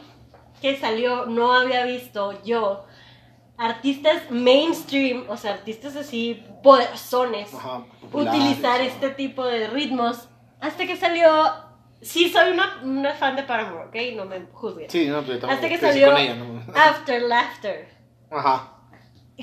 que 0.61 0.77
salió, 0.77 1.25
no 1.25 1.53
había 1.53 1.83
visto 1.85 2.41
yo 2.43 2.85
artistas 3.57 4.29
mainstream, 4.29 5.25
o 5.29 5.37
sea, 5.37 5.53
artistas 5.53 5.95
así 5.95 6.43
poderosones, 6.63 7.53
Ajá, 7.53 7.83
utilizar 8.13 8.75
ajá. 8.81 8.83
este 8.83 9.09
tipo 9.09 9.43
de 9.45 9.67
ritmos. 9.67 10.27
Hasta 10.59 10.85
que 10.85 10.95
salió. 10.95 11.29
Sí, 12.01 12.29
soy 12.29 12.51
una, 12.51 12.79
una 12.83 13.13
fan 13.13 13.35
de 13.35 13.43
Paramore, 13.43 13.85
¿ok? 13.87 14.15
No 14.15 14.25
me 14.25 14.41
juzguen. 14.51 14.87
Sí, 14.89 15.07
no, 15.07 15.23
pero 15.23 15.49
Hasta 15.49 15.67
que 15.67 15.77
salió 15.79 16.11
con 16.11 16.17
ella, 16.17 16.35
¿no? 16.35 16.61
After 16.75 17.21
Laughter. 17.23 17.89
Ajá. 18.29 18.73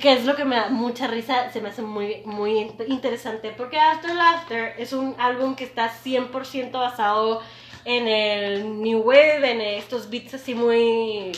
Que 0.00 0.12
es 0.12 0.24
lo 0.24 0.34
que 0.36 0.44
me 0.44 0.56
da 0.56 0.68
mucha 0.70 1.06
risa, 1.08 1.50
se 1.52 1.60
me 1.60 1.68
hace 1.68 1.82
muy, 1.82 2.22
muy 2.24 2.52
int- 2.54 2.84
interesante. 2.88 3.52
Porque 3.56 3.78
After 3.78 4.14
Laughter 4.14 4.74
es 4.78 4.92
un 4.92 5.16
álbum 5.18 5.54
que 5.56 5.64
está 5.64 5.88
100% 5.90 6.72
basado 6.72 7.42
en 7.84 8.08
el 8.08 8.80
New 8.82 9.00
Wave, 9.00 9.50
en 9.50 9.60
estos 9.60 10.08
beats 10.10 10.34
así 10.34 10.54
muy 10.54 11.32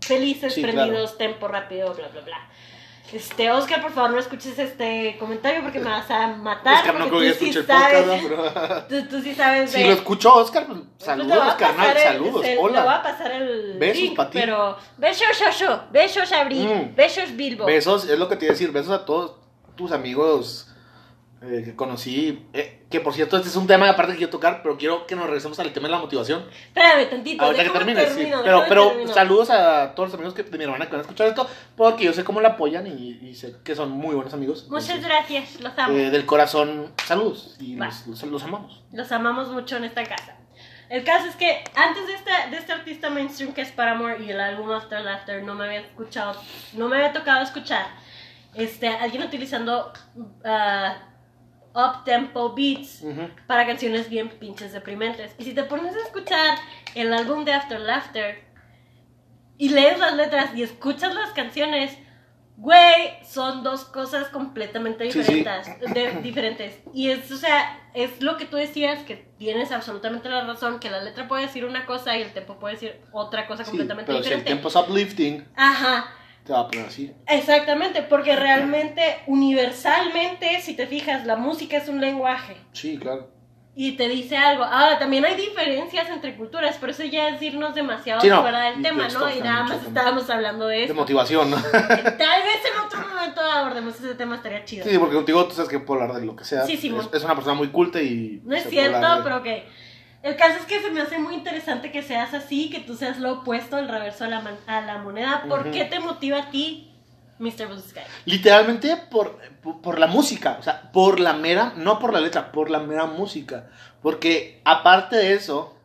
felices, 0.00 0.54
Sí, 0.54 0.62
prendidos, 0.62 1.16
tempo 1.18 1.48
rápido, 1.48 1.94
bla, 1.94 2.08
bla, 2.08 2.20
bla. 2.22 2.48
Este, 3.12 3.50
Oscar, 3.50 3.82
por 3.82 3.92
favor, 3.92 4.10
no 4.12 4.18
escuches 4.18 4.58
este 4.58 5.16
comentario 5.18 5.60
porque 5.60 5.78
me 5.78 5.90
vas 5.90 6.10
a 6.10 6.28
matar. 6.28 6.76
Oscar 6.78 6.94
no 6.98 7.08
creo 7.08 7.20
que 7.20 7.34
sí 7.34 7.50
escuche 7.50 7.58
el 7.60 7.66
sabes, 7.66 8.04
podcast, 8.04 8.22
¿no? 8.22 8.28
Pero... 8.88 9.02
tú, 9.04 9.08
tú 9.16 9.22
sí 9.22 9.34
sabes 9.34 9.70
Si 9.70 9.80
de- 9.82 9.86
lo 9.88 9.92
escuchó 9.92 10.34
Oscar, 10.36 10.66
pues, 10.66 10.78
pues 10.96 11.04
saludos, 11.04 11.54
carnal, 11.56 11.94
el- 11.94 12.02
saludos, 12.02 12.32
voy 12.42 12.50
a 12.54 12.60
hola. 12.60 13.02
pasar 13.02 13.32
el 13.32 13.74
Besos 13.78 14.02
link, 14.02 14.18
ti. 14.18 14.26
pero 14.32 14.78
besos, 14.96 15.26
besos 15.90 16.32
Abril, 16.32 16.66
Mm. 16.66 16.94
besos 16.96 17.36
Bilbo. 17.36 17.66
Besos, 17.66 18.08
es 18.08 18.18
lo 18.18 18.30
que 18.30 18.36
te 18.36 18.46
iba 18.46 18.52
a 18.52 18.54
decir, 18.54 18.72
besos 18.72 18.92
a 18.92 19.04
todos 19.04 19.34
tus 19.76 19.92
amigos 19.92 20.71
eh, 21.44 21.62
que 21.64 21.74
conocí. 21.76 22.46
eh, 22.52 22.78
que 22.90 23.00
por 23.00 23.14
cierto, 23.14 23.36
este 23.38 23.48
es 23.48 23.56
un 23.56 23.66
tema 23.66 23.88
aparte 23.88 24.12
que 24.12 24.18
quiero 24.18 24.30
tocar, 24.30 24.60
pero 24.62 24.76
quiero 24.76 25.06
que 25.06 25.16
nos 25.16 25.24
regresemos 25.24 25.58
al 25.58 25.72
tema 25.72 25.88
de 25.88 25.92
la 25.92 25.98
motivación. 25.98 26.44
Espérame 26.66 27.08
tantito, 27.08 27.42
Ahorita 27.42 27.62
que 27.62 27.68
déjame 27.70 27.84
termines, 27.94 28.10
sí. 28.12 28.16
termino, 28.18 28.42
Pero, 28.44 28.64
pero 28.68 28.88
termino. 28.88 29.14
saludos 29.14 29.48
a 29.50 29.94
todos 29.94 30.10
los 30.10 30.14
amigos 30.14 30.34
que, 30.34 30.42
de 30.42 30.58
mi 30.58 30.64
hermana 30.64 30.84
que 30.84 30.90
van 30.92 30.98
a 31.00 31.02
escuchar 31.02 31.26
esto, 31.28 31.48
porque 31.76 32.04
yo 32.04 32.12
sé 32.12 32.22
cómo 32.22 32.40
la 32.42 32.50
apoyan 32.50 32.86
y, 32.86 33.18
y 33.22 33.34
sé 33.34 33.56
que 33.64 33.74
son 33.74 33.90
muy 33.92 34.14
buenos 34.14 34.34
amigos. 34.34 34.66
Muchas 34.68 34.90
Entonces, 34.90 35.08
gracias, 35.08 35.60
los 35.62 35.72
amo. 35.78 35.96
eh, 35.96 36.10
del 36.10 36.26
corazón, 36.26 36.92
saludos 37.02 37.56
y 37.60 37.76
los, 37.76 38.06
los- 38.06 38.22
los 38.24 38.42
amamos. 38.44 38.82
Los 38.92 39.10
amamos 39.10 39.48
mucho 39.48 39.78
en 39.78 39.84
esta 39.84 40.04
casa. 40.04 40.36
El 40.90 41.02
caso 41.04 41.26
es 41.28 41.36
que 41.36 41.64
antes 41.74 42.06
de 42.06 42.12
este, 42.12 42.30
de 42.50 42.56
este 42.58 42.72
artista 42.72 43.08
mainstream 43.08 43.54
que 43.54 43.62
es 43.62 43.70
Paramore 43.72 44.22
y 44.22 44.30
el 44.30 44.38
álbum 44.38 44.70
After 44.70 45.00
Laughter 45.00 45.42
no 45.42 45.54
me 45.54 45.64
había 45.64 45.80
escuchado, 45.80 46.38
no 46.74 46.88
me 46.88 46.96
había 46.96 47.14
tocado 47.14 47.42
escuchar 47.42 47.86
este, 48.54 48.88
alguien 48.88 49.22
utilizando 49.22 49.90
ah, 51.74 51.98
up-tempo 52.00 52.54
beats 52.54 53.02
para 53.46 53.66
canciones 53.66 54.08
bien 54.08 54.28
pinches 54.28 54.72
deprimentes. 54.72 55.34
Y 55.38 55.44
si 55.44 55.54
te 55.54 55.64
pones 55.64 55.94
a 55.94 55.98
escuchar 56.00 56.58
el 56.94 57.12
álbum 57.12 57.44
de 57.44 57.52
After 57.52 57.80
Laughter 57.80 58.44
y 59.58 59.68
lees 59.68 59.98
las 59.98 60.14
letras 60.16 60.50
y 60.54 60.62
escuchas 60.62 61.14
las 61.14 61.30
canciones, 61.30 61.96
güey, 62.56 63.14
son 63.24 63.62
dos 63.62 63.84
cosas 63.84 64.28
completamente 64.28 65.10
Sí, 65.10 65.22
sí. 65.22 65.34
diferentes. 65.34 65.94
de- 65.94 66.20
diferentes. 66.22 66.78
Y 66.94 67.10
es, 67.10 67.30
o 67.30 67.36
sea, 67.36 67.78
es 67.94 68.20
lo 68.22 68.36
que 68.36 68.44
tú 68.46 68.56
decías, 68.56 69.02
que 69.04 69.16
tienes 69.38 69.72
absolutamente 69.72 70.28
la 70.28 70.44
razón, 70.44 70.78
que 70.80 70.90
la 70.90 71.02
letra 71.02 71.28
puede 71.28 71.42
decir 71.46 71.64
una 71.64 71.86
cosa 71.86 72.16
y 72.16 72.22
el 72.22 72.32
tempo 72.32 72.58
puede 72.58 72.74
decir 72.74 73.00
otra 73.12 73.46
cosa 73.46 73.64
Sí, 73.64 73.70
completamente 73.70 74.12
pero 74.12 74.22
si 74.22 74.32
el 74.32 74.38
diferente. 74.40 74.46
tiempo 74.46 74.68
es 74.68 74.76
uplifting, 74.76 75.48
Ajá. 75.56 76.06
Te 76.44 76.52
va 76.52 76.60
a 76.60 76.68
poner 76.68 76.86
así. 76.86 77.12
Exactamente, 77.26 78.02
porque 78.02 78.34
realmente, 78.36 79.18
universalmente, 79.26 80.60
si 80.60 80.74
te 80.74 80.86
fijas, 80.86 81.24
la 81.26 81.36
música 81.36 81.76
es 81.76 81.88
un 81.88 82.00
lenguaje 82.00 82.56
Sí, 82.72 82.98
claro. 82.98 83.28
y 83.74 83.92
te 83.92 84.08
dice 84.08 84.36
algo. 84.36 84.64
Ahora, 84.64 84.98
también 84.98 85.24
hay 85.24 85.34
diferencias 85.36 86.08
entre 86.10 86.36
culturas, 86.36 86.76
pero 86.80 86.92
eso 86.92 87.04
ya 87.04 87.28
es 87.28 87.40
irnos 87.40 87.74
demasiado 87.74 88.20
Sí, 88.20 88.28
no, 88.28 88.42
fuera 88.42 88.70
del 88.70 88.82
tema, 88.82 89.06
esto 89.06 89.20
¿no? 89.20 89.34
Y 89.34 89.40
nada 89.40 89.64
más 89.64 89.82
estábamos 89.86 90.28
hablando 90.30 90.66
de 90.66 90.78
De 90.78 90.84
eso. 90.84 90.94
motivación, 90.94 91.50
¿no? 91.50 91.56
Tal 91.62 91.72
vez 92.42 92.60
en 92.70 92.80
otro 92.86 93.00
momento 93.14 93.40
abordemos 93.40 93.94
ese 93.98 94.14
tema, 94.14 94.36
estaría 94.36 94.64
chido. 94.64 94.84
Sí, 94.84 94.98
porque 94.98 95.14
contigo 95.14 95.44
tú 95.46 95.54
sabes 95.54 95.70
que 95.70 95.78
puedo 95.78 96.02
hablar 96.02 96.18
de 96.20 96.26
lo 96.26 96.36
que 96.36 96.44
sea. 96.44 96.66
Sí, 96.66 96.76
Simón. 96.76 97.06
es, 97.12 97.18
es 97.18 97.24
una 97.24 97.34
persona 97.34 97.54
muy 97.54 97.68
culta 97.68 98.00
y... 98.02 98.40
No 98.44 98.54
es 98.54 98.64
cierto, 98.68 99.16
de- 99.16 99.22
pero 99.22 99.42
que 99.42 99.64
el 100.22 100.36
caso 100.36 100.58
es 100.58 100.66
que 100.66 100.80
se 100.80 100.90
me 100.90 101.00
hace 101.00 101.18
muy 101.18 101.34
interesante 101.34 101.90
que 101.90 102.02
seas 102.02 102.32
así, 102.34 102.70
que 102.70 102.80
tú 102.80 102.96
seas 102.96 103.18
lo 103.18 103.32
opuesto, 103.40 103.78
el 103.78 103.88
reverso 103.88 104.24
a 104.24 104.28
la, 104.28 104.40
man- 104.40 104.58
a 104.66 104.80
la 104.82 104.98
moneda. 104.98 105.44
¿Por 105.48 105.70
qué 105.70 105.84
te 105.84 105.98
motiva 106.00 106.38
a 106.38 106.50
ti, 106.50 106.90
Mr. 107.38 107.66
Blue 107.68 107.80
Sky? 107.80 108.00
Literalmente 108.24 108.96
por, 109.10 109.38
por, 109.62 109.80
por 109.80 109.98
la 109.98 110.06
música, 110.06 110.56
o 110.60 110.62
sea, 110.62 110.90
por 110.92 111.18
la 111.20 111.32
mera, 111.32 111.72
no 111.76 111.98
por 111.98 112.12
la 112.12 112.20
letra, 112.20 112.52
por 112.52 112.70
la 112.70 112.78
mera 112.80 113.06
música. 113.06 113.68
Porque 114.00 114.60
aparte 114.64 115.16
de 115.16 115.34
eso, 115.34 115.76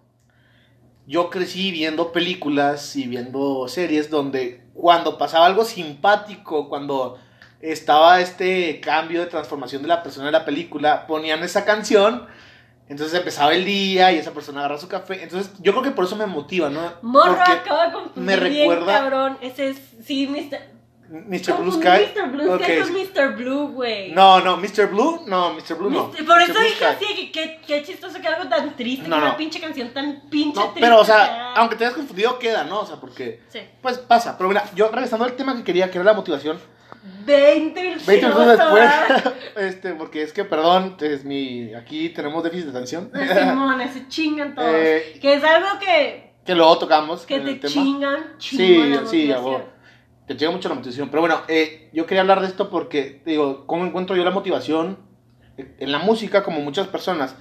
yo 1.06 1.30
crecí 1.30 1.72
viendo 1.72 2.12
películas 2.12 2.96
y 2.96 3.08
viendo 3.08 3.68
series 3.68 4.10
donde 4.10 4.66
cuando 4.74 5.18
pasaba 5.18 5.46
algo 5.46 5.64
simpático, 5.66 6.68
cuando 6.70 7.18
estaba 7.62 8.20
este 8.22 8.80
cambio 8.82 9.22
de 9.22 9.28
transformación 9.28 9.82
de 9.82 9.88
la 9.88 10.04
persona 10.04 10.28
en 10.28 10.34
la 10.34 10.46
película, 10.46 11.08
ponían 11.08 11.44
esa 11.44 11.66
canción. 11.66 12.28
Entonces 12.90 13.18
empezaba 13.20 13.54
el 13.54 13.66
día 13.66 14.12
y 14.14 14.18
esa 14.18 14.32
persona 14.32 14.60
agarra 14.62 14.78
su 14.78 14.88
café. 14.88 15.22
Entonces 15.24 15.52
yo 15.60 15.74
creo 15.74 15.84
que 15.84 15.92
por 15.92 16.06
eso 16.06 16.16
me 16.16 16.26
motiva, 16.26 16.70
¿no? 16.70 16.94
Morro 17.02 17.42
acaba 17.46 17.88
de 17.88 17.94
confundir 17.94 18.42
me 18.42 18.50
bien, 18.50 18.70
recuerda- 18.70 19.00
cabrón. 19.00 19.38
Ese 19.42 19.70
es, 19.70 19.78
sí, 20.06 20.28
Mr. 20.28 20.78
Mr. 21.10 21.54
Blue 21.62 21.72
Sky. 21.72 21.88
Mr. 22.14 22.30
Blue 22.32 22.54
Ok. 22.54 22.62
Sky 22.64 22.80
con 22.82 22.94
Mr. 22.94 23.36
Blue, 23.38 23.68
güey. 23.70 24.12
No, 24.12 24.42
no, 24.42 24.58
Mr. 24.58 24.88
Blue, 24.90 25.22
no, 25.26 25.54
Mr. 25.54 25.76
Blue 25.78 25.90
no. 25.90 26.12
Por 26.12 26.22
Mr. 26.22 26.50
eso 26.50 26.60
dije 26.60 26.86
así, 26.86 27.32
que 27.32 27.60
qué, 27.66 27.84
chistoso 27.84 28.20
que 28.20 28.28
algo 28.28 28.50
tan 28.50 28.76
triste, 28.76 29.08
No, 29.08 29.16
que 29.16 29.22
una 29.22 29.32
no. 29.32 29.38
pinche 29.38 29.60
canción 29.62 29.94
tan 29.94 30.24
pinche 30.30 30.60
No, 30.60 30.64
triste. 30.72 30.82
pero, 30.82 31.00
o 31.00 31.06
sea, 31.06 31.26
sea. 31.26 31.54
aunque 31.56 31.78
te 31.78 31.86
hayas 31.86 31.96
confundido, 31.96 32.38
queda, 32.40 32.66
¿no? 32.66 32.82
O 32.82 32.86
sea, 32.86 32.98
porque, 32.98 33.42
Sí. 33.48 33.60
pues 33.82 33.98
pasa. 34.00 34.38
Pero 34.38 34.50
mira, 34.50 34.66
yo 34.76 34.90
regresando 34.90 35.24
al 35.24 35.34
tema 35.38 35.56
que 35.56 35.64
quería, 35.64 35.90
que 35.90 35.98
era 35.98 36.04
la 36.06 36.14
motivación, 36.14 36.60
20 37.26 37.82
minutos. 37.82 38.06
20 38.06 38.28
minutos 38.28 38.48
después, 38.58 38.92
este, 39.58 39.94
porque 39.94 40.22
es 40.22 40.34
que, 40.34 40.46
perdón, 40.46 40.96
es 41.02 41.24
mi, 41.26 41.74
aquí 41.74 42.10
tenemos 42.10 42.44
déficit 42.44 42.66
de 42.66 42.72
atención, 42.72 43.12
Simón, 43.14 43.82
se 43.94 44.08
chingan 44.08 44.56
todos. 44.56 44.72
Eh, 44.74 45.18
que 45.22 45.34
es 45.34 45.44
algo 45.44 45.68
que, 45.80 46.34
que 46.46 46.56
luego 46.56 46.78
tocamos 46.78 47.26
que 47.26 47.40
te 47.40 47.68
chingan, 47.68 48.36
Sí, 48.38 48.78
la 48.90 49.06
sí, 49.06 49.32
a 49.32 49.36
motivación. 49.40 49.46
huevo. 49.46 49.78
Te 50.28 50.36
llega 50.36 50.52
mucho 50.52 50.68
la 50.68 50.76
motivación. 50.76 51.08
Pero 51.10 51.22
bueno, 51.22 51.42
eh, 51.48 51.90
yo 51.94 52.06
quería 52.06 52.20
hablar 52.22 52.42
de 52.42 52.48
esto 52.48 52.70
porque, 52.70 53.22
digo, 53.26 53.66
¿cómo 53.66 53.86
encuentro 53.86 54.14
yo 54.16 54.26
la 54.26 54.32
motivación 54.32 54.98
en 55.58 55.92
la 55.92 56.00
música 56.00 56.44
como 56.44 56.60
muchas 56.60 56.88
personas? 56.88 57.36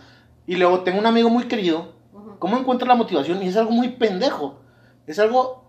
Y 0.47 0.55
luego 0.55 0.81
tengo 0.81 1.01
un 1.01 1.07
amigo 1.07 1.29
muy 1.29 1.45
querido. 1.49 1.97
¿Cómo 2.39 2.57
encuentra 2.57 2.87
la 2.87 2.95
motivación? 2.95 3.43
Y 3.43 3.49
es 3.49 3.57
algo 3.57 3.73
muy 3.73 3.89
pendejo. 3.89 4.61
Es 5.09 5.19
algo. 5.19 5.66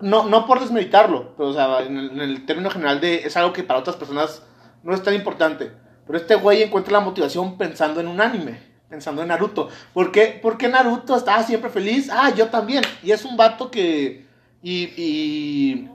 No, 0.00 0.28
no 0.28 0.46
por 0.46 0.60
desmeditarlo, 0.60 1.34
pero 1.36 1.48
o 1.48 1.52
sea, 1.52 1.80
en 1.82 1.96
el, 1.96 2.10
en 2.12 2.20
el 2.20 2.46
término 2.46 2.70
general 2.70 3.00
de. 3.00 3.16
Es 3.16 3.36
algo 3.36 3.52
que 3.52 3.64
para 3.64 3.80
otras 3.80 3.96
personas 3.96 4.42
no 4.82 4.94
es 4.94 5.02
tan 5.02 5.14
importante. 5.14 5.72
Pero 6.06 6.18
este 6.18 6.36
güey 6.36 6.62
encuentra 6.62 6.94
la 6.94 7.00
motivación 7.00 7.58
pensando 7.58 8.00
en 8.00 8.08
un 8.08 8.20
anime. 8.20 8.60
Pensando 8.88 9.20
en 9.20 9.28
Naruto. 9.28 9.68
¿Por 9.92 10.10
qué? 10.10 10.38
Porque 10.40 10.68
Naruto 10.68 11.14
estaba 11.16 11.42
siempre 11.42 11.68
feliz. 11.68 12.08
Ah, 12.10 12.32
yo 12.34 12.48
también. 12.48 12.82
Y 13.02 13.10
es 13.10 13.24
un 13.24 13.36
vato 13.36 13.70
que. 13.70 14.26
Y, 14.62 14.92
y 14.96 15.90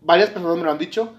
varias 0.00 0.30
personas 0.30 0.56
me 0.56 0.64
lo 0.64 0.72
han 0.72 0.78
dicho. 0.78 1.12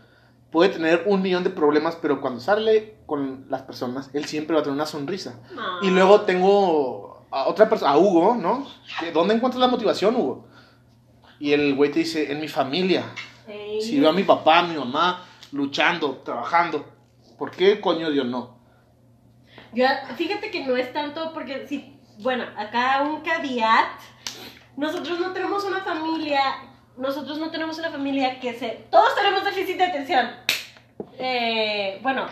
Puede 0.52 0.69
tener 0.69 1.04
un 1.08 1.22
millón 1.22 1.43
de 1.43 1.50
problemas, 1.50 1.98
pero 2.02 2.19
cuando 2.19 2.39
sale 2.39 2.98
con 3.06 3.46
las 3.50 3.62
personas, 3.62 4.10
él 4.13 4.26
siempre 4.26 4.56
va 4.56 4.60
a 4.60 4.63
tener 4.63 4.76
una 4.76 4.86
sonrisa. 4.86 5.39
Ah. 5.58 5.80
Y 5.82 5.89
luego 5.89 6.22
tengo 6.22 7.26
a 7.32 7.48
otra 7.48 7.69
persona, 7.69 7.91
a 7.91 7.98
Hugo, 7.98 8.36
¿no? 8.36 8.67
¿Dónde 9.13 9.34
encuentras 9.34 9.62
la 9.62 9.67
motivación, 9.67 10.15
Hugo? 10.15 10.46
Y 11.39 11.54
el 11.54 11.76
güey 11.76 11.91
te 11.91 12.00
dice, 12.00 12.32
en 12.32 12.39
mi 12.39 12.48
familia. 12.48 13.04
Ey. 13.48 13.82
Si 13.82 14.00
veo 14.00 14.10
a 14.10 14.13
mi 14.13 14.24
papá, 14.24 14.60
a 14.60 14.63
mi 14.63 14.76
mamá 14.76 15.26
luchando, 15.52 16.22
trabajando, 16.24 16.86
¿por 17.38 17.52
qué 17.52 17.80
coño 17.80 18.10
Dios 18.10 18.26
no? 18.26 18.58
Yo, 19.74 19.86
fíjate 20.15 20.52
que 20.52 20.65
no 20.65 20.76
es 20.78 20.91
tanto 20.93 21.34
porque, 21.34 21.67
sí, 21.67 22.00
bueno, 22.19 22.46
acá 22.58 23.02
un 23.02 23.22
caveat. 23.22 24.00
Nosotros 24.78 25.19
no 25.19 25.32
tenemos 25.34 25.63
una 25.63 25.82
familia, 25.82 26.41
nosotros 26.98 27.38
no 27.38 27.52
tenemos 27.52 27.78
una 27.78 27.91
familia 27.91 28.39
que 28.39 28.54
se... 28.54 28.86
Todos 28.89 29.15
tenemos 29.15 29.43
déficit 29.43 29.78
de 29.78 29.84
atención. 29.84 30.32
Eh, 31.19 32.00
bueno, 32.02 32.26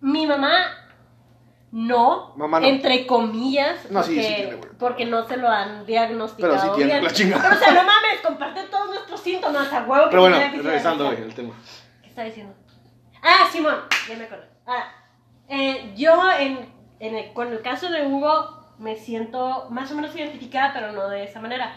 mi 0.00 0.26
mamá 0.26 0.85
no, 1.72 2.32
Mamá 2.36 2.60
no. 2.60 2.66
entre 2.66 3.06
comillas, 3.06 3.90
No, 3.90 4.00
porque, 4.00 4.14
sí 4.22 4.34
tiene, 4.34 4.54
güey. 4.56 4.70
porque 4.78 5.04
no 5.04 5.26
se 5.26 5.36
lo 5.36 5.48
han 5.48 5.84
diagnosticado 5.84 6.54
Pero 6.54 6.64
sí 6.64 6.70
tiene, 6.76 6.92
bien. 6.92 7.04
la 7.04 7.10
chingada. 7.10 7.42
Pero, 7.42 7.54
o 7.54 7.58
sea, 7.58 7.70
no 7.72 7.82
mames, 7.82 8.20
comparte 8.24 8.62
todos 8.64 8.88
nuestros 8.88 9.20
síntomas 9.20 9.72
a 9.72 9.82
huevo. 9.84 10.04
que 10.04 10.10
Pero 10.10 10.22
bueno, 10.22 10.36
regresando 10.38 11.08
al 11.08 11.34
tema. 11.34 11.54
¿Qué 12.02 12.08
está 12.08 12.22
diciendo? 12.24 12.54
Ah, 13.22 13.46
Simón, 13.50 13.74
ya 14.08 14.16
me 14.16 14.24
acuerdo. 14.24 14.44
Ah, 14.66 14.84
eh, 15.48 15.92
yo 15.96 16.30
en, 16.38 16.72
en 17.00 17.14
el, 17.16 17.32
con 17.32 17.52
el 17.52 17.60
caso 17.62 17.88
de 17.90 18.06
Hugo 18.06 18.64
me 18.78 18.96
siento 18.96 19.66
más 19.70 19.90
o 19.90 19.94
menos 19.96 20.14
identificada, 20.14 20.72
pero 20.72 20.92
no 20.92 21.08
de 21.08 21.24
esa 21.24 21.40
manera. 21.40 21.74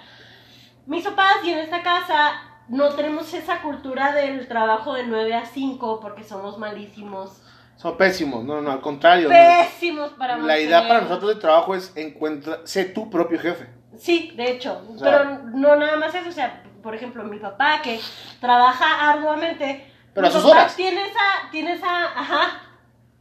Mis 0.86 1.04
papás 1.04 1.38
y 1.44 1.52
en 1.52 1.60
esta 1.60 1.82
casa 1.84 2.42
no 2.68 2.90
tenemos 2.90 3.34
esa 3.34 3.62
cultura 3.62 4.12
del 4.14 4.48
trabajo 4.48 4.94
de 4.94 5.04
9 5.04 5.34
a 5.34 5.46
5 5.46 6.00
porque 6.00 6.24
somos 6.24 6.58
malísimos. 6.60 7.42
Son 7.80 7.96
pésimos, 7.96 8.44
no, 8.44 8.62
no, 8.62 8.72
al 8.74 8.82
contrario. 8.82 9.30
Pésimos 9.30 10.10
para 10.12 10.38
La 10.38 10.60
idea 10.60 10.86
para 10.86 11.00
nosotros 11.00 11.34
de 11.36 11.40
trabajo 11.40 11.74
es 11.76 11.96
encuentra, 11.96 12.60
sé 12.66 12.84
tu 12.84 13.10
propio 13.10 13.40
jefe. 13.40 13.68
Sí, 13.98 14.34
de 14.36 14.52
hecho. 14.52 14.82
O 14.94 14.98
sea- 14.98 15.10
pero 15.10 15.40
no 15.54 15.78
nada 15.78 15.96
más 15.96 16.14
eso. 16.14 16.28
O 16.28 16.32
sea, 16.34 16.62
por 16.84 16.94
ejemplo, 16.94 17.24
mi 17.24 17.40
papá 17.40 17.82
que 17.82 17.98
trabaja 18.42 19.12
arduamente. 19.12 19.90
Pero 20.14 20.28
a 20.28 20.30
sus 20.32 20.44
horas. 20.44 20.76
Tiene 20.76 21.06
esa, 21.06 21.50
tiene 21.52 21.72
esa, 21.74 22.04
ajá. 22.20 22.64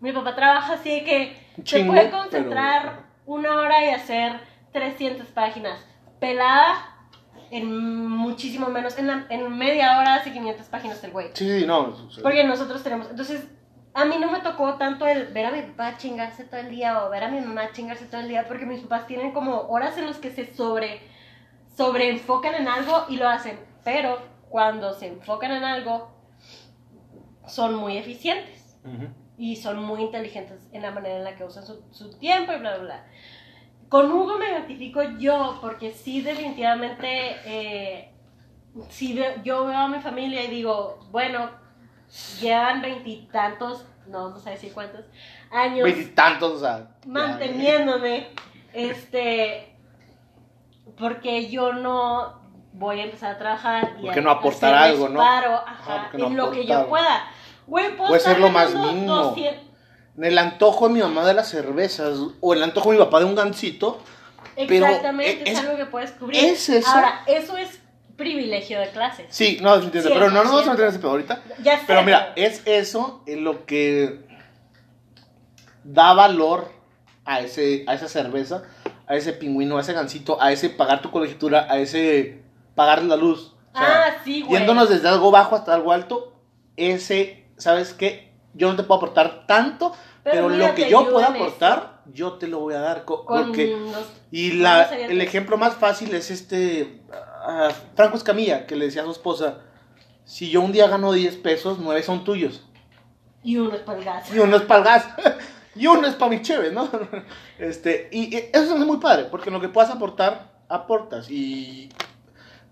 Mi 0.00 0.10
papá 0.10 0.34
trabaja 0.34 0.72
así 0.72 0.90
de 0.90 1.04
que 1.04 1.46
Un 1.56 1.64
se 1.66 1.76
chingo, 1.78 1.92
puede 1.92 2.10
concentrar 2.10 2.82
pero- 2.82 3.02
una 3.26 3.60
hora 3.60 3.84
y 3.84 3.90
hacer 3.90 4.40
300 4.72 5.28
páginas. 5.28 5.78
Pelada 6.18 6.96
en 7.52 8.08
muchísimo 8.08 8.66
menos. 8.70 8.98
En, 8.98 9.06
la- 9.06 9.26
en 9.30 9.56
media 9.56 10.00
hora 10.00 10.16
hace 10.16 10.32
500 10.32 10.66
páginas 10.66 11.02
el 11.04 11.12
güey. 11.12 11.28
Sí, 11.34 11.60
sí, 11.60 11.64
no. 11.64 12.10
sea, 12.10 12.22
Porque 12.24 12.42
nosotros 12.42 12.82
tenemos. 12.82 13.08
Entonces, 13.08 13.46
a 14.00 14.04
mí 14.04 14.16
no 14.18 14.30
me 14.30 14.40
tocó 14.40 14.74
tanto 14.74 15.06
el 15.06 15.26
ver 15.32 15.46
a 15.46 15.50
mi 15.50 15.62
papá 15.62 15.96
chingarse 15.96 16.44
todo 16.44 16.60
el 16.60 16.70
día 16.70 17.04
o 17.04 17.10
ver 17.10 17.24
a 17.24 17.28
mi 17.28 17.40
mamá 17.40 17.72
chingarse 17.72 18.06
todo 18.06 18.20
el 18.20 18.28
día, 18.28 18.46
porque 18.46 18.66
mis 18.66 18.80
papás 18.80 19.06
tienen 19.06 19.32
como 19.32 19.62
horas 19.62 19.96
en 19.98 20.06
las 20.06 20.18
que 20.18 20.30
se 20.30 20.54
sobre, 20.54 21.00
sobre 21.76 22.10
enfocan 22.10 22.54
en 22.54 22.68
algo 22.68 23.04
y 23.08 23.16
lo 23.16 23.28
hacen. 23.28 23.58
Pero 23.84 24.18
cuando 24.48 24.92
se 24.94 25.06
enfocan 25.08 25.52
en 25.52 25.64
algo, 25.64 26.10
son 27.46 27.74
muy 27.74 27.96
eficientes 27.96 28.76
y 29.36 29.56
son 29.56 29.82
muy 29.84 30.02
inteligentes 30.02 30.68
en 30.72 30.82
la 30.82 30.90
manera 30.90 31.16
en 31.16 31.24
la 31.24 31.36
que 31.36 31.44
usan 31.44 31.64
su, 31.66 31.82
su 31.92 32.18
tiempo 32.18 32.52
y 32.52 32.58
bla, 32.58 32.76
bla, 32.76 32.84
bla. 32.84 33.04
Con 33.88 34.10
Hugo 34.12 34.38
me 34.38 34.50
identifico 34.50 35.02
yo 35.18 35.58
porque 35.62 35.92
sí 35.92 36.20
definitivamente, 36.20 37.36
eh, 37.46 38.12
veo- 39.14 39.42
yo 39.42 39.66
veo 39.66 39.76
a 39.78 39.88
mi 39.88 39.98
familia 40.00 40.44
y 40.44 40.48
digo, 40.48 40.98
bueno, 41.10 41.50
llevan 42.40 42.80
veintitantos, 42.82 43.84
no 44.06 44.24
vamos 44.24 44.46
a 44.46 44.50
decir 44.50 44.72
cuántos, 44.72 45.04
años 45.50 45.84
Veintitantos, 45.84 46.52
o 46.52 46.60
sea. 46.60 46.88
manteniéndome, 47.06 48.28
este, 48.72 49.74
porque 50.98 51.48
yo 51.48 51.72
no 51.72 52.38
voy 52.72 53.00
a 53.00 53.04
empezar 53.04 53.32
a 53.34 53.38
trabajar 53.38 53.96
y 53.98 54.02
¿Por 54.02 54.14
qué 54.14 54.20
a- 54.20 54.22
no 54.22 54.30
aportar 54.30 54.74
algo, 54.74 55.08
no? 55.08 55.18
paro, 55.20 55.54
Ajá, 55.54 55.76
ajá, 55.78 56.02
¿por 56.02 56.10
qué 56.12 56.18
no 56.18 56.26
en 56.28 56.36
lo 56.36 56.50
que 56.50 56.66
yo 56.66 56.88
pueda. 56.88 57.30
Güey, 57.66 57.96
puedo 57.96 58.08
Puede 58.08 58.20
ser 58.20 58.38
lo 58.40 58.48
más 58.50 58.74
mínimo. 58.74 59.14
200 59.14 59.64
En 60.16 60.24
el 60.24 60.38
antojo 60.38 60.88
de 60.88 60.94
mi 60.94 61.00
mamá 61.00 61.24
de 61.26 61.34
las 61.34 61.48
cervezas, 61.48 62.18
o 62.40 62.52
el 62.54 62.62
antojo 62.62 62.90
de 62.90 62.98
mi 62.98 63.04
papá 63.04 63.20
de 63.20 63.26
un 63.26 63.34
gansito, 63.34 64.00
Pero, 64.56 64.86
Exactamente, 64.86 65.48
es, 65.50 65.58
es- 65.58 65.64
algo 65.64 65.76
que 65.76 65.86
puedes 65.86 66.10
cubrir. 66.12 66.44
¿es 66.44 66.68
eso? 66.68 66.88
Ahora, 66.90 67.20
eso 67.26 67.56
es 67.56 67.78
privilegio 68.18 68.78
de 68.80 68.90
clases. 68.90 69.26
Sí, 69.30 69.58
no, 69.62 69.74
definitivamente. 69.76 70.18
Pero 70.18 70.30
no 70.30 70.42
nos 70.44 70.52
vamos 70.52 70.68
a 70.68 70.70
100%. 70.70 70.70
meter 70.72 70.84
en 70.84 70.90
ese 70.90 70.98
pedo 70.98 71.10
ahorita. 71.12 71.42
Ya 71.62 71.78
sé, 71.78 71.84
Pero 71.86 72.02
mira, 72.02 72.32
es 72.36 72.62
eso 72.66 73.22
en 73.26 73.44
lo 73.44 73.64
que 73.64 74.26
da 75.84 76.12
valor 76.12 76.70
a, 77.24 77.40
ese, 77.40 77.84
a 77.86 77.94
esa 77.94 78.08
cerveza, 78.08 78.64
a 79.06 79.14
ese 79.16 79.32
pingüino, 79.32 79.78
a 79.78 79.80
ese 79.80 79.92
gansito, 79.92 80.40
a 80.42 80.52
ese 80.52 80.68
pagar 80.70 81.00
tu 81.00 81.10
colegiatura, 81.10 81.66
a 81.70 81.78
ese 81.78 82.42
pagar 82.74 83.02
la 83.04 83.16
luz. 83.16 83.54
O 83.74 83.78
sea, 83.78 84.04
Ah, 84.08 84.14
sí, 84.24 84.42
güey. 84.42 84.58
yéndonos 84.58 84.88
desde 84.88 85.08
algo 85.08 85.30
bajo 85.30 85.56
hasta 85.56 85.72
algo 85.74 85.92
alto, 85.92 86.34
ese, 86.76 87.46
¿sabes 87.56 87.92
qué? 87.94 88.32
Yo 88.54 88.68
no 88.70 88.76
te 88.76 88.82
puedo 88.82 88.98
aportar 88.98 89.46
tanto, 89.46 89.92
Pero 90.24 90.36
pero, 90.36 90.48
mira, 90.48 90.68
lo 90.68 90.74
que 90.74 90.90
yo 90.90 91.10
pueda 91.10 91.28
eso. 91.28 91.36
aportar, 91.36 92.02
yo 92.12 92.32
te 92.34 92.48
lo 92.48 92.60
voy 92.60 92.74
a 92.74 92.80
dar. 92.80 93.04
porque 93.04 93.66
los- 93.76 94.10
y 94.30 94.50
¿Cómo 94.50 94.62
la, 94.62 94.82
el- 94.84 95.20
ejemplo 95.20 95.56
más 95.58 95.74
fácil 95.76 96.14
es 96.14 96.30
este 96.30 97.02
ah, 97.48 97.70
Franco 97.96 98.16
Escamilla, 98.16 98.66
que 98.66 98.76
le 98.76 98.86
decía 98.86 99.02
a 99.02 99.06
su 99.06 99.12
esposa, 99.12 99.60
Si 100.24 100.50
yo 100.50 100.60
un 100.60 100.72
día 100.72 100.86
gano 100.88 101.12
10 101.12 101.36
pesos, 101.36 101.78
9 101.80 102.02
son 102.02 102.24
tuyos. 102.24 102.62
Y 103.42 103.56
uno 103.56 103.74
es 103.74 103.80
para 103.80 103.98
el 103.98 104.04
gas. 104.04 104.32
Y 104.32 104.38
uno 104.38 104.56
es 104.56 104.62
para 104.62 104.78
el 104.80 104.84
gas. 104.84 105.08
y 105.74 105.86
uno 105.86 106.06
es 106.06 106.14
para 106.14 106.30
mi 106.30 106.42
chévere, 106.42 106.72
¿no? 106.72 106.88
Este, 107.58 108.08
y, 108.12 108.36
y 108.36 108.50
eso 108.52 108.76
es 108.76 108.86
muy 108.86 108.98
padre, 108.98 109.24
porque 109.24 109.48
en 109.48 109.54
lo 109.54 109.60
que 109.60 109.68
puedas 109.68 109.90
aportar, 109.90 110.52
aportas. 110.68 111.30
Y, 111.30 111.88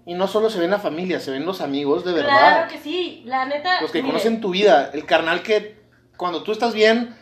y 0.05 0.15
no 0.15 0.29
solo 0.29 0.51
se 0.51 0.61
ven 0.61 0.71
la 0.71 0.79
familia, 0.79 1.19
se 1.19 1.33
ven 1.33 1.45
los 1.45 1.61
amigos 1.61 2.05
de 2.05 2.13
verdad. 2.13 2.39
Claro 2.39 2.73
que 2.73 2.79
sí, 2.79 3.23
la 3.27 3.45
neta. 3.47 3.81
Los 3.81 3.91
que 3.91 4.03
mire, 4.03 4.13
conocen 4.13 4.41
tu 4.41 4.51
vida. 4.51 4.91
El 4.93 5.05
carnal 5.05 5.43
que 5.43 5.81
cuando 6.17 6.45
tú 6.45 6.53
estás 6.53 6.75
bien, 6.75 7.17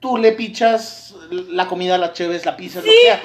tú 0.00 0.16
le 0.16 0.32
pichas 0.32 1.14
la 1.30 1.66
comida, 1.66 1.98
la 1.98 2.12
chéves, 2.12 2.44
la 2.46 2.56
pizza, 2.56 2.78
lo 2.80 2.86
que 2.86 2.90
sea. 3.02 3.20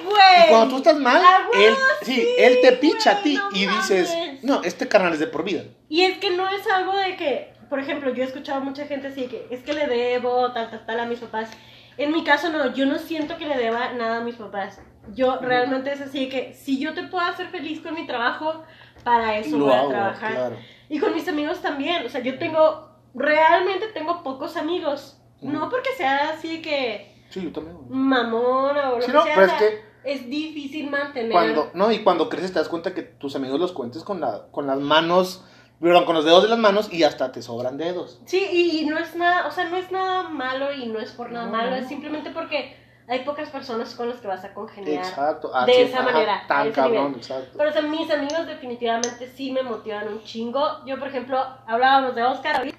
Y 0.45 0.49
cuando 0.49 0.69
tú 0.75 0.77
estás 0.77 0.97
mal, 0.99 1.21
Ah, 1.25 1.47
él, 1.53 1.73
sí, 2.03 2.13
sí, 2.15 2.27
él 2.37 2.59
te 2.61 2.73
picha 2.73 3.11
a 3.11 3.21
ti 3.21 3.35
no 3.35 3.49
y 3.53 3.65
dices, 3.65 4.15
no, 4.43 4.61
este 4.63 4.87
carnal 4.87 5.13
es 5.13 5.19
de 5.19 5.27
por 5.27 5.43
vida. 5.43 5.63
Y 5.89 6.01
es 6.01 6.17
que 6.17 6.31
no 6.31 6.47
es 6.49 6.67
algo 6.69 6.93
de 6.95 7.15
que, 7.15 7.53
por 7.69 7.79
ejemplo, 7.79 8.13
yo 8.13 8.23
he 8.23 8.27
escuchado 8.27 8.59
a 8.59 8.63
mucha 8.63 8.85
gente 8.85 9.07
así 9.07 9.27
que 9.27 9.47
es 9.49 9.61
que 9.63 9.73
le 9.73 9.87
debo 9.87 10.51
tal, 10.51 10.69
tal, 10.69 10.85
tal 10.85 10.99
a 10.99 11.05
mis 11.05 11.19
papás. 11.19 11.49
En 11.97 12.11
mi 12.11 12.23
caso 12.25 12.49
no, 12.49 12.73
yo 12.73 12.85
no 12.85 12.99
siento 12.99 13.37
que 13.37 13.45
le 13.47 13.57
deba 13.57 13.93
nada 13.93 14.17
a 14.17 14.21
mis 14.21 14.35
papás. 14.35 14.81
Yo 15.13 15.37
realmente 15.37 15.91
es 15.93 16.01
así 16.01 16.27
que 16.29 16.53
si 16.53 16.79
yo 16.79 16.93
te 16.93 17.03
puedo 17.03 17.23
hacer 17.25 17.47
feliz 17.47 17.79
con 17.81 17.93
mi 17.93 18.05
trabajo, 18.05 18.63
para 19.03 19.37
eso 19.37 19.57
Lo 19.57 19.65
voy 19.65 19.73
hago, 19.75 19.87
a 19.87 19.91
trabajar. 19.91 20.33
claro. 20.33 20.57
Y 20.89 20.99
con 20.99 21.13
mis 21.15 21.27
amigos 21.27 21.61
también, 21.61 22.05
o 22.05 22.09
sea, 22.09 22.21
yo 22.21 22.37
tengo, 22.37 22.89
realmente 23.13 23.87
tengo 23.93 24.21
pocos 24.23 24.57
amigos. 24.57 25.17
No 25.41 25.69
porque 25.69 25.89
sea 25.97 26.29
así 26.31 26.57
de 26.57 26.61
que 26.61 27.15
Sí, 27.29 27.41
yo 27.43 27.51
también. 27.51 27.77
mamona 27.89 28.91
o 28.91 28.95
lo 28.97 29.01
Sí, 29.01 29.07
que 29.07 29.13
no, 29.13 29.23
sea. 29.23 29.35
pero 29.35 29.47
es 29.47 29.53
que 29.53 29.81
es 30.03 30.29
difícil 30.29 30.89
mantener. 30.89 31.31
cuando, 31.31 31.71
no, 31.73 31.91
y 31.91 31.99
cuando 32.03 32.29
creces 32.29 32.53
te 32.53 32.59
das 32.59 32.69
cuenta 32.69 32.93
que 32.93 33.01
tus 33.01 33.35
amigos 33.35 33.59
los 33.59 33.71
cuentes 33.71 34.03
con, 34.03 34.21
la, 34.21 34.43
con 34.51 34.67
las 34.67 34.79
manos, 34.79 35.43
perdón, 35.81 36.05
con 36.05 36.15
los 36.15 36.25
dedos 36.25 36.43
de 36.43 36.49
las 36.49 36.59
manos 36.59 36.93
y 36.93 37.03
hasta 37.03 37.31
te 37.31 37.41
sobran 37.41 37.77
dedos. 37.77 38.21
Sí, 38.25 38.45
y, 38.51 38.79
y 38.79 38.85
no 38.85 38.97
es 38.99 39.15
nada, 39.15 39.47
o 39.47 39.51
sea, 39.51 39.65
no 39.65 39.77
es 39.77 39.91
nada 39.91 40.29
malo 40.29 40.71
y 40.73 40.87
no 40.87 40.99
es 40.99 41.11
por 41.11 41.31
nada 41.31 41.47
No, 41.47 41.51
malo, 41.51 41.75
es 41.75 41.87
simplemente 41.87 42.29
porque 42.31 42.77
hay 43.07 43.19
pocas 43.23 43.49
personas 43.49 43.93
con 43.95 44.09
las 44.09 44.17
que 44.19 44.27
vas 44.27 44.43
a 44.43 44.53
congeniar. 44.53 45.03
Exacto. 45.03 45.51
de 45.65 45.73
sí, 45.73 45.81
esa 45.81 45.99
ajá, 46.01 46.11
manera, 46.11 46.43
Tan 46.47 46.71
cabrón, 46.71 47.03
nivel. 47.07 47.17
exacto. 47.17 47.51
Pero, 47.57 47.69
o 47.69 47.73
sea, 47.73 47.81
mis 47.83 48.09
amigos 48.11 48.45
definitivamente 48.47 49.27
sí 49.35 49.51
me 49.51 49.63
motivan 49.63 50.07
un 50.07 50.23
chingo. 50.23 50.83
Yo, 50.85 50.97
por 50.99 51.07
ejemplo, 51.09 51.37
hablábamos 51.67 52.15
de 52.15 52.23
Oscar, 52.23 52.57
ahorita, 52.57 52.77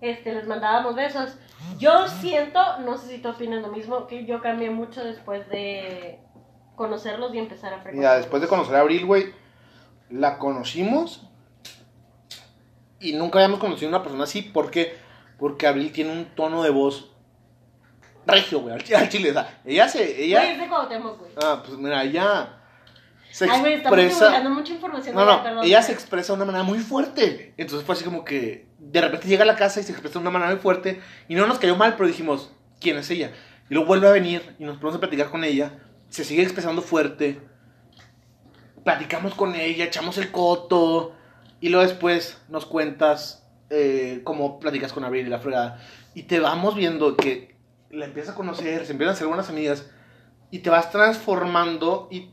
este, 0.00 0.32
les 0.32 0.46
mandábamos 0.46 0.94
besos. 0.94 1.36
Yo 1.78 2.06
siento, 2.08 2.60
no 2.80 2.96
sé 2.98 3.08
si 3.08 3.18
tú 3.18 3.30
opinas 3.30 3.62
lo 3.62 3.68
mismo, 3.68 4.06
que 4.06 4.24
yo 4.24 4.40
cambié 4.40 4.70
mucho 4.70 5.02
después 5.04 5.48
de 5.48 6.20
conocerlos 6.76 7.34
y 7.34 7.38
empezar 7.38 7.72
a 7.72 7.76
Mira, 7.78 7.82
frecuentar. 7.82 8.16
después 8.18 8.42
de 8.42 8.48
conocer 8.48 8.76
a 8.76 8.80
Abril, 8.80 9.04
güey, 9.06 9.32
la 10.10 10.38
conocimos 10.38 11.24
y 13.00 13.12
nunca 13.14 13.38
habíamos 13.38 13.60
conocido 13.60 13.88
a 13.88 13.90
una 13.96 14.02
persona 14.02 14.24
así. 14.24 14.42
¿Por 14.42 14.70
qué? 14.70 14.96
Porque 15.38 15.66
Abril 15.66 15.92
tiene 15.92 16.12
un 16.12 16.24
tono 16.34 16.62
de 16.62 16.70
voz 16.70 17.10
regio, 18.26 18.60
güey, 18.60 18.74
al 18.74 18.82
chi- 18.84 18.94
al 18.94 19.08
chile. 19.08 19.30
O 19.30 19.32
sea, 19.34 19.60
ella 19.64 19.88
se. 19.88 20.24
Ella, 20.24 20.40
Güey, 20.40 20.52
es 20.52 20.58
de 20.60 20.68
Cuauhtémoc, 20.68 21.18
güey. 21.18 21.30
ah, 21.42 21.62
pues 21.66 21.78
mira, 21.78 22.02
ella 22.04 22.56
se 23.30 23.48
Ay, 23.50 23.60
güey, 23.60 23.74
estamos 23.74 23.98
expresa. 23.98 24.48
mucha 24.50 24.72
información. 24.72 25.14
No, 25.14 25.24
no, 25.24 25.42
perdón, 25.42 25.64
ella 25.64 25.78
güey. 25.78 25.86
se 25.86 25.92
expresa 25.92 26.32
de 26.32 26.36
una 26.36 26.44
manera 26.46 26.64
muy 26.64 26.78
fuerte. 26.78 27.54
Entonces 27.56 27.84
fue 27.86 27.94
así 27.94 28.04
como 28.04 28.24
que 28.24 28.67
de 28.78 29.00
repente 29.00 29.28
llega 29.28 29.42
a 29.42 29.46
la 29.46 29.56
casa 29.56 29.80
y 29.80 29.82
se 29.82 29.92
expresa 29.92 30.14
de 30.14 30.20
una 30.20 30.30
manera 30.30 30.52
muy 30.52 30.60
fuerte. 30.60 31.00
Y 31.28 31.34
no 31.34 31.46
nos 31.46 31.58
cayó 31.58 31.76
mal, 31.76 31.94
pero 31.96 32.06
dijimos, 32.06 32.52
¿quién 32.80 32.96
es 32.96 33.10
ella? 33.10 33.32
Y 33.68 33.74
luego 33.74 33.88
vuelve 33.88 34.08
a 34.08 34.12
venir 34.12 34.54
y 34.58 34.64
nos 34.64 34.78
ponemos 34.78 34.96
a 34.96 35.00
platicar 35.00 35.30
con 35.30 35.44
ella. 35.44 35.78
Se 36.08 36.24
sigue 36.24 36.42
expresando 36.42 36.80
fuerte. 36.80 37.40
Platicamos 38.84 39.34
con 39.34 39.54
ella, 39.54 39.84
echamos 39.84 40.16
el 40.18 40.30
coto. 40.30 41.14
Y 41.60 41.68
luego 41.68 41.86
después 41.86 42.40
nos 42.48 42.64
cuentas 42.64 43.46
eh, 43.68 44.20
cómo 44.24 44.60
platicas 44.60 44.92
con 44.92 45.04
Abril 45.04 45.26
y 45.26 45.30
la 45.30 45.40
fregada. 45.40 45.80
Y 46.14 46.22
te 46.22 46.40
vamos 46.40 46.74
viendo 46.74 47.16
que 47.16 47.56
la 47.90 48.06
empiezas 48.06 48.34
a 48.34 48.36
conocer, 48.36 48.86
se 48.86 48.92
empiezan 48.92 49.12
a 49.12 49.16
hacer 49.16 49.26
buenas 49.26 49.50
amigas. 49.50 49.90
Y 50.50 50.60
te 50.60 50.70
vas 50.70 50.90
transformando 50.90 52.08
y 52.10 52.30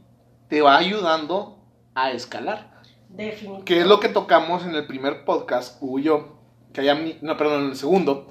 te 0.48 0.62
va 0.62 0.78
ayudando 0.78 1.60
a 1.96 2.12
escalar. 2.12 2.82
Definitivamente. 3.10 3.66
Que 3.66 3.82
es 3.82 3.88
lo 3.88 4.00
que 4.00 4.10
tocamos 4.10 4.64
en 4.64 4.76
el 4.76 4.88
primer 4.88 5.26
podcast, 5.26 5.82
Hugo 5.82 6.00
y 6.00 6.04
yo. 6.04 6.35
Que 6.76 6.82
hay 6.82 7.20
no, 7.22 7.38
perdón, 7.38 7.64
en 7.64 7.70
el 7.70 7.76
segundo. 7.76 8.28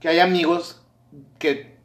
Que 0.00 0.08
hay 0.08 0.18
amigos 0.20 0.82
que 1.38 1.78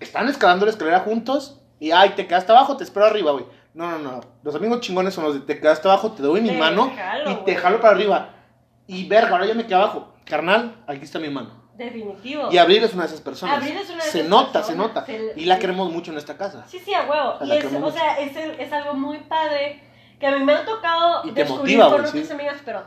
están 0.00 0.28
escalando 0.28 0.64
la 0.66 0.70
escalera 0.70 1.00
juntos 1.00 1.60
y, 1.80 1.90
ay, 1.90 2.10
te 2.10 2.26
quedaste 2.26 2.52
abajo, 2.52 2.76
te 2.76 2.84
espero 2.84 3.06
arriba, 3.06 3.32
güey. 3.32 3.44
No, 3.74 3.90
no, 3.90 3.98
no. 3.98 4.20
Los 4.44 4.54
amigos 4.54 4.80
chingones 4.80 5.12
son 5.14 5.24
los 5.24 5.34
de 5.34 5.40
te 5.40 5.60
quedaste 5.60 5.88
abajo, 5.88 6.12
te 6.12 6.22
doy 6.22 6.40
mi 6.40 6.50
Te 6.50 6.58
mano 6.58 6.92
jalo, 6.94 7.30
y 7.32 7.34
te 7.44 7.56
jalo 7.56 7.80
para 7.80 7.94
arriba. 7.94 8.28
Y 8.86 9.08
verga, 9.08 9.30
ahora 9.32 9.46
yo 9.46 9.54
me 9.54 9.66
quedo 9.66 9.78
abajo. 9.78 10.14
Carnal, 10.24 10.76
aquí 10.86 11.02
está 11.02 11.18
mi 11.18 11.28
mano. 11.28 11.64
Definitivo. 11.76 12.50
Y 12.52 12.58
Abril 12.58 12.84
es 12.84 12.94
una 12.94 13.02
de 13.02 13.08
esas 13.08 13.20
personas. 13.20 13.56
Abril 13.56 13.76
es 13.76 13.90
una 13.90 14.04
de 14.04 14.10
se 14.10 14.18
esas 14.20 14.30
nota, 14.30 14.62
se 14.62 14.74
personas. 14.74 14.94
nota. 14.94 15.06
Se- 15.06 15.32
Y 15.36 15.44
la 15.46 15.58
queremos 15.58 15.90
mucho 15.90 16.12
en 16.12 16.18
esta 16.18 16.36
casa. 16.36 16.64
Sí, 16.68 16.78
sí, 16.78 16.94
a 16.94 17.02
huevo. 17.02 17.34
A 17.40 17.44
Y 17.44 17.48
la 17.48 17.54
es, 17.56 17.64
o 17.64 17.90
sea, 17.90 18.18
es, 18.20 18.72
algo 18.72 18.94
muy 18.94 19.18
padre 19.18 19.82
que 20.20 20.26
a 20.28 20.36
mí 20.38 20.44
me 20.44 20.52
ha 20.52 20.64
tocado 20.64 21.22
Y 21.24 21.32
te 21.32 21.40
descubrir 21.40 21.78
motiva, 21.78 21.84
con 21.90 22.02
güey, 22.02 22.08
otras 22.10 22.26
sí. 22.26 22.32
amigas, 22.32 22.56
pero 22.64 22.84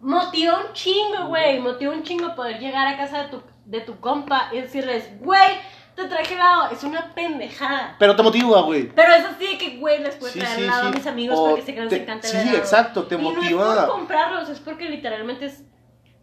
motiva 0.00 0.58
un 0.66 0.72
chingo, 0.72 1.26
güey. 1.28 1.60
Motiva 1.60 1.92
un 1.92 2.02
chingo 2.02 2.34
poder 2.34 2.58
llegar 2.58 2.86
a 2.86 2.96
casa 2.96 3.24
de 3.24 3.28
tu, 3.28 3.42
de 3.66 3.80
tu 3.80 3.98
compa 4.00 4.48
y 4.52 4.60
decirles, 4.60 5.08
güey, 5.20 5.50
te 5.94 6.04
traje 6.06 6.34
helado. 6.34 6.70
Es 6.72 6.82
una 6.84 7.12
pendejada. 7.14 7.96
Pero 7.98 8.16
te 8.16 8.22
motiva, 8.22 8.62
güey. 8.62 8.88
Pero 8.94 9.12
es 9.14 9.24
así 9.24 9.46
de 9.46 9.58
que, 9.58 9.76
güey, 9.78 10.02
les 10.02 10.16
puedo 10.16 10.32
Sí, 10.32 10.38
traer 10.38 10.56
sí, 10.56 10.62
helado 10.64 10.88
a 10.88 10.92
sí. 10.92 10.98
mis 10.98 11.06
amigos 11.06 11.38
O 11.38 11.46
porque 11.50 11.62
sé 11.62 11.74
que 11.74 11.80
les 11.82 11.92
encanta 11.92 12.26
el 12.26 12.32
sí, 12.32 12.38
helado. 12.40 12.56
exacto, 12.58 13.04
te 13.04 13.14
y 13.16 13.18
No 13.18 13.30
motiva. 13.32 13.72
es 13.74 13.80
por 13.80 13.88
comprarlos, 13.90 14.48
es 14.48 14.58
porque 14.60 14.88
literalmente 14.88 15.46
es, 15.46 15.62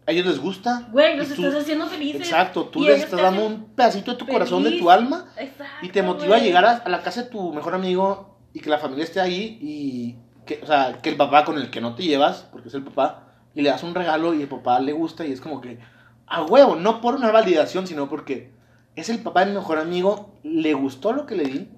A 0.06 0.10
ellos 0.12 0.26
les 0.26 0.38
gusta. 0.40 0.88
güey, 0.90 1.16
los 1.16 1.28
tú- 1.28 1.44
estás 1.46 1.62
haciendo 1.62 1.86
felices. 1.86 2.22
Exacto, 2.22 2.64
tú 2.64 2.82
les 2.82 3.02
estás 3.04 3.20
dando 3.20 3.44
un 3.46 3.74
pedacito 3.74 4.12
de 4.12 4.16
tu 4.16 4.26
corazón, 4.26 4.64
de 4.64 4.72
tu 4.78 4.90
alma, 4.90 5.26
Exacto, 5.36 5.86
y 5.86 5.90
te 5.90 6.02
motiva 6.02 6.36
a 6.36 6.38
llegar 6.40 6.64
a, 6.64 6.70
a 6.78 6.88
la 6.88 7.02
casa 7.02 7.22
de 7.24 7.28
tu 7.30 7.52
mejor 7.52 7.74
amigo 7.74 8.38
y 8.54 8.60
que 8.60 8.70
la 8.70 8.78
familia 8.78 9.04
esté 9.04 9.20
ahí 9.20 9.58
y 9.60 10.16
que, 10.46 10.60
o 10.62 10.66
sea, 10.66 10.98
que 11.02 11.10
el 11.10 11.16
papá 11.18 11.44
con 11.44 11.58
el 11.58 11.70
que 11.70 11.82
no 11.82 11.94
te 11.94 12.02
llevas, 12.04 12.48
porque 12.50 12.68
es 12.68 12.74
el 12.74 12.82
papá, 12.82 13.27
y 13.58 13.62
le 13.62 13.70
das 13.70 13.82
un 13.82 13.92
regalo 13.92 14.34
y 14.34 14.42
el 14.42 14.46
papá 14.48 14.78
le 14.78 14.92
gusta 14.92 15.26
y 15.26 15.32
es 15.32 15.40
como 15.40 15.60
que, 15.60 15.80
a 16.28 16.42
huevo, 16.44 16.76
no 16.76 17.00
por 17.00 17.16
una 17.16 17.32
validación, 17.32 17.88
sino 17.88 18.08
porque 18.08 18.52
es 18.94 19.08
el 19.08 19.18
papá 19.18 19.40
de 19.40 19.46
mi 19.46 19.54
mejor 19.58 19.78
amigo, 19.78 20.32
le 20.44 20.74
gustó 20.74 21.12
lo 21.12 21.26
que 21.26 21.34
le 21.34 21.42
di. 21.44 21.68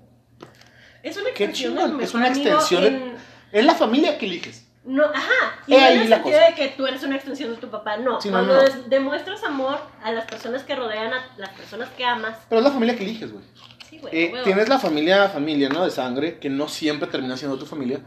Es 1.02 1.16
una 1.16 1.30
Qué 1.34 1.44
extensión 1.44 1.72
chingón, 1.72 1.92
del 1.96 2.00
es 2.06 2.12
una 2.14 2.28
extensión 2.28 2.84
en- 2.84 3.14
Es 3.50 3.64
la 3.64 3.74
familia 3.74 4.18
que 4.18 4.26
eliges. 4.26 4.66
No, 4.84 5.04
ajá. 5.04 5.62
Y 5.66 5.72
no 5.72 5.78
en 5.78 5.84
el 6.02 6.08
sentido 6.08 6.22
cosa. 6.38 6.46
de 6.50 6.54
que 6.54 6.68
tú 6.76 6.86
eres 6.86 7.02
una 7.02 7.16
extensión 7.16 7.50
de 7.50 7.56
tu 7.56 7.68
papá, 7.70 7.96
no. 7.96 8.20
Sí, 8.20 8.28
no, 8.28 8.34
Cuando 8.34 8.54
no. 8.56 8.60
des- 8.62 8.90
demuestras 8.90 9.42
amor 9.44 9.78
a 10.02 10.12
las 10.12 10.26
personas 10.26 10.62
que 10.64 10.74
rodean, 10.76 11.12
a 11.14 11.24
las 11.38 11.48
personas 11.50 11.88
que 11.96 12.04
amas. 12.04 12.36
Pero 12.50 12.60
es 12.60 12.64
la 12.66 12.72
familia 12.72 12.94
que 12.96 13.04
eliges, 13.04 13.32
güey. 13.32 13.44
Sí, 13.88 13.98
güey. 13.98 14.14
Eh, 14.24 14.32
tienes 14.44 14.68
la 14.68 14.78
familia, 14.78 15.30
familia, 15.30 15.70
¿no? 15.70 15.84
De 15.84 15.90
sangre, 15.90 16.38
que 16.38 16.50
no 16.50 16.68
siempre 16.68 17.08
termina 17.08 17.38
siendo 17.38 17.58
tu 17.58 17.64
familia. 17.64 18.00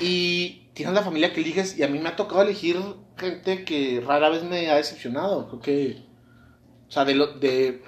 Y 0.00 0.68
tienes 0.74 0.94
la 0.94 1.02
familia 1.02 1.32
que 1.32 1.40
eliges 1.40 1.78
y 1.78 1.82
a 1.82 1.88
mí 1.88 1.98
me 1.98 2.08
ha 2.08 2.16
tocado 2.16 2.42
elegir 2.42 2.76
gente 3.16 3.64
que 3.64 4.02
rara 4.06 4.28
vez 4.28 4.44
me 4.44 4.70
ha 4.70 4.76
decepcionado. 4.76 5.48
Creo 5.48 5.60
que... 5.60 6.02
O 6.88 6.92
sea, 6.92 7.04
de, 7.04 7.82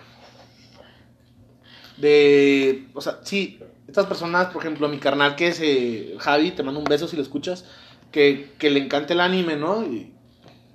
de... 1.97 2.89
O 2.95 3.01
sea, 3.01 3.21
sí, 3.23 3.61
estas 3.87 4.07
personas, 4.07 4.49
por 4.49 4.63
ejemplo, 4.63 4.89
mi 4.89 4.99
carnal 4.99 5.37
que 5.37 5.49
es 5.49 5.61
eh, 5.61 6.15
Javi, 6.19 6.51
te 6.51 6.63
mando 6.63 6.81
un 6.81 6.85
beso 6.85 7.09
si 7.09 7.17
lo 7.17 7.23
escuchas, 7.23 7.65
que, 8.13 8.53
que 8.59 8.71
le 8.71 8.81
encanta 8.81 9.15
el 9.15 9.21
anime, 9.21 9.57
¿no? 9.57 9.85
Y 9.85 10.13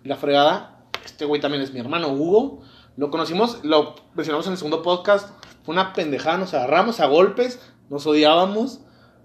la 0.03 0.15
fregada. 0.15 0.85
Este 1.05 1.25
güey 1.25 1.41
también 1.41 1.63
es 1.63 1.73
mi 1.73 1.79
hermano 1.79 2.09
Hugo. 2.09 2.61
Lo 2.95 3.09
conocimos, 3.09 3.63
lo 3.63 3.95
mencionamos 4.15 4.45
en 4.47 4.53
el 4.53 4.57
segundo 4.57 4.81
podcast. 4.81 5.29
Fue 5.63 5.73
una 5.73 5.93
pendejada, 5.93 6.37
nos 6.37 6.53
agarramos 6.53 6.99
a 6.99 7.07
golpes, 7.07 7.59
nos 7.89 8.05
odiábamos. 8.05 8.81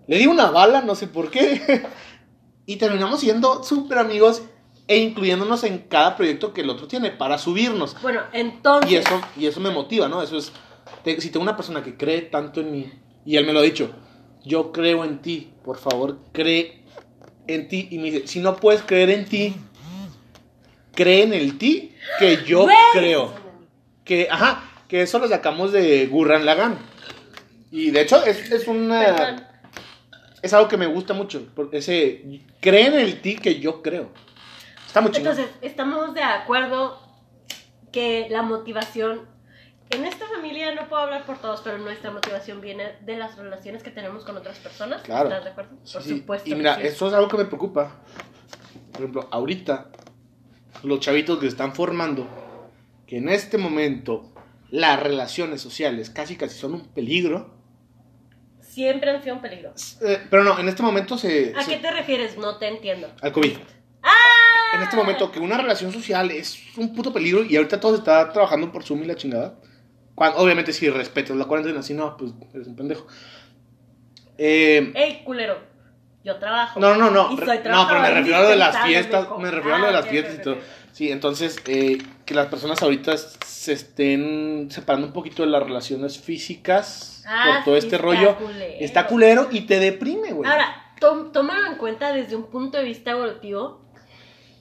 Le 0.09 0.19
di 0.19 0.27
una 0.27 0.51
bala, 0.51 0.81
no 0.83 0.95
sé 0.97 1.07
por 1.07 1.31
qué. 1.31 1.87
y 2.67 2.77
terminamos 2.77 3.21
siendo 3.21 3.63
súper 3.63 3.99
amigos 3.99 4.43
e 4.89 4.97
incluyéndonos 4.99 5.63
en 5.65 5.79
cada 5.81 6.17
proyecto 6.17 6.53
que 6.55 6.63
el 6.63 6.71
otro 6.71 6.89
tiene 6.89 7.11
para 7.13 7.39
subirnos. 7.39 8.01
bueno, 8.03 8.23
entonces. 8.33 8.91
Y 8.91 8.97
eso, 8.97 9.21
y 9.37 9.47
eso 9.47 9.61
me 9.61 9.71
motiva, 9.71 10.09
¿no? 10.09 10.21
Eso 10.23 10.37
es. 10.39 10.51
te- 11.05 11.21
si 11.21 11.31
tengo 11.31 11.43
una 11.45 11.57
persona 11.57 11.83
que 11.83 11.97
cree 11.97 12.23
tanto 12.23 12.61
en 12.61 12.73
mí, 12.73 12.93
y 13.25 13.37
él 13.37 13.45
me 13.47 13.53
lo 13.53 13.61
ha 13.61 13.63
dicho, 13.63 13.91
yo 14.45 14.73
creo 14.73 15.05
en 15.05 15.21
ti, 15.21 15.53
por 15.63 15.77
favor, 15.77 16.19
cree 16.33 16.85
en 17.47 17.69
ti. 17.69 17.89
Y 17.91 17.99
me 17.99 18.11
dice, 18.11 18.27
si 18.27 18.41
no 18.41 18.57
puedes 18.57 18.81
creer 18.83 19.11
en 19.11 19.27
ti, 19.27 19.55
cree 20.95 21.23
en 21.25 21.35
el 21.35 21.59
ti 21.59 21.93
que 22.19 22.45
yo 22.47 22.67
creo. 22.93 23.33
Que, 24.05 24.29
ajá, 24.31 24.63
que 24.89 25.03
eso 25.03 25.19
lo 25.19 25.29
sacamos 25.29 25.71
de 25.73 26.07
Gurran 26.07 26.47
Lagan. 26.47 26.79
Y 27.71 27.91
de 27.91 28.01
hecho, 28.01 28.25
es, 28.25 28.51
es 28.51 28.67
una. 28.67 29.01
Perdón. 29.17 29.45
Es 30.43 30.53
algo 30.53 30.69
que 30.69 30.77
me 30.77 30.87
gusta 30.87 31.15
mucho. 31.15 31.47
Porque 31.55 31.79
ese. 31.79 32.43
Cree 32.61 32.87
en 32.87 32.95
el 32.95 33.21
ti 33.21 33.37
que 33.37 33.59
yo 33.61 33.83
creo. 33.83 34.11
Está 34.87 35.01
muy 35.01 35.11
chingón. 35.11 35.33
Entonces, 35.33 35.55
estamos 35.63 36.15
de 36.15 36.23
acuerdo 36.23 37.01
que 37.93 38.27
la 38.31 38.43
motivación. 38.43 39.27
En 39.91 40.05
esta 40.05 40.27
familia 40.27 40.75
no 40.75 40.87
puedo 40.89 41.01
hablar 41.03 41.25
por 41.25 41.39
todos, 41.39 41.63
pero 41.63 41.79
nuestra 41.79 42.11
motivación 42.11 42.61
viene 42.61 42.97
de 43.01 43.17
las 43.17 43.39
relaciones 43.39 43.83
que 43.83 43.91
tenemos 43.91 44.23
con 44.23 44.37
otras 44.37 44.59
personas. 44.59 45.01
Claro. 45.03 45.31
¿Estás 45.31 45.45
de 45.45 45.51
acuerdo? 45.51 45.77
Por 45.91 46.03
Sí, 46.03 46.19
supuesto. 46.19 46.51
Y 46.51 46.55
mira, 46.55 46.77
sí. 46.77 46.83
eso 46.89 47.09
es 47.09 47.15
algo 47.15 47.29
que 47.29 47.39
me 47.39 47.47
preocupa. 47.47 47.97
Por 48.93 49.01
ejemplo, 49.01 49.29
ahorita 49.31 49.89
los 50.83 51.01
chavitos 51.01 51.39
que 51.39 51.47
se 51.47 51.51
están 51.53 51.75
formando, 51.75 52.27
que 53.07 53.17
en 53.17 53.31
este 53.31 53.57
momento 53.57 54.31
las 54.71 55.03
relaciones 55.03 55.63
sociales 55.63 56.11
casi 56.11 56.37
casi 56.37 56.59
son 56.59 56.75
un 56.75 56.85
peligro. 56.89 57.58
Siempre 58.79 59.11
han 59.11 59.21
sido 59.21 59.35
un 59.35 59.43
peligro. 59.43 59.73
Eh, 60.03 60.21
pero 60.31 60.45
no, 60.45 60.57
en 60.57 60.69
este 60.69 60.85
momento 60.85 61.19
se... 61.19 61.53
¿A 61.57 61.65
se- 61.65 61.73
qué 61.73 61.77
te 61.79 61.91
refieres? 61.91 62.39
No 62.39 62.59
te 62.59 62.69
entiendo. 62.69 63.11
Al 63.21 63.33
COVID. 63.33 63.57
¡Ah! 64.05 64.13
En 64.77 64.83
este 64.85 64.95
momento 64.95 65.33
que 65.33 65.41
una 65.41 65.57
relación 65.59 65.93
social 65.93 66.31
es 66.31 66.57
un 66.77 66.95
puto 66.95 67.13
peligro 67.13 67.43
y 67.43 67.57
ahorita 67.57 67.81
todo 67.81 67.95
se 67.95 67.99
está 67.99 68.33
trabajando 68.33 68.71
por 68.71 68.85
Zoom 68.85 69.03
y 69.03 69.07
la 69.07 69.17
chingada. 69.17 69.59
Obviamente 70.15 70.73
si 70.73 70.89
respetas 70.91 71.37
la 71.37 71.47
cuarentena, 71.47 71.83
si 71.83 71.93
no, 71.93 72.17
pues 72.17 72.31
eres 72.55 72.69
un 72.69 72.77
pendejo. 72.77 73.05
Eh, 74.37 74.93
¡Ey, 74.95 75.23
culero! 75.25 75.59
Yo 76.29 76.37
trabajo. 76.37 76.79
No, 76.79 76.95
no, 76.95 77.11
no. 77.11 77.33
Y 77.33 77.39
soy 77.39 77.59
No, 77.65 77.87
pero 77.89 78.01
me 78.03 78.11
refiero 78.11 78.37
a 78.39 78.43
lo 78.43 78.49
de 78.51 78.57
las 78.57 78.83
fiestas. 78.83 79.27
Me 79.39 79.51
refiero 79.51 79.77
a 79.77 79.79
lo 79.79 79.85
de 79.87 79.91
Ah, 79.91 80.01
las 80.01 80.09
fiestas 80.09 80.35
y 80.35 80.43
todo. 80.43 80.59
Sí, 80.93 81.11
entonces, 81.11 81.57
eh, 81.67 81.97
que 82.27 82.35
las 82.35 82.49
personas 82.49 82.83
ahorita 82.83 83.17
se 83.17 83.73
estén 83.73 84.69
separando 84.71 85.07
un 85.07 85.13
poquito 85.15 85.43
de 85.43 85.49
las 85.49 85.63
relaciones 85.63 86.19
físicas 86.19 87.25
Ah, 87.27 87.45
por 87.57 87.65
todo 87.65 87.75
sí, 87.81 87.87
este 87.87 87.97
está 87.97 88.07
rollo. 88.07 88.37
culero. 88.37 88.75
Está 88.81 89.07
culero 89.07 89.49
y 89.51 89.63
te 89.63 89.79
deprime, 89.79 90.33
güey. 90.33 90.51
Ahora, 90.51 90.93
tó- 91.01 91.31
tómalo 91.33 91.67
en 91.67 91.77
cuenta 91.77 92.13
desde 92.13 92.37
un 92.37 92.45
punto 92.51 92.77
de 92.77 92.85
vista 92.85 93.13
evolutivo. 93.13 93.81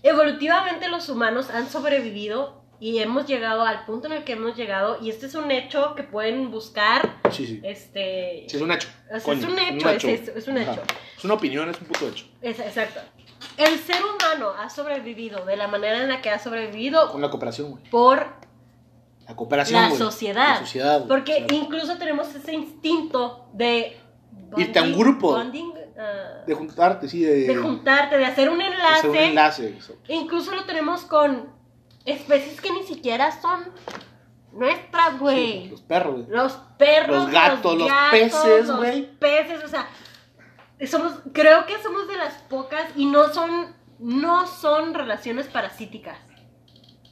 Evolutivamente 0.03 0.88
los 0.88 1.10
humanos 1.10 1.49
han 1.49 1.69
sobrevivido 1.69 2.56
y 2.79 2.99
hemos 2.99 3.25
llegado 3.25 3.63
al 3.63 3.85
punto 3.85 4.07
en 4.07 4.13
el 4.13 4.23
que 4.23 4.33
hemos 4.33 4.55
llegado 4.55 4.97
y 5.01 5.09
este 5.09 5.25
es 5.25 5.35
un 5.35 5.49
hecho 5.51 5.95
que 5.95 6.03
pueden 6.03 6.51
buscar 6.51 7.19
Sí, 7.31 7.47
sí. 7.47 7.59
este 7.63 8.45
Sí, 8.47 8.57
es 8.57 8.61
un 8.61 8.71
hecho. 8.71 8.87
O 9.07 9.13
sea, 9.13 9.21
Coño, 9.21 9.39
es 9.39 9.45
un 9.45 9.59
hecho, 9.59 9.89
es 10.09 10.47
un 10.47 10.57
Ajá. 10.59 10.73
hecho. 10.73 10.81
Es 11.17 11.23
una 11.25 11.33
opinión, 11.33 11.69
es 11.69 11.79
un 11.81 11.87
puto 11.87 12.07
hecho. 12.07 12.25
es- 12.41 12.59
exacto 12.59 12.99
el 13.57 13.77
ser 13.79 13.97
humano 14.03 14.51
ha 14.59 14.67
sobrevivido 14.69 15.45
de 15.45 15.57
la 15.57 15.67
manera 15.67 16.01
en 16.01 16.09
la 16.09 16.21
que 16.21 16.29
ha 16.31 16.39
sobrevivido 16.39 17.11
Con 17.11 17.21
la 17.21 17.29
cooperación, 17.29 17.71
güey. 17.71 17.83
por 17.89 18.25
La 19.27 19.35
cooperación, 19.35 19.81
la 19.81 19.91
sociedad, 19.91 20.47
La 20.55 20.59
sociedad, 20.59 21.05
porque 21.07 21.45
incluso 21.51 21.97
tenemos 21.97 22.33
ese 22.33 22.53
instinto 22.53 23.47
de 23.53 23.97
Irte 24.55 24.79
a 24.79 24.83
un 24.83 24.97
grupo. 24.97 25.31
bonding, 25.33 25.71
ah, 25.99 26.43
de 26.47 26.53
juntarte, 26.55 27.07
sí, 27.09 27.21
de, 27.23 27.41
de 27.47 27.55
juntarte, 27.57 28.17
de 28.17 28.25
hacer 28.25 28.49
un 28.49 28.61
enlace 28.61 28.93
hacer 28.99 29.09
un 29.09 29.15
enlace. 29.17 29.77
Incluso 30.07 30.55
lo 30.55 30.63
tenemos 30.65 31.01
con 31.01 31.56
especies 32.07 32.59
que 32.61 32.71
ni 32.71 32.83
siquiera 32.83 33.31
son 33.39 33.71
nuestras, 34.53 35.11
Sí, 35.11 35.17
güey. 35.19 35.69
los 35.69 35.81
perros, 35.81 36.15
güey. 36.15 36.27
los 36.29 36.53
perros, 36.77 37.23
Los 37.23 37.31
gatos, 37.31 37.77
los 37.77 37.91
peces, 38.11 38.67
los 38.67 38.77
güey. 38.77 39.17
peces, 39.19 39.63
o 39.63 39.67
sea, 39.67 39.87
somos, 40.87 41.13
creo 41.33 41.65
que 41.65 41.77
somos 41.83 42.07
de 42.07 42.15
las 42.17 42.33
pocas 42.49 42.85
y 42.95 43.05
no 43.05 43.31
son, 43.33 43.75
no 43.99 44.47
son 44.47 44.93
relaciones 44.93 45.47
parasíticas. 45.47 46.17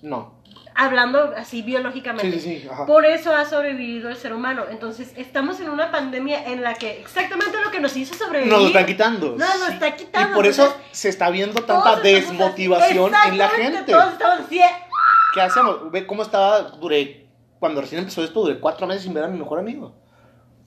No. 0.01 0.35
Hablando 0.77 1.33
así 1.37 1.61
biológicamente. 1.61 2.37
Sí, 2.37 2.59
sí. 2.61 2.67
Ajá. 2.69 2.85
Por 2.85 3.05
eso 3.05 3.33
ha 3.33 3.45
sobrevivido 3.45 4.09
el 4.09 4.17
ser 4.17 4.33
humano. 4.33 4.65
Entonces, 4.69 5.13
estamos 5.15 5.61
en 5.61 5.69
una 5.69 5.89
pandemia 5.89 6.47
en 6.47 6.63
la 6.63 6.73
que 6.73 6.99
exactamente 6.99 7.57
lo 7.63 7.71
que 7.71 7.79
nos 7.79 7.95
hizo 7.95 8.13
sobrevivir. 8.13 8.51
Nos 8.51 8.61
lo 8.61 8.67
están 8.67 8.85
quitando. 8.85 9.35
Nos 9.37 9.59
lo 9.59 9.67
está 9.67 9.95
quitando, 9.95 10.31
Y 10.31 10.35
por 10.35 10.45
eso 10.45 10.75
se 10.91 11.07
está 11.07 11.29
viendo 11.29 11.63
tanta 11.63 12.01
desmotivación 12.01 13.13
en 13.27 13.37
la 13.37 13.49
gente. 13.49 13.91
Todos 13.93 14.13
estamos 14.13 14.39
así. 14.47 14.59
¿Qué 15.35 15.41
hacemos? 15.41 15.91
Ve 15.91 16.07
cómo 16.07 16.23
estaba, 16.23 16.61
duré, 16.61 17.27
cuando 17.59 17.81
recién 17.81 17.99
empezó 17.99 18.23
esto, 18.23 18.39
duré 18.41 18.57
cuatro 18.57 18.87
meses 18.87 19.03
sin 19.03 19.13
ver 19.13 19.25
a 19.25 19.27
mi 19.27 19.37
mejor 19.37 19.59
amigo. 19.59 19.93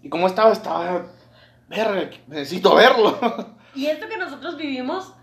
¿Y 0.03 0.11
cómo 0.11 0.27
estaba? 0.27 0.53
Estaba, 0.53 1.07
verga, 1.69 2.11
necesito 2.27 2.75
verlo. 2.75 3.19
Y 3.75 3.87
esto 3.87 4.07
que 4.09 4.19
nosotros 4.19 4.57
vivimos 4.57 5.15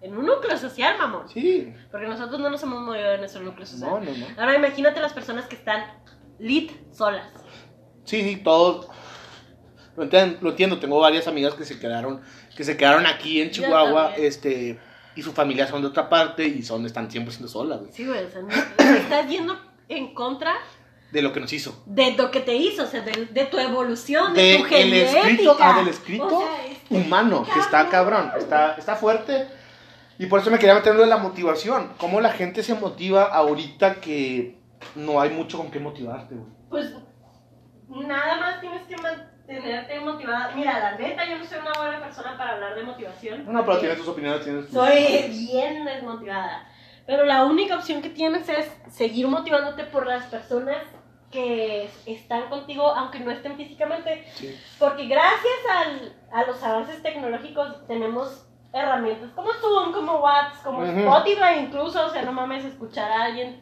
en 0.00 0.16
un 0.16 0.24
núcleo 0.26 0.56
social, 0.56 0.96
mamón. 0.98 1.28
Sí, 1.28 1.74
Porque 1.90 2.06
nosotros 2.06 2.40
no 2.40 2.48
nos 2.48 2.62
hemos 2.62 2.80
movido 2.80 3.10
de 3.10 3.18
nuestro 3.18 3.42
núcleo 3.42 3.66
social. 3.66 3.90
no, 3.90 4.00
no, 4.00 4.10
no. 4.16 4.26
Ahora 4.38 4.56
imagínate 4.56 5.00
las 5.00 5.12
personas 5.12 5.46
que 5.46 5.56
están 5.56 5.84
lit 6.38 6.72
solas. 6.90 7.26
Sí, 8.04 8.22
sí, 8.22 8.36
todos. 8.36 8.88
Lo 9.96 10.04
entiendo, 10.04 10.38
lo 10.40 10.50
entiendo, 10.50 10.78
tengo 10.78 10.98
varias 11.00 11.28
amigas 11.28 11.54
que 11.54 11.64
se 11.64 11.78
quedaron, 11.78 12.22
que 12.56 12.64
se 12.64 12.76
quedaron 12.76 13.06
aquí 13.06 13.40
en 13.40 13.50
Chihuahua, 13.50 14.14
este, 14.16 14.78
y 15.16 15.22
su 15.22 15.32
familia 15.32 15.66
son 15.66 15.82
de 15.82 15.88
otra 15.88 16.08
parte 16.08 16.44
y 16.44 16.62
son, 16.62 16.84
están 16.86 17.08
100% 17.10 17.46
solas, 17.48 17.80
güey. 17.80 17.92
Sí, 17.92 18.06
güey, 18.06 18.24
o 18.24 18.30
sea, 18.30 18.42
no- 18.42 18.94
estás 18.94 19.28
yendo 19.28 19.58
en 19.88 20.14
contra 20.14 20.54
De 21.12 21.22
lo 21.22 21.32
que 21.32 21.40
nos 21.40 21.52
hizo. 21.52 21.82
de 21.86 22.12
lo 22.12 22.30
que 22.30 22.40
te 22.40 22.54
hizo, 22.56 22.82
o 22.84 22.86
sea, 22.86 23.00
de, 23.02 23.26
de 23.26 23.44
tu 23.46 23.58
evolución, 23.58 24.34
de, 24.34 24.42
De 24.42 24.56
tu 24.58 24.64
el 24.64 24.70
genética. 24.70 25.20
escrito, 25.28 25.56
ah, 25.60 25.76
del 25.78 25.88
escrito 25.88 26.26
O 26.26 26.40
sea, 26.40 26.66
este, 26.66 26.94
humano, 26.94 27.46
que 27.52 27.60
está 27.60 27.88
cabrón, 27.88 28.30
está, 28.38 28.74
está 28.76 28.96
fuerte. 28.96 29.46
Y 30.18 30.26
por 30.26 30.40
eso 30.40 30.50
me 30.50 30.58
quería 30.58 30.74
meter 30.74 30.94
en 30.98 31.08
la 31.08 31.16
motivación. 31.16 31.90
Cómo 31.98 32.20
la 32.20 32.30
gente 32.32 32.62
se 32.62 32.74
motiva 32.74 33.24
ahorita 33.24 33.96
que 34.00 34.58
no 34.94 35.20
hay 35.20 35.30
mucho 35.30 35.58
con 35.58 35.70
qué 35.72 35.80
motivarte, 35.80 36.34
güey. 36.36 36.48
Pues 36.70 36.92
nada 37.88 38.38
más 38.40 38.60
tienes 38.60 38.82
que 38.86 38.96
mantenerte 39.46 40.00
motivada. 40.00 40.52
Mira, 40.54 40.78
la 40.78 40.92
neta, 40.96 41.24
yo 41.28 41.38
no 41.38 41.44
soy 41.44 41.58
una 41.58 41.72
buena 41.78 42.00
persona 42.00 42.36
para 42.36 42.52
hablar 42.52 42.74
de 42.74 42.82
motivación. 42.82 43.44
No, 43.52 43.64
pero 43.64 43.78
tienes 43.78 43.98
tus 43.98 44.08
opiniones, 44.08 44.42
tienes 44.44 44.64
tus... 44.66 44.74
Soy 44.74 45.28
bien 45.50 45.84
desmotivada. 45.84 46.66
Pero 47.06 47.24
la 47.24 47.44
única 47.44 47.76
opción 47.76 48.00
que 48.00 48.08
tienes 48.10 48.48
es 48.48 48.70
seguir 48.90 49.28
motivándote 49.28 49.84
por 49.84 50.06
las 50.06 50.24
personas 50.26 50.78
que 51.30 51.90
están 52.06 52.48
contigo, 52.48 52.86
aunque 52.86 53.20
no 53.20 53.30
estén 53.30 53.56
físicamente. 53.56 54.24
Sí. 54.34 54.58
Porque 54.78 55.06
gracias 55.06 55.52
al- 55.70 56.14
a 56.32 56.44
los 56.46 56.62
avances 56.62 57.02
tecnológicos 57.02 57.86
tenemos 57.86 58.46
herramientas 58.72 59.30
como 59.34 59.52
Zoom, 59.52 59.92
como 59.92 60.18
WhatsApp, 60.20 60.64
como 60.64 60.78
Ujú. 60.78 60.98
Spotify 60.98 61.58
incluso, 61.60 62.06
o 62.06 62.10
sea, 62.10 62.22
no 62.22 62.32
mames, 62.32 62.64
escuchar 62.64 63.10
a 63.10 63.24
alguien. 63.24 63.60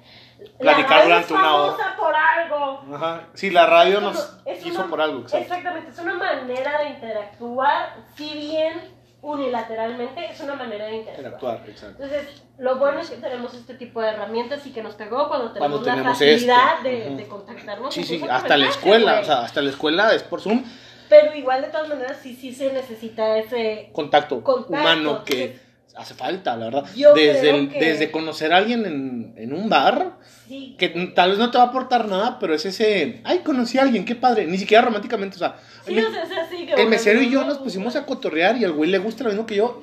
Platicar 0.58 1.04
durante 1.04 1.32
una 1.34 1.54
hora. 1.56 1.96
por 1.96 2.14
algo. 2.14 2.84
Ajá. 2.94 3.28
Sí, 3.34 3.50
la 3.50 3.66
radio 3.66 3.98
Es 3.98 4.02
nos 4.02 4.38
es 4.44 4.66
hizo 4.66 4.80
una- 4.80 4.88
por 4.90 5.00
algo, 5.00 5.20
exacto. 5.20 5.38
Exactamente, 5.38 5.90
es 5.90 5.98
una 5.98 6.14
manera 6.14 6.78
de 6.82 6.88
interactuar, 6.90 7.94
si 8.16 8.30
bien 8.34 9.02
unilateralmente, 9.22 10.24
es 10.30 10.40
una 10.40 10.54
manera 10.54 10.86
de 10.86 10.96
interactuar. 10.96 11.32
Interactuar, 11.58 11.70
exacto. 11.70 12.02
Entonces, 12.02 12.42
lo 12.58 12.76
bueno 12.76 13.00
es 13.00 13.10
que 13.10 13.16
tenemos 13.16 13.54
este 13.54 13.74
tipo 13.74 14.00
de 14.00 14.08
herramientas 14.10 14.66
y 14.66 14.72
que 14.72 14.82
nos 14.82 14.94
pegó 14.94 15.28
cuando 15.28 15.52
tenemos 15.52 15.80
Cuando 15.82 16.02
la 16.02 16.10
facilidad 16.10 16.80
de, 16.82 17.26
contactarnos. 17.28 17.94
Sí, 17.94 18.04
sí, 18.04 18.22
hasta 18.28 18.56
la 18.56 18.66
escuela, 18.66 19.12
güey. 19.12 19.22
o 19.22 19.26
sea, 19.26 19.42
hasta 19.42 19.62
la 19.62 19.70
escuela 19.70 20.12
es 20.14 20.22
por 20.24 20.40
Zoom, 20.40 20.64
Pero 21.08 21.34
igual, 21.36 21.62
de 21.62 21.68
todas 21.68 21.88
maneras, 21.88 22.18
sí, 22.22 22.34
sí 22.34 22.52
se 22.52 22.72
necesita 22.72 23.36
ese... 23.38 23.90
contacto, 23.92 24.42
Contacto, 24.42 24.72
humano 24.72 25.24
que 25.24 25.60
hace 25.96 26.14
falta, 26.14 26.56
la 26.56 26.66
verdad. 26.66 26.84
Yo 26.96 27.14
Desde, 27.14 27.50
el- 27.50 27.68
que- 27.70 27.78
desde 27.80 28.10
conocer 28.10 28.52
a 28.52 28.56
alguien 28.58 28.86
en, 28.86 29.34
en 29.36 29.52
un 29.52 29.68
bar, 29.68 30.18
Sí, 30.48 30.74
que 30.78 30.88
tal 31.14 31.30
vez 31.30 31.38
no 31.38 31.50
te 31.50 31.58
va 31.58 31.64
a 31.64 31.66
aportar 31.68 32.08
nada, 32.08 32.38
pero 32.38 32.54
es 32.54 32.64
ese, 32.66 33.20
ay, 33.24 33.38
conocí 33.40 33.78
a 33.78 33.82
alguien, 33.82 34.04
qué 34.04 34.14
padre, 34.14 34.46
ni 34.46 34.58
siquiera 34.58 34.82
románticamente, 34.84 35.36
o 35.36 35.38
sea, 35.38 35.56
sí, 35.86 35.96
el, 35.98 36.06
o 36.06 36.10
sea, 36.10 36.22
así 36.44 36.66
que... 36.66 36.74
el 36.74 36.88
mesero 36.88 37.20
y 37.22 37.30
yo 37.30 37.40
no- 37.42 37.48
nos 37.48 37.58
pusimos 37.58 37.96
a 37.96 38.04
cotorrear 38.06 38.56
y 38.56 38.64
al 38.64 38.72
güey 38.72 38.90
le 38.90 38.98
gusta 38.98 39.24
lo 39.24 39.30
mismo 39.30 39.46
que 39.46 39.56
yo. 39.56 39.82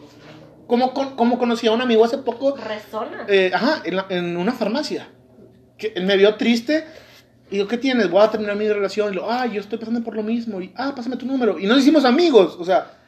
¿Cómo, 0.67 0.93
con- 0.93 1.15
cómo 1.15 1.39
conocí 1.39 1.65
a 1.65 1.71
un 1.71 1.81
amigo 1.81 2.05
hace 2.05 2.19
poco? 2.19 2.55
Resona. 2.55 3.25
Eh, 3.27 3.49
ajá, 3.53 3.81
en, 3.85 3.95
la- 3.95 4.05
en 4.09 4.37
una 4.37 4.51
farmacia. 4.51 5.07
Que 5.79 5.93
él 5.95 6.05
me 6.05 6.15
vio 6.15 6.35
triste. 6.35 6.85
Y 7.49 7.55
digo, 7.55 7.67
¿qué 7.67 7.77
tienes? 7.79 8.11
Voy 8.11 8.21
a 8.23 8.29
terminar 8.29 8.55
mi 8.55 8.67
relación. 8.69 9.11
Y 9.11 9.15
lo, 9.15 9.31
ah, 9.31 9.47
yo 9.47 9.59
estoy 9.61 9.79
pasando 9.79 10.03
por 10.03 10.15
lo 10.15 10.21
mismo. 10.21 10.61
Y, 10.61 10.71
ah, 10.75 10.93
pásame 10.95 11.15
tu 11.17 11.25
número. 11.25 11.57
Y 11.57 11.65
nos 11.65 11.79
hicimos 11.79 12.05
amigos. 12.05 12.55
O 12.59 12.63
sea, 12.65 12.98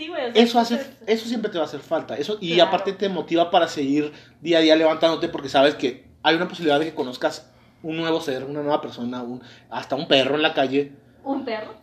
sí, 0.00 0.08
güey. 0.08 0.30
o 0.30 0.32
sea, 0.32 0.42
eso, 0.42 0.58
hace, 0.58 0.74
entonces- 0.74 0.96
eso 1.06 1.26
siempre 1.28 1.50
te 1.50 1.58
va 1.58 1.64
a 1.64 1.66
hacer 1.66 1.80
falta. 1.80 2.16
Eso, 2.16 2.38
y 2.40 2.54
Claro. 2.54 2.68
aparte 2.68 2.92
te 2.94 3.08
motiva 3.08 3.50
para 3.50 3.68
seguir 3.68 4.12
día 4.40 4.58
a 4.58 4.60
día 4.62 4.74
levantándote 4.76 5.28
porque 5.28 5.48
sabes 5.48 5.74
que 5.74 6.08
hay 6.22 6.34
una 6.36 6.48
posibilidad 6.48 6.78
de 6.80 6.86
que 6.86 6.94
conozcas 6.94 7.50
un 7.82 7.96
nuevo 7.96 8.20
ser, 8.20 8.44
una 8.44 8.60
nueva 8.62 8.80
persona, 8.80 9.22
un- 9.22 9.42
hasta 9.70 9.96
un 9.96 10.08
perro 10.08 10.34
en 10.36 10.42
la 10.42 10.54
calle. 10.54 10.92
Un 11.24 11.44
perro. 11.44 11.74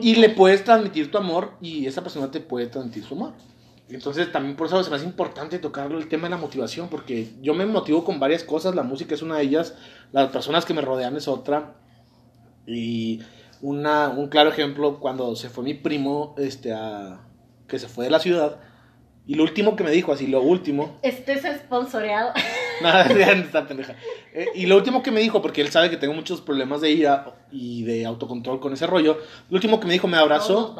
Y 0.00 0.14
le 0.14 0.30
puedes 0.30 0.64
transmitir 0.64 1.10
tu 1.10 1.18
amor 1.18 1.52
y 1.60 1.86
esa 1.86 2.02
persona 2.02 2.30
te 2.30 2.40
puede 2.40 2.66
transmitir 2.66 3.04
su 3.04 3.14
amor. 3.14 3.34
Entonces 3.88 4.32
también 4.32 4.56
por 4.56 4.66
eso 4.66 4.82
me 4.90 4.96
hace 4.96 5.04
importante 5.04 5.58
tocar 5.60 5.92
el 5.92 6.08
tema 6.08 6.24
de 6.24 6.30
la 6.30 6.36
motivación, 6.38 6.88
porque 6.88 7.28
yo 7.42 7.54
me 7.54 7.66
motivo 7.66 8.02
con 8.04 8.18
varias 8.18 8.42
cosas, 8.42 8.74
la 8.74 8.82
música 8.82 9.14
es 9.14 9.22
una 9.22 9.36
de 9.36 9.42
ellas, 9.44 9.74
las 10.12 10.30
personas 10.30 10.64
que 10.64 10.74
me 10.74 10.80
rodean 10.80 11.14
es 11.16 11.28
otra. 11.28 11.74
Y 12.66 13.20
una, 13.62 14.08
un 14.08 14.28
claro 14.28 14.50
ejemplo, 14.50 14.98
cuando 14.98 15.36
se 15.36 15.48
fue 15.50 15.62
mi 15.62 15.74
primo, 15.74 16.34
este, 16.38 16.72
a, 16.72 17.20
que 17.68 17.78
se 17.78 17.88
fue 17.88 18.04
de 18.04 18.10
la 18.10 18.18
ciudad, 18.20 18.56
y 19.28 19.34
lo 19.34 19.42
último 19.42 19.74
que 19.74 19.82
me 19.82 19.90
dijo, 19.90 20.12
así, 20.12 20.26
lo 20.28 20.40
último, 20.40 20.98
Este 21.02 21.32
es 21.32 21.42
sponsoreado. 21.58 22.32
Nada, 22.82 23.02
está 23.32 23.66
pendeja. 23.66 23.96
Eh, 24.32 24.46
y 24.54 24.66
lo 24.66 24.76
último 24.76 25.02
que 25.02 25.10
me 25.10 25.20
dijo, 25.20 25.42
porque 25.42 25.60
él 25.62 25.68
sabe 25.70 25.90
que 25.90 25.96
tengo 25.96 26.14
muchos 26.14 26.40
problemas 26.40 26.80
de 26.80 26.90
ira 26.90 27.34
y 27.50 27.82
de 27.84 28.06
autocontrol 28.06 28.60
con 28.60 28.72
ese 28.72 28.86
rollo, 28.86 29.18
lo 29.50 29.54
último 29.56 29.80
que 29.80 29.86
me 29.86 29.94
dijo, 29.94 30.06
me 30.06 30.16
abrazó, 30.16 30.76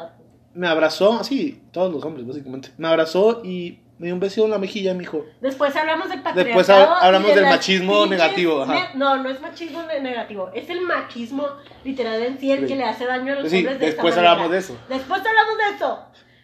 me 0.53 0.67
abrazó, 0.67 1.19
así, 1.19 1.61
todos 1.71 1.91
los 1.93 2.03
hombres, 2.05 2.25
básicamente, 2.25 2.69
me 2.77 2.87
abrazó 2.87 3.41
y 3.43 3.79
me 3.99 4.05
dio 4.05 4.13
un 4.13 4.19
beso 4.19 4.45
en 4.45 4.51
la 4.51 4.59
mejilla 4.59 4.91
y 4.91 4.93
me 4.93 4.99
dijo, 5.01 5.25
Después 5.41 5.75
hablamos 5.75 6.07
del 6.07 6.21
patriarcado. 6.21 6.57
Después 6.57 6.69
hab- 6.69 6.97
hablamos 7.01 7.27
de 7.29 7.35
del 7.41 7.45
machismo 7.49 8.05
negativo, 8.05 8.61
ajá. 8.61 8.91
no, 8.95 9.21
no 9.21 9.27
es 9.29 9.41
machismo 9.41 9.81
ne- 9.83 9.99
negativo. 9.99 10.51
Es 10.53 10.69
el 10.69 10.81
machismo 10.81 11.47
literal 11.83 12.21
en 12.21 12.37
sí 12.39 12.51
el 12.51 12.61
Sí. 12.61 12.65
que 12.67 12.75
le 12.75 12.83
hace 12.85 13.05
daño 13.05 13.33
a 13.33 13.35
los 13.37 13.49
Sí, 13.49 13.57
hombres 13.57 13.79
de 13.79 13.85
después 13.87 14.15
hablamos 14.15 14.51
de 14.51 14.57
eso. 14.59 14.77
Después 14.87 15.19
hablamos 15.25 15.57
de 15.57 15.75
eso. 15.75 15.99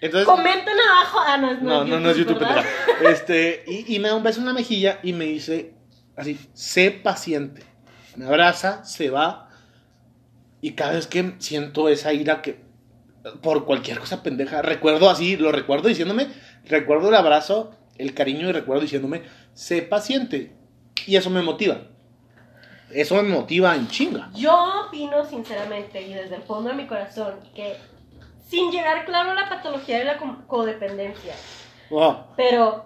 Entonces, 0.06 0.26
Comenten 0.26 0.76
abajo. 0.92 1.20
Ah, 1.26 1.38
no, 1.38 1.54
no, 1.56 1.86
no, 1.86 2.00
no 2.00 2.10
es 2.10 2.18
YouTube, 2.18 2.40
¿verdad? 2.40 2.64
Este, 3.10 3.64
y, 3.68 3.96
y 3.96 4.00
me 4.00 4.10
da 4.10 4.16
un 4.16 4.24
beso 4.24 4.40
en 4.40 4.46
la 4.46 4.54
mejilla 4.54 5.00
y 5.04 5.14
me 5.14 5.26
dice, 5.26 5.74
Así, 6.16 6.40
sé 6.54 6.92
paciente. 6.92 7.64
Me 8.16 8.26
abraza, 8.26 8.86
se 8.86 9.10
va. 9.10 9.50
Y 10.62 10.74
cada 10.74 10.94
vez 10.94 11.08
que 11.08 11.36
siento 11.40 11.90
esa 11.90 12.14
ira 12.14 12.42
que 12.42 12.62
por 13.42 13.66
cualquier 13.66 14.00
cosa 14.00 14.22
pendeja, 14.22 14.62
recuerdo 14.62 15.10
así, 15.10 15.38
lo 15.38 15.52
recuerdo 15.52 15.88
diciéndome, 15.88 16.28
recuerdo 16.66 17.10
el 17.10 17.16
abrazo, 17.16 17.76
el 17.98 18.14
cariño 18.14 18.50
y 18.50 18.52
recuerdo 18.52 18.82
diciéndome, 18.82 19.24
sé 19.54 19.82
paciente. 19.82 20.56
Y 21.08 21.16
eso 21.16 21.30
me 21.30 21.42
motiva. 21.42 21.88
Eso 22.92 23.16
me 23.16 23.24
motiva 23.24 23.76
en 23.76 23.88
chinga. 23.88 24.30
Yo 24.36 24.86
opino 24.88 25.26
sinceramente 25.26 26.02
y 26.02 26.14
desde 26.14 26.36
el 26.36 26.44
fondo 26.44 26.70
de 26.70 26.76
mi 26.76 26.86
corazón 26.86 27.40
que 27.56 27.76
sin 28.54 28.72
llegar 28.72 29.06
claro 29.06 29.32
a 29.32 29.34
la 29.36 29.50
patología 29.50 29.98
de 30.00 30.06
la 30.06 30.18
co- 30.18 30.44
codependencia, 30.48 31.34
Oh, 31.90 32.26
pero 32.38 32.86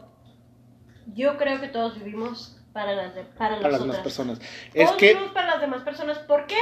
yo 1.14 1.38
creo 1.38 1.60
que 1.62 1.68
todos 1.68 1.96
vivimos 2.02 2.58
para 2.74 2.94
las, 2.94 3.16
de- 3.16 3.24
para 3.24 3.58
para 3.58 3.70
las 3.72 3.82
demás 3.82 3.98
personas. 4.00 4.40
Es 4.74 4.86
Todos 4.88 4.98
que, 4.98 5.08
vivimos 5.10 5.32
para 5.34 5.48
las 5.48 5.62
demás 5.62 5.82
personas. 5.84 6.20
¿Por 6.20 6.46
qué? 6.48 6.58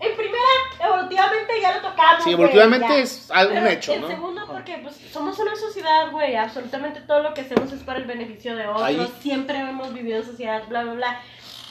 En 0.00 0.16
primera, 0.16 0.44
evolutivamente 0.84 1.52
ya 1.62 1.76
lo 1.76 1.88
tocamos. 1.88 2.24
sí, 2.24 2.32
evolutivamente 2.32 3.00
es 3.00 3.30
algo 3.30 3.54
Pero 3.54 3.66
hecho, 3.68 3.92
en 3.94 4.00
¿no? 4.02 4.08
segundo, 4.08 4.46
porque 4.46 4.78
pues, 4.82 4.96
somos 5.12 5.38
una 5.38 5.54
sociedad, 5.56 6.10
güey. 6.10 6.34
Absolutamente 6.36 7.00
todo 7.00 7.22
lo 7.22 7.32
que 7.32 7.42
hacemos 7.42 7.72
es 7.72 7.82
para 7.84 7.98
el 8.00 8.04
beneficio 8.04 8.56
de 8.56 8.66
otros. 8.66 8.82
Ahí- 8.82 9.12
Siempre 9.20 9.58
hemos 9.58 9.92
vivido 9.94 10.18
en 10.18 10.24
sociedad, 10.24 10.62
bla, 10.68 10.82
bla, 10.82 10.94
bla. 10.94 11.20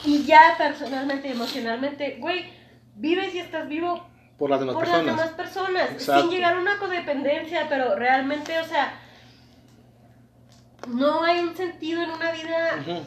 Y 0.06 0.24
ya 0.24 0.56
personalmente 0.58 1.28
y 1.28 1.32
emocionalmente, 1.32 2.18
güey, 2.20 2.52
vives 2.96 3.36
y 3.36 3.39
estás 3.39 3.68
vivo 3.68 4.06
Por 4.38 4.50
las 4.50 4.60
demás 4.60 4.76
por 4.76 4.84
personas. 4.84 5.06
las 5.06 5.16
demás 5.18 5.34
personas. 5.34 5.92
Exacto. 5.92 6.22
Sin 6.24 6.32
llegar 6.32 6.56
a 6.56 6.60
una 6.60 6.78
codependencia, 6.80 7.68
pero 7.70 7.96
realmente, 7.96 8.60
o 8.60 8.66
sea, 8.66 9.00
no 10.88 11.24
hay 11.24 11.40
un 11.40 11.56
sentido 11.56 12.02
en 12.02 12.10
una 12.12 12.32
vida. 12.32 12.80
Ujú. 12.82 13.00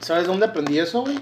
¿Sabes 0.00 0.26
dónde 0.26 0.46
aprendí 0.46 0.78
eso, 0.78 1.02
güey? 1.02 1.18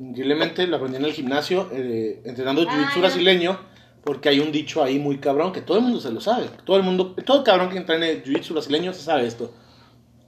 Increíblemente 0.00 0.66
lo 0.66 0.76
aprendí 0.76 0.96
en 0.98 1.04
el 1.04 1.12
gimnasio, 1.12 1.68
eh, 1.72 2.20
entrenando 2.24 2.62
Ah, 2.68 2.72
jiu-jitsu 2.72 3.00
brasileño, 3.00 3.58
porque 4.04 4.28
hay 4.28 4.40
un 4.40 4.52
dicho 4.52 4.82
ahí 4.82 4.98
muy 4.98 5.18
cabrón 5.18 5.52
que 5.52 5.60
todo 5.60 5.78
el 5.78 5.84
mundo 5.84 6.00
se 6.00 6.10
lo 6.10 6.20
sabe. 6.20 6.48
Todo 6.64 6.76
el 6.76 6.82
mundo, 6.82 7.14
todo 7.24 7.42
cabrón 7.44 7.70
que 7.70 7.78
entrene 7.78 8.22
jiu-jitsu 8.24 8.52
brasileño 8.52 8.92
se 8.92 9.02
sabe 9.02 9.26
esto. 9.26 9.52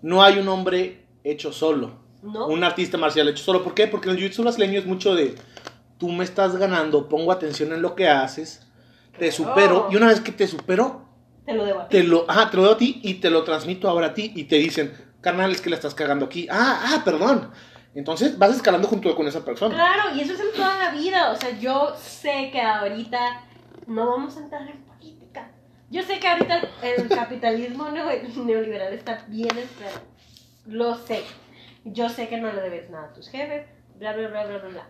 No 0.02 0.22
hay 0.22 0.38
un 0.38 0.48
hombre 0.48 1.04
hecho 1.24 1.52
solo. 1.52 1.98
¿No? 2.22 2.48
Un 2.48 2.62
artista 2.64 2.98
marcial 2.98 3.28
hecho 3.28 3.42
solo. 3.42 3.62
¿Por 3.64 3.74
qué? 3.74 3.86
Porque 3.86 4.08
en 4.10 4.16
el 4.16 4.22
jiu-jitsu 4.22 4.42
brasileño 4.42 4.78
es 4.80 4.86
mucho 4.86 5.14
de 5.14 5.34
tú 6.00 6.08
me 6.08 6.24
estás 6.24 6.56
ganando, 6.56 7.08
pongo 7.08 7.30
atención 7.30 7.72
en 7.72 7.80
lo 7.82 7.94
que 7.94 8.08
haces, 8.08 8.66
te 9.18 9.30
supero, 9.30 9.88
y 9.92 9.96
una 9.96 10.06
vez 10.08 10.20
que 10.20 10.32
te 10.32 10.48
supero, 10.48 11.06
Te 11.44 11.52
lo 11.52 11.64
debo 11.64 11.80
a 11.80 11.88
ti. 11.88 11.96
te 11.98 12.02
lo, 12.02 12.24
ajá, 12.28 12.50
te 12.50 12.56
lo 12.56 12.64
doy 12.64 12.72
a 12.74 12.76
ti 12.78 13.00
y 13.04 13.14
te 13.14 13.30
lo 13.30 13.44
transmito 13.44 13.88
ahora 13.88 14.08
a 14.08 14.14
ti 14.14 14.32
y 14.34 14.44
te 14.44 14.56
dicen, 14.56 14.92
carnal, 15.20 15.52
es 15.52 15.60
que 15.60 15.70
la 15.70 15.76
estás 15.76 15.94
cagando 15.94 16.24
aquí. 16.26 16.48
Ah, 16.50 16.80
ah, 16.96 17.02
perdón. 17.04 17.50
Entonces 17.94 18.38
vas 18.38 18.54
escalando 18.56 18.88
junto 18.88 19.14
con 19.14 19.26
esa 19.28 19.44
persona. 19.44 19.74
Claro, 19.74 20.14
y 20.16 20.20
eso 20.20 20.32
es 20.32 20.40
en 20.40 20.52
toda 20.54 20.78
la 20.78 20.90
vida. 20.92 21.30
O 21.32 21.36
sea, 21.36 21.50
yo 21.58 21.94
sé 21.98 22.50
que 22.52 22.60
ahorita 22.62 23.42
no 23.86 24.08
vamos 24.08 24.36
a 24.36 24.40
entrar 24.40 24.62
en 24.68 24.78
política. 24.84 25.50
Yo 25.90 26.02
sé 26.04 26.18
que 26.20 26.28
ahorita 26.28 26.62
el 26.82 27.08
capitalismo 27.14 27.88
neo- 27.88 28.22
neoliberal 28.44 28.92
está 28.94 29.24
bien 29.28 29.58
entrado. 29.58 30.00
Lo 30.66 30.94
sé. 30.94 31.22
Yo 31.84 32.08
sé 32.08 32.28
que 32.28 32.38
no 32.38 32.52
le 32.52 32.60
debes 32.62 32.90
nada 32.90 33.06
a 33.08 33.12
tus 33.12 33.28
jefes, 33.28 33.66
bla, 33.98 34.12
bla, 34.12 34.28
bla, 34.28 34.46
bla, 34.46 34.58
bla, 34.58 34.68
bla. 34.68 34.88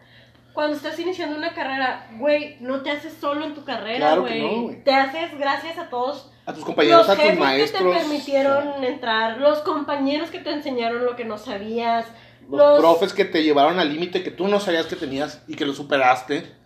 Cuando 0.52 0.76
estás 0.76 0.98
iniciando 0.98 1.36
una 1.36 1.54
carrera, 1.54 2.08
güey, 2.18 2.56
no 2.60 2.82
te 2.82 2.90
haces 2.90 3.14
solo 3.20 3.44
en 3.44 3.54
tu 3.54 3.64
carrera, 3.64 3.98
Claro 4.08 4.22
güey. 4.22 4.40
no, 4.40 4.82
te 4.84 4.92
haces 4.92 5.38
gracias 5.38 5.78
a 5.78 5.88
todos 5.88 6.30
A 6.46 6.52
tus 6.52 6.64
compañeros, 6.64 7.06
los 7.06 7.18
a 7.18 7.22
tus 7.22 7.38
maestros. 7.38 7.82
que 7.82 7.88
te 7.88 7.98
permitieron 8.00 8.84
entrar, 8.84 9.38
los 9.38 9.60
compañeros 9.60 10.30
que 10.30 10.40
te 10.40 10.50
enseñaron 10.52 11.04
lo 11.04 11.14
que 11.16 11.24
no 11.24 11.38
sabías, 11.38 12.06
Los, 12.50 12.80
profes 12.80 13.12
que 13.12 13.24
te 13.24 13.42
llevaron 13.44 13.78
al 13.78 13.92
límite 13.92 14.22
que 14.24 14.30
tú 14.32 14.48
no 14.48 14.58
sabías 14.58 14.86
que 14.86 14.96
tenías 14.96 15.42
y 15.46 15.54
que 15.54 15.64
lo 15.64 15.72
superaste. 15.72 16.58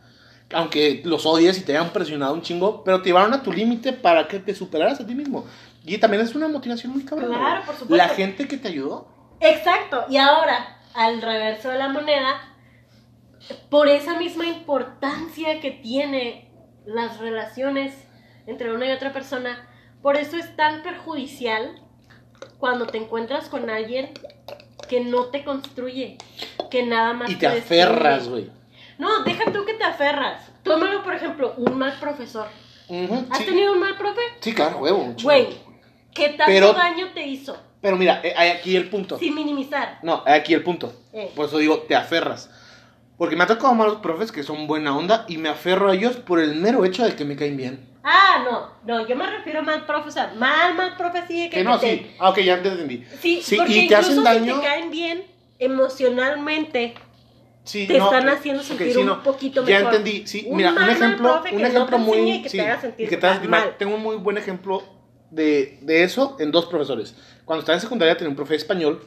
Aunque 0.53 1.03
los 1.05 1.27
odies 1.27 1.59
y 1.59 1.63
te 1.63 1.77
hayan 1.77 1.91
presionado 1.91 2.33
un 2.35 2.43
chingo, 2.43 2.85
pero 2.85 3.01
te 3.03 3.09
llevaron 3.09 3.33
a 3.35 3.43
tu 3.43 3.53
límite 3.53 3.93
para 3.93 4.29
que 4.29 4.39
te 4.39 4.55
superaras 4.55 5.01
a 5.01 5.07
ti 5.07 5.15
mismo. 5.15 5.47
Y 5.85 5.99
también 5.99 6.23
es 6.23 6.35
una 6.35 6.49
motivación 6.49 6.93
muy 6.93 7.05
cabrona. 7.05 7.37
Claro, 7.39 7.63
por 7.67 7.75
supuesto. 7.75 7.97
La 7.97 8.09
gente 8.09 8.47
que 8.49 8.57
te 8.57 8.69
ayudó. 8.69 9.09
Exacto, 9.41 10.05
y 10.09 10.17
ahora, 10.17 10.79
al 10.95 11.21
reverso 11.21 11.71
de 11.71 11.79
la 11.79 11.89
moneda, 11.89 12.54
por 13.71 13.89
esa 13.89 14.19
misma 14.19 14.47
importancia 14.47 15.61
que 15.61 15.71
tiene 15.71 16.51
las 16.87 17.19
relaciones 17.19 17.95
entre 18.47 18.73
una 18.73 18.87
y 18.87 18.91
otra 18.93 19.13
persona, 19.13 19.69
por 20.03 20.17
eso 20.17 20.37
es 20.37 20.55
tan 20.57 20.83
perjudicial 20.83 21.81
cuando 22.59 22.87
te 22.87 22.99
encuentras 22.99 23.49
con 23.49 23.71
alguien 23.71 24.11
que 24.89 25.01
no 25.01 25.27
te 25.27 25.45
construye, 25.45 26.19
que 26.71 26.83
nada 26.85 27.15
más 27.15 27.31
Y 27.31 27.37
te 27.37 27.47
aferras, 27.47 28.29
güey. 28.29 28.51
No, 28.99 29.25
deja 29.25 29.51
tú 29.51 29.65
que 29.65 29.75
te 29.75 29.85
aferras. 29.85 30.51
Tómalo, 30.63 31.03
por 31.03 31.15
ejemplo, 31.15 31.55
un 31.57 31.79
mal 31.79 31.95
profesor. 31.99 32.47
Ujú, 32.89 33.27
¿Has 33.31 33.39
sí. 33.39 33.45
tenido 33.47 33.73
un 33.73 33.81
mal 33.81 33.97
profe? 33.97 34.21
Sí, 34.41 34.55
claro, 34.55 34.79
huevo. 34.79 35.15
Güey, 35.23 35.49
¿qué 36.15 36.29
tanto 36.31 36.45
Pero- 36.47 36.73
daño 36.75 37.09
te 37.15 37.27
hizo? 37.27 37.57
Pero 37.81 37.97
mira, 37.97 38.21
eh, 38.23 38.33
hay 38.37 38.51
aquí 38.51 38.77
el 38.77 38.89
punto. 38.89 39.19
Sin 39.19 39.35
minimizar. 39.35 39.99
No, 40.03 40.23
hay 40.25 40.41
aquí 40.41 40.55
el 40.55 40.63
punto. 40.63 40.93
Eh. 41.13 41.31
Por 41.37 41.47
eso 41.47 41.59
digo, 41.59 41.81
te 41.81 41.95
aferras. 41.95 42.51
Porque 43.17 43.37
me 43.37 43.45
ha 43.45 43.47
tocado 43.47 43.75
malos 43.75 43.97
profes 43.97 44.33
que 44.33 44.43
son 44.43 44.67
buena 44.67 44.97
onda 44.97 45.25
y 45.29 45.39
me 45.39 45.49
aferro 45.49 45.91
a 45.91 45.95
ellos 45.95 46.17
por 46.17 46.41
el 46.41 46.57
mero 46.57 46.85
hecho 46.85 47.05
de 47.05 47.15
que 47.15 47.25
me 47.25 47.37
caen 47.37 47.57
bien. 47.57 47.89
Ah, 48.03 48.45
no, 48.45 48.71
no, 48.87 49.07
yo 49.09 49.17
me 49.17 49.25
refiero 49.31 49.61
a 49.61 49.63
mal 49.63 49.87
profe, 49.87 50.09
o 50.09 50.13
sea, 50.13 50.35
mal, 50.37 50.75
mal 50.75 50.97
profe 50.97 51.21
de 51.21 51.27
que, 51.27 51.51
Que 51.51 51.65
no, 51.65 51.79
te- 51.79 51.99
sí. 51.99 52.11
Ah, 52.19 52.31
ok, 52.31 52.39
ya 52.41 52.61
te 52.63 52.69
entendí. 52.69 53.05
Sí, 53.21 53.41
Sí, 53.43 53.57
porque 53.57 53.73
y 53.73 53.89
te 53.89 53.97
hacen 53.97 54.23
daño. 54.23 54.55
si 54.57 54.61
te 54.61 54.67
caen 54.67 54.91
bien 54.91 55.25
emocionalmente, 55.59 56.95
Sí, 57.65 57.87
te 57.87 57.97
no, 57.97 58.05
están 58.07 58.29
haciendo 58.29 58.63
sentir 58.63 58.93
sí, 58.93 58.99
un 58.99 59.07
no. 59.07 59.23
poquito 59.23 59.65
Ya 59.65 59.79
mejor. 59.79 59.95
entendí. 59.95 60.27
Sí, 60.27 60.45
Un 60.49 60.57
mira, 60.59 60.69
un 60.71 60.75
mal, 60.75 60.87
mal 60.87 60.97
ejemplo, 60.97 61.43
que 61.49 61.55
un 61.57 61.63
no 61.63 61.69
ejemplo 61.69 61.97
te 61.97 62.03
muy. 62.03 62.31
y 62.31 62.37
que 62.43 62.43
te 62.43 62.49
sí, 62.51 62.61
haga 62.61 62.81
sentir 62.81 63.07
y 63.07 63.09
que 63.09 63.17
te 63.17 63.27
haga 63.27 63.35
tan 63.37 63.43
sentir 63.43 63.51
mal. 63.51 63.61
mal. 63.69 63.77
Tengo 63.79 63.95
un 63.95 64.03
muy 64.03 64.17
buen 64.17 64.37
ejemplo 64.37 64.83
de, 65.31 65.79
de 65.81 66.03
eso 66.03 66.37
en 66.41 66.51
dos 66.53 66.67
profesores. 66.67 67.15
Cuando 67.47 67.61
estaba 67.61 67.77
en 67.77 67.81
secundaria 67.81 68.17
tenía 68.19 68.29
un 68.29 68.37
profe 68.37 68.53
de 68.53 68.59
español 68.59 69.03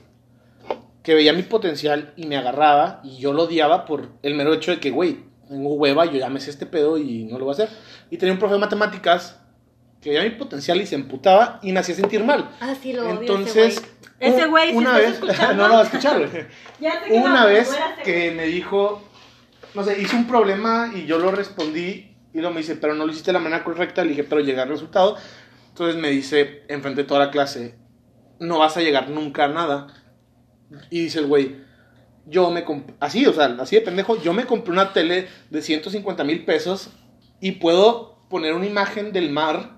que 1.07 1.15
veía 1.15 1.31
mi 1.31 1.43
potencial 1.43 2.11
y 2.17 2.27
me 2.27 2.35
agarraba 2.35 2.99
y 3.01 3.15
yo 3.15 3.31
lo 3.31 3.43
odiaba 3.43 3.85
por 3.85 4.09
el 4.23 4.35
mero 4.35 4.53
hecho 4.53 4.71
de 4.71 4.81
que, 4.81 4.91
güey, 4.91 5.19
tengo 5.47 5.73
hueva, 5.75 6.03
yo 6.03 6.19
ya 6.19 6.27
me 6.27 6.41
sé 6.41 6.49
este 6.49 6.65
pedo 6.65 6.97
y 6.97 7.23
no 7.23 7.39
lo 7.39 7.45
voy 7.45 7.53
a 7.53 7.63
hacer. 7.63 7.69
Y 8.11 8.17
tenía 8.17 8.33
un 8.33 8.39
profe 8.39 8.55
de 8.55 8.59
matemáticas 8.59 9.39
que 10.01 10.09
veía 10.09 10.23
mi 10.23 10.31
potencial 10.31 10.81
y 10.81 10.85
se 10.85 10.95
emputaba 10.95 11.61
y 11.63 11.71
me 11.71 11.79
hacía 11.79 11.95
sentir 11.95 12.25
mal. 12.25 12.49
Ah, 12.59 12.75
sí, 12.75 12.91
lo 12.91 13.03
odio 13.03 13.21
Entonces, 13.21 13.77
ese 13.77 13.79
güey. 13.79 14.33
Ese 14.35 14.43
un- 14.43 14.49
güey, 14.51 14.71
si 14.71 14.75
una 14.75 14.99
estás 14.99 15.21
vez, 15.39 15.39
no 15.55 15.67
lo 15.69 15.73
va 15.75 15.79
a 15.79 15.83
escuchar, 15.83 16.27
güey. 16.27 17.17
Una 17.17 17.39
no, 17.43 17.47
vez 17.47 17.79
que 18.03 18.31
me 18.31 18.43
dijo, 18.43 19.01
no 19.75 19.85
sé, 19.85 20.01
hice 20.01 20.13
un 20.17 20.27
problema 20.27 20.91
y 20.93 21.05
yo 21.05 21.19
lo 21.19 21.31
respondí 21.31 22.17
y 22.33 22.37
luego 22.39 22.53
me 22.53 22.59
dice, 22.59 22.75
pero 22.75 22.95
no 22.95 23.05
lo 23.05 23.13
hiciste 23.13 23.29
de 23.31 23.37
la 23.37 23.39
manera 23.39 23.63
correcta, 23.63 24.03
le 24.03 24.09
dije, 24.09 24.25
pero 24.25 24.41
llegar 24.41 24.63
al 24.67 24.73
resultado. 24.73 25.15
Entonces 25.69 25.95
me 25.95 26.09
dice, 26.09 26.63
enfrente 26.67 27.03
de 27.03 27.07
toda 27.07 27.21
la 27.27 27.31
clase, 27.31 27.77
no 28.41 28.59
vas 28.59 28.75
a 28.75 28.81
llegar 28.81 29.09
nunca 29.09 29.45
a 29.45 29.47
nada. 29.47 29.87
Y 30.89 31.01
dice 31.01 31.20
el 31.20 31.28
güey, 31.28 31.55
yo 32.26 32.49
me 32.51 32.63
compré, 32.63 32.93
así, 32.99 33.26
o 33.26 33.34
sea, 33.34 33.45
así 33.59 33.76
de 33.76 33.82
pendejo, 33.82 34.22
yo 34.22 34.34
me 34.34 34.45
compré 34.45 34.74
una 34.74 34.91
tele 34.93 35.28
de 35.49 35.61
150 35.61 36.24
mil 36.24 36.43
pesos 36.45 36.89
y 37.39 37.53
puedo 37.53 38.18
poner 38.30 38.53
una 38.53 38.65
imagen 38.65 39.11
del 39.13 39.30
mar 39.32 39.78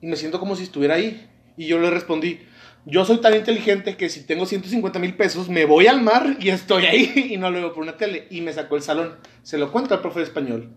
y 0.00 0.06
me 0.06 0.16
siento 0.16 0.38
como 0.38 0.54
si 0.54 0.62
estuviera 0.64 0.94
ahí. 0.94 1.28
Y 1.56 1.66
yo 1.66 1.78
le 1.80 1.90
respondí, 1.90 2.40
yo 2.84 3.04
soy 3.04 3.16
tan 3.18 3.34
inteligente 3.34 3.96
que 3.96 4.08
si 4.08 4.24
tengo 4.24 4.46
150 4.46 4.98
mil 5.00 5.16
pesos 5.16 5.48
me 5.48 5.64
voy 5.64 5.88
al 5.88 6.02
mar 6.02 6.36
y 6.38 6.50
estoy 6.50 6.84
ahí 6.84 7.30
y 7.32 7.36
no 7.36 7.50
lo 7.50 7.58
veo 7.58 7.72
por 7.72 7.82
una 7.82 7.96
tele. 7.96 8.28
Y 8.30 8.42
me 8.42 8.52
sacó 8.52 8.76
el 8.76 8.82
salón. 8.82 9.16
Se 9.42 9.58
lo 9.58 9.72
cuento 9.72 9.94
al 9.94 10.00
profe 10.02 10.20
de 10.20 10.26
español. 10.26 10.70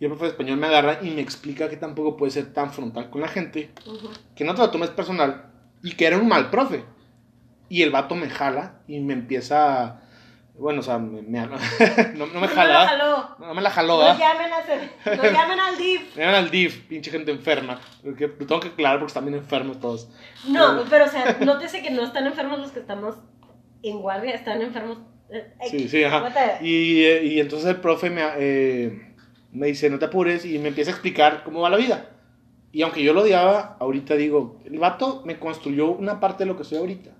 Y 0.00 0.04
el 0.04 0.10
profe 0.10 0.24
de 0.24 0.30
español 0.30 0.58
me 0.58 0.66
agarra 0.66 0.98
y 1.02 1.10
me 1.10 1.20
explica 1.20 1.68
que 1.68 1.76
tampoco 1.76 2.16
puede 2.16 2.32
ser 2.32 2.52
tan 2.52 2.72
frontal 2.72 3.10
con 3.10 3.20
la 3.20 3.28
gente, 3.28 3.70
Ujú. 3.86 4.08
que 4.34 4.44
no 4.44 4.54
te 4.54 4.62
lo 4.62 4.70
tomes 4.70 4.90
personal 4.90 5.50
y 5.82 5.92
que 5.92 6.06
era 6.06 6.18
un 6.18 6.28
mal 6.28 6.50
profe. 6.50 6.84
Y 7.68 7.82
el 7.82 7.90
vato 7.90 8.14
me 8.14 8.28
jala 8.30 8.80
y 8.86 9.00
me 9.00 9.12
empieza 9.14 9.84
a... 9.84 10.00
Bueno, 10.54 10.80
o 10.80 10.82
sea, 10.82 10.98
me, 10.98 11.22
me- 11.22 11.46
no, 12.16 12.26
no 12.26 12.40
me 12.40 12.48
No 12.48 12.48
jala. 12.48 12.86
jaló. 12.88 13.36
No 13.38 13.54
me 13.54 13.62
la 13.62 13.70
jaló, 13.70 13.98
No 13.98 14.08
¿ah? 14.08 14.18
llamen, 14.18 14.50
a 14.52 15.16
no 15.16 15.22
llamen 15.22 15.60
al 15.60 15.78
DIF. 15.78 16.16
Me 16.16 16.22
llaman 16.24 16.34
al 16.44 16.50
DIF, 16.50 16.86
pinche 16.88 17.10
gente 17.12 17.30
enferma. 17.30 17.78
Porque 18.02 18.26
lo 18.26 18.46
tengo 18.46 18.60
que 18.60 18.68
aclarar 18.68 18.98
porque 18.98 19.10
están 19.10 19.24
bien 19.26 19.36
enfermos 19.38 19.78
todos. 19.78 20.08
No, 20.48 20.82
pero 20.90 21.04
o 21.04 21.08
sea, 21.08 21.36
nótese 21.40 21.80
que 21.82 21.90
no 21.90 22.02
están 22.02 22.26
enfermos 22.26 22.58
los 22.58 22.72
que 22.72 22.80
estamos 22.80 23.14
en 23.84 24.00
guardia, 24.00 24.34
están 24.34 24.60
enfermos. 24.60 24.98
eh, 25.30 25.52
eh, 25.60 25.68
Sí, 25.70 25.88
sí, 25.88 26.02
ajá. 26.02 26.58
Y, 26.60 27.04
eh, 27.04 27.22
y 27.24 27.38
entonces 27.40 27.68
el 27.68 27.76
profe 27.76 28.10
me, 28.10 28.22
eh, 28.38 29.14
me 29.52 29.68
dice, 29.68 29.88
no 29.90 30.00
te 30.00 30.06
apures, 30.06 30.44
y 30.44 30.58
me 30.58 30.68
empieza 30.68 30.90
a 30.90 30.94
explicar 30.94 31.44
cómo 31.44 31.60
va 31.60 31.70
la 31.70 31.76
vida. 31.76 32.10
Y 32.72 32.82
aunque 32.82 33.04
yo 33.04 33.12
lo 33.14 33.22
odiaba, 33.22 33.76
ahorita 33.78 34.14
digo, 34.14 34.60
el 34.64 34.78
vato 34.80 35.22
me 35.24 35.38
construyó 35.38 35.92
una 35.92 36.18
parte 36.18 36.42
de 36.42 36.46
lo 36.50 36.56
que 36.58 36.64
soy 36.64 36.78
ahorita. 36.78 37.10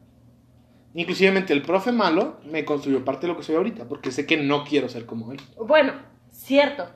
Inclusivemente 0.99 1.53
el 1.53 1.62
profe 1.62 1.92
malo 1.92 2.38
me 2.44 2.64
construyó 2.64 3.05
parte 3.05 3.26
de 3.26 3.32
lo 3.32 3.36
que 3.38 3.44
soy 3.44 3.55
ahorita, 3.55 3.84
porque 3.86 4.11
sé 4.11 4.26
que 4.26 4.36
no 4.36 4.64
quiero 4.64 4.88
ser 4.88 5.07
como 5.07 5.30
él. 5.30 5.40
Bueno, 5.57 5.92
cierto, 6.32 6.88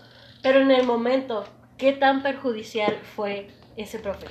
pero 0.42 0.58
en 0.60 0.72
el 0.72 0.84
momento, 0.84 1.44
¿qué 1.78 1.92
tan 1.92 2.20
perjudicial 2.20 2.98
fue 3.14 3.46
ese 3.76 4.00
profe? 4.00 4.26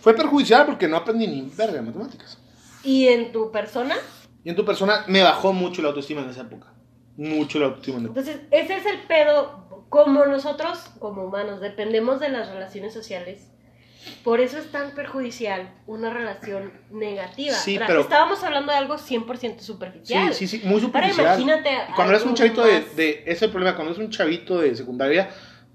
Fue 0.00 0.14
perjudicial 0.14 0.66
porque 0.66 0.88
no 0.88 0.96
aprendí 0.96 1.28
ni 1.28 1.42
verga 1.56 1.74
de 1.74 1.82
matemáticas. 1.82 2.38
Y 2.82 3.06
en 3.06 3.30
tu 3.30 3.52
persona, 3.52 3.94
Y 4.42 4.50
en 4.50 4.56
tu 4.56 4.64
persona 4.64 5.04
me 5.06 5.22
bajó 5.22 5.52
mucho 5.52 5.80
la 5.80 5.88
autoestima 5.90 6.20
en 6.22 6.30
esa 6.30 6.42
época. 6.42 6.74
Mucho 7.16 7.60
la 7.60 7.66
autoestima. 7.66 7.98
en- 7.98 8.06
Entonces, 8.06 8.40
ese 8.50 8.76
es 8.78 8.84
el 8.84 9.00
pedo. 9.06 9.86
Como 9.90 10.26
nosotros, 10.26 10.90
como 10.98 11.22
humanos, 11.24 11.60
dependemos 11.60 12.18
de 12.18 12.30
las 12.30 12.48
relaciones 12.50 12.92
sociales. 12.92 13.52
Por 14.24 14.40
eso 14.40 14.58
es 14.58 14.70
tan 14.72 14.92
perjudicial 14.92 15.70
una 15.86 16.08
relación 16.10 16.72
negativa. 16.90 17.52
Sí, 17.54 17.78
pero- 17.78 18.00
Estábamos 18.00 18.42
hablando 18.42 18.72
de 18.72 18.78
algo 18.78 18.96
100% 18.96 19.60
Sí, 19.60 19.66
superficial. 19.66 20.32
sí, 20.34 20.46
sí, 20.48 20.58
muy 20.64 20.74
Ahora 20.76 20.86
superficial. 20.86 21.26
imagínate. 21.42 21.70
Y 21.90 21.92
cuando 21.94 22.14
eres 22.14 22.24
un 22.26 22.34
chavito 22.34 22.64
de, 22.64 22.80
más- 22.80 22.96
de. 22.96 23.10
Ese 23.10 23.30
es 23.32 23.42
el 23.42 23.50
problema, 23.50 23.76
cuando 23.76 23.92
eres 23.92 24.02
un 24.04 24.10
chavito 24.10 24.60
de 24.60 24.74
secundaria, 24.74 25.28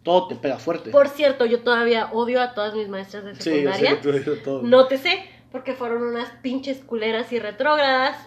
todo 0.03 0.27
te 0.27 0.35
pega 0.35 0.57
fuerte. 0.57 0.89
Por 0.89 1.07
cierto, 1.09 1.45
yo 1.45 1.59
todavía 1.61 2.09
odio 2.11 2.41
a 2.41 2.53
todas 2.55 2.73
mis 2.73 2.87
maestras 2.89 3.23
de 3.23 3.35
sí, 3.35 3.61
yo 3.61 3.71
sé 3.71 3.77
secundaria. 3.85 4.43
todo. 4.43 4.63
Nótese, 4.63 5.23
porque 5.51 5.73
fueron 5.73 6.01
unas 6.01 6.29
pinches 6.41 6.79
culeras 6.79 7.31
y 7.31 7.37
retrógradas. 7.39 8.17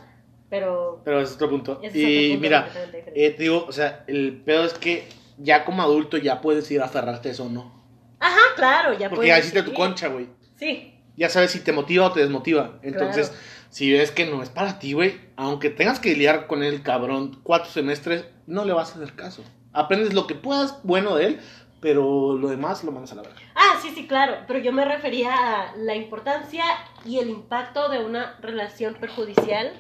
Pero. 0.51 1.01
Pero 1.05 1.19
ese 1.21 1.31
es 1.31 1.35
otro 1.37 1.51
punto. 1.51 1.81
es 1.83 1.91
otro 1.91 2.01
y 2.01 2.29
punto 2.33 2.43
mira, 2.43 2.69
eh, 3.15 3.31
te 3.31 3.43
digo, 3.43 3.65
o 3.67 3.73
sea, 3.73 4.05
el 4.07 4.41
pedo 4.45 4.65
es 4.67 4.75
que 4.75 5.09
ya 5.39 5.65
como 5.65 5.83
adulto 5.83 6.17
ya 6.19 6.41
puedes 6.43 6.71
ir 6.71 6.81
a 6.83 6.85
aferrarte 6.85 7.31
eso 7.31 7.49
no. 7.49 7.82
Ajá, 8.23 8.41
claro, 8.57 8.93
ya 8.99 9.11
Porque 9.11 9.27
ya 9.27 9.39
hiciste 9.39 9.63
tu 9.63 9.73
concha, 9.75 10.09
güey. 10.09 10.29
Sí. 10.57 10.95
Ya 11.17 11.29
sabes 11.29 11.51
si 11.51 11.61
te 11.61 11.73
motiva 11.73 12.07
o 12.07 12.13
te 12.13 12.21
desmotiva. 12.21 12.79
Entonces, 12.83 13.29
Claro. 13.29 13.43
si 13.71 13.93
ves 13.93 14.11
que 14.13 14.27
no 14.27 14.43
es 14.43 14.49
para 14.49 14.79
ti, 14.79 14.93
güey, 14.93 15.21
aunque 15.37 15.71
tengas 15.71 15.99
que 16.01 16.15
lidiar 16.15 16.47
con 16.47 16.63
el 16.63 16.83
cabrón 16.83 17.41
cuatro 17.43 17.71
semestres, 17.71 18.25
no 18.47 18.65
le 18.65 18.73
vas 18.73 18.93
a 18.93 18.95
hacer 19.03 19.15
caso. 19.15 19.43
Aprendes 19.73 20.15
lo 20.15 20.27
que 20.27 20.35
puedas 20.35 20.79
bueno 20.85 21.17
de 21.17 21.27
él, 21.27 21.41
pero 21.81 22.39
lo 22.39 22.49
demás 22.49 22.85
lo 22.85 22.93
mandas 22.93 23.13
a 23.13 23.17
la 23.17 23.23
verga. 23.23 23.39
Ah, 23.55 23.77
sí, 23.83 23.91
sí, 23.95 24.07
claro, 24.07 24.37
pero 24.47 24.61
yo 24.61 24.73
me 24.73 24.85
refería 24.85 25.35
a 25.35 25.77
la 25.77 25.97
importancia 25.97 26.63
y 27.05 27.19
el 27.19 27.29
impacto 27.29 27.89
de 27.89 27.99
una 28.05 28.37
relación 28.41 28.95
perjudicial 28.95 29.73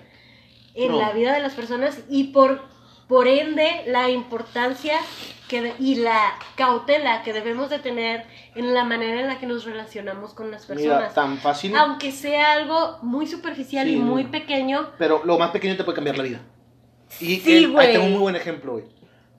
en 0.74 0.90
No. 0.92 0.98
la 0.98 1.12
vida 1.12 1.32
de 1.32 1.40
las 1.40 1.54
personas 1.54 2.00
y 2.10 2.24
por, 2.32 2.62
por 3.08 3.28
ende 3.28 3.82
la 3.86 4.08
importancia 4.10 4.94
que 5.48 5.60
de- 5.60 5.74
y 5.78 5.96
la 5.96 6.32
cautela 6.56 7.22
que 7.22 7.32
debemos 7.32 7.68
de 7.68 7.78
tener 7.78 8.24
en 8.54 8.72
la 8.72 8.84
manera 8.84 9.20
en 9.20 9.26
la 9.26 9.38
que 9.38 9.46
nos 9.46 9.64
relacionamos 9.64 10.32
con 10.32 10.50
las 10.50 10.68
Mira, 10.70 10.76
personas. 10.98 11.14
tan 11.14 11.36
fácil. 11.38 11.76
Aunque 11.76 12.10
sea 12.12 12.52
algo 12.52 12.98
muy 13.02 13.26
superficial 13.26 13.86
Sí, 13.86 13.94
y 13.94 13.96
muy 13.98 14.24
pequeño, 14.24 14.90
Pero 14.98 15.22
lo 15.24 15.38
más 15.38 15.50
pequeño 15.50 15.76
te 15.76 15.84
puede 15.84 15.96
cambiar 15.96 16.16
la 16.16 16.24
vida. 16.24 16.40
Y 17.20 17.36
Sí, 17.40 17.70
ahí 17.76 17.92
tengo 17.92 18.06
un 18.06 18.12
muy 18.12 18.20
buen 18.20 18.36
ejemplo, 18.36 18.72
güey. 18.72 18.84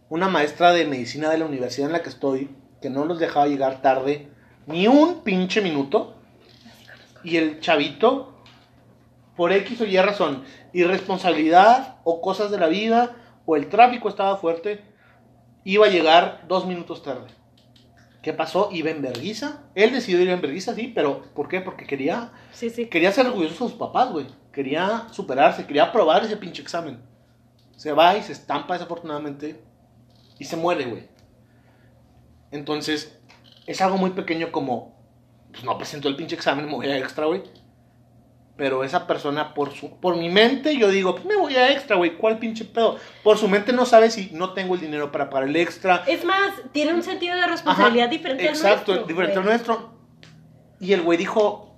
Una 0.09 0.27
maestra 0.29 0.71
de 0.73 0.85
medicina 0.85 1.29
de 1.31 1.39
la 1.39 1.45
universidad 1.45 1.87
en 1.87 1.93
la 1.93 2.03
que 2.03 2.09
estoy, 2.09 2.49
que 2.81 2.91
no 2.91 3.05
nos 3.05 3.17
dejaba 3.17 3.47
llegar 3.47 3.81
tarde 3.81 4.27
ni 4.67 4.87
un 4.87 5.23
pinche 5.23 5.61
minuto. 5.61 6.15
Y 7.23 7.37
el 7.37 7.59
chavito, 7.61 8.35
por 9.35 9.51
X 9.51 9.81
o 9.81 9.85
Y 9.85 9.97
razón, 9.97 10.43
irresponsabilidad 10.73 11.95
o 12.03 12.21
cosas 12.21 12.51
de 12.51 12.59
la 12.59 12.67
vida, 12.67 13.15
o 13.45 13.55
el 13.55 13.67
tráfico 13.69 14.09
estaba 14.09 14.37
fuerte, 14.37 14.83
iba 15.63 15.85
a 15.85 15.89
llegar 15.89 16.45
dos 16.47 16.65
minutos 16.65 17.03
tarde. 17.03 17.27
¿Qué 18.21 18.31
pasó? 18.31 18.69
Iba 18.71 18.89
en 18.89 19.01
verguiza. 19.01 19.63
Él 19.75 19.91
decidió 19.91 20.21
ir 20.21 20.29
en 20.29 20.41
verguiza, 20.41 20.73
sí, 20.73 20.91
pero 20.95 21.23
¿por 21.33 21.49
qué? 21.49 21.59
Porque 21.59 21.85
quería 21.85 22.31
sí, 22.53 22.69
sí. 22.69 22.85
quería 22.85 23.11
ser 23.11 23.27
orgulloso 23.27 23.65
de 23.65 23.69
sus 23.71 23.73
papás, 23.73 24.11
güey. 24.11 24.27
Quería 24.53 25.07
superarse, 25.11 25.65
quería 25.65 25.83
aprobar 25.83 26.23
ese 26.23 26.37
pinche 26.37 26.61
examen. 26.61 27.01
Se 27.75 27.91
va 27.91 28.15
y 28.15 28.23
se 28.23 28.31
estampa 28.31 28.75
desafortunadamente 28.75 29.61
y 30.39 30.45
se 30.45 30.55
muere, 30.55 30.85
güey. 30.85 31.09
Entonces, 32.51 33.19
es 33.65 33.81
algo 33.81 33.97
muy 33.97 34.11
pequeño 34.11 34.51
como, 34.51 34.95
pues 35.51 35.63
no 35.65 35.77
presentó 35.77 36.07
el 36.07 36.15
pinche 36.15 36.35
examen, 36.35 36.65
me 36.65 36.75
voy 36.75 36.87
a 36.87 36.97
extra, 36.97 37.25
güey. 37.25 37.43
Pero 38.55 38.83
esa 38.83 39.07
persona, 39.07 39.53
por 39.55 39.71
su 39.71 39.97
por 39.99 40.15
mi 40.15 40.29
mente, 40.29 40.77
yo 40.77 40.89
digo, 40.89 41.13
pues 41.15 41.25
me 41.25 41.35
voy 41.35 41.55
a 41.55 41.71
extra, 41.71 41.95
güey. 41.95 42.17
¿Cuál 42.17 42.37
pinche 42.37 42.65
pedo? 42.65 42.97
Por 43.23 43.37
su 43.39 43.47
mente 43.47 43.73
no 43.73 43.85
sabe 43.85 44.11
si 44.11 44.29
no 44.31 44.53
tengo 44.53 44.75
el 44.75 44.81
dinero 44.81 45.11
para 45.11 45.29
pagar 45.31 45.49
el 45.49 45.55
extra. 45.55 46.03
Es 46.07 46.23
más, 46.23 46.53
tiene 46.71 46.93
un 46.93 47.01
sentido 47.01 47.35
de 47.35 47.47
responsabilidad 47.47 48.05
Ajá, 48.05 48.11
diferente 48.11 48.45
Exacto, 48.47 48.91
al 48.91 48.97
nuestro. 48.99 49.07
diferente 49.07 49.39
al 49.39 49.45
nuestro. 49.45 49.93
Y 50.79 50.93
el 50.93 51.01
güey 51.01 51.17
dijo, 51.17 51.75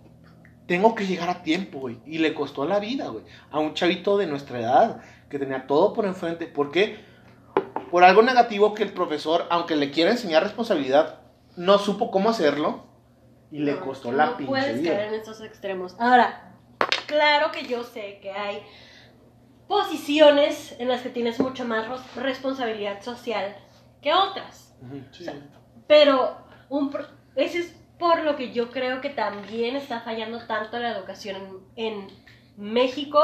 tengo 0.68 0.96
que 0.96 1.06
llegar 1.08 1.30
a 1.30 1.44
tiempo, 1.44 1.80
güey. 1.80 2.00
Y 2.06 2.18
le 2.18 2.34
costó 2.34 2.66
la 2.66 2.80
vida, 2.80 3.08
güey. 3.08 3.24
A 3.52 3.60
un 3.60 3.74
chavito 3.74 4.18
de 4.18 4.28
nuestra 4.28 4.60
edad, 4.60 5.02
que 5.30 5.40
tenía 5.40 5.68
todo 5.68 5.94
por 5.94 6.06
enfrente. 6.06 6.46
¿Por 6.46 6.72
qué? 6.72 6.98
Por 7.90 8.04
algo 8.04 8.22
negativo 8.22 8.74
que 8.74 8.84
el 8.84 8.92
profesor, 8.92 9.46
aunque 9.50 9.78
le 9.78 9.92
quiera 9.92 10.12
enseñar 10.12 10.44
responsabilidad, 10.44 11.20
no 11.56 11.78
supo 11.80 12.12
cómo 12.12 12.30
hacerlo. 12.30 12.84
Y 13.50 13.60
le 13.60 13.76
No, 13.76 13.80
costó 13.82 14.12
la 14.12 14.26
no 14.26 14.38
pinche 14.38 14.50
puedes 14.50 14.82
vida. 14.82 14.94
caer 14.96 15.08
en 15.10 15.14
estos 15.14 15.40
extremos. 15.42 15.96
Ahora, 16.00 16.55
claro 17.06 17.52
que 17.52 17.64
yo 17.66 17.84
sé 17.84 18.20
que 18.22 18.32
hay 18.32 18.62
posiciones 19.68 20.76
en 20.80 20.88
las 20.88 21.02
que 21.02 21.10
tienes 21.10 21.40
mucha 21.40 21.64
más 21.64 21.88
responsabilidad 22.16 23.02
social 23.02 23.56
que 24.02 24.14
otras. 24.14 24.76
Sí. 25.12 25.26
Pero 25.88 26.38
un 26.70 26.92
pro- 26.92 27.08
ese 27.36 27.60
es 27.60 27.76
por 27.98 28.22
lo 28.24 28.36
que 28.36 28.52
yo 28.52 28.70
creo 28.72 29.02
que 29.02 29.10
también 29.10 29.76
está 29.76 30.02
fallando 30.02 30.40
tanto 30.46 30.78
la 30.80 30.92
educación 30.92 31.62
en, 31.76 32.08
México. 32.58 33.22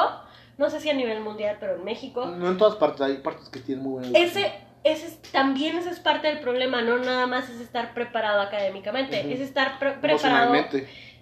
No 0.57 0.69
sé 0.69 0.81
si 0.81 0.89
a 0.89 0.93
nivel 0.93 1.21
mundial, 1.21 1.55
pero 1.59 1.75
en 1.75 1.85
México. 1.85 2.25
No 2.25 2.49
en 2.49 2.57
todas 2.57 2.75
partes, 2.75 2.99
hay 3.01 3.17
partes 3.19 3.47
que 3.47 3.59
tienen 3.61 3.81
muy 3.83 3.93
buena 3.93 4.07
educación. 4.09 4.43
Ese, 4.45 4.53
ese 4.83 5.07
es- 5.07 5.21
también 5.31 5.77
ese 5.77 5.89
es 5.89 5.99
parte 6.01 6.27
del 6.27 6.39
problema, 6.41 6.81
no 6.81 6.97
nada 6.97 7.27
más 7.27 7.49
es 7.49 7.61
estar 7.61 7.93
preparado 7.93 8.41
académicamente, 8.41 9.33
es 9.33 9.39
estar 9.39 9.79
pre- 9.79 9.93
preparado. 9.93 10.53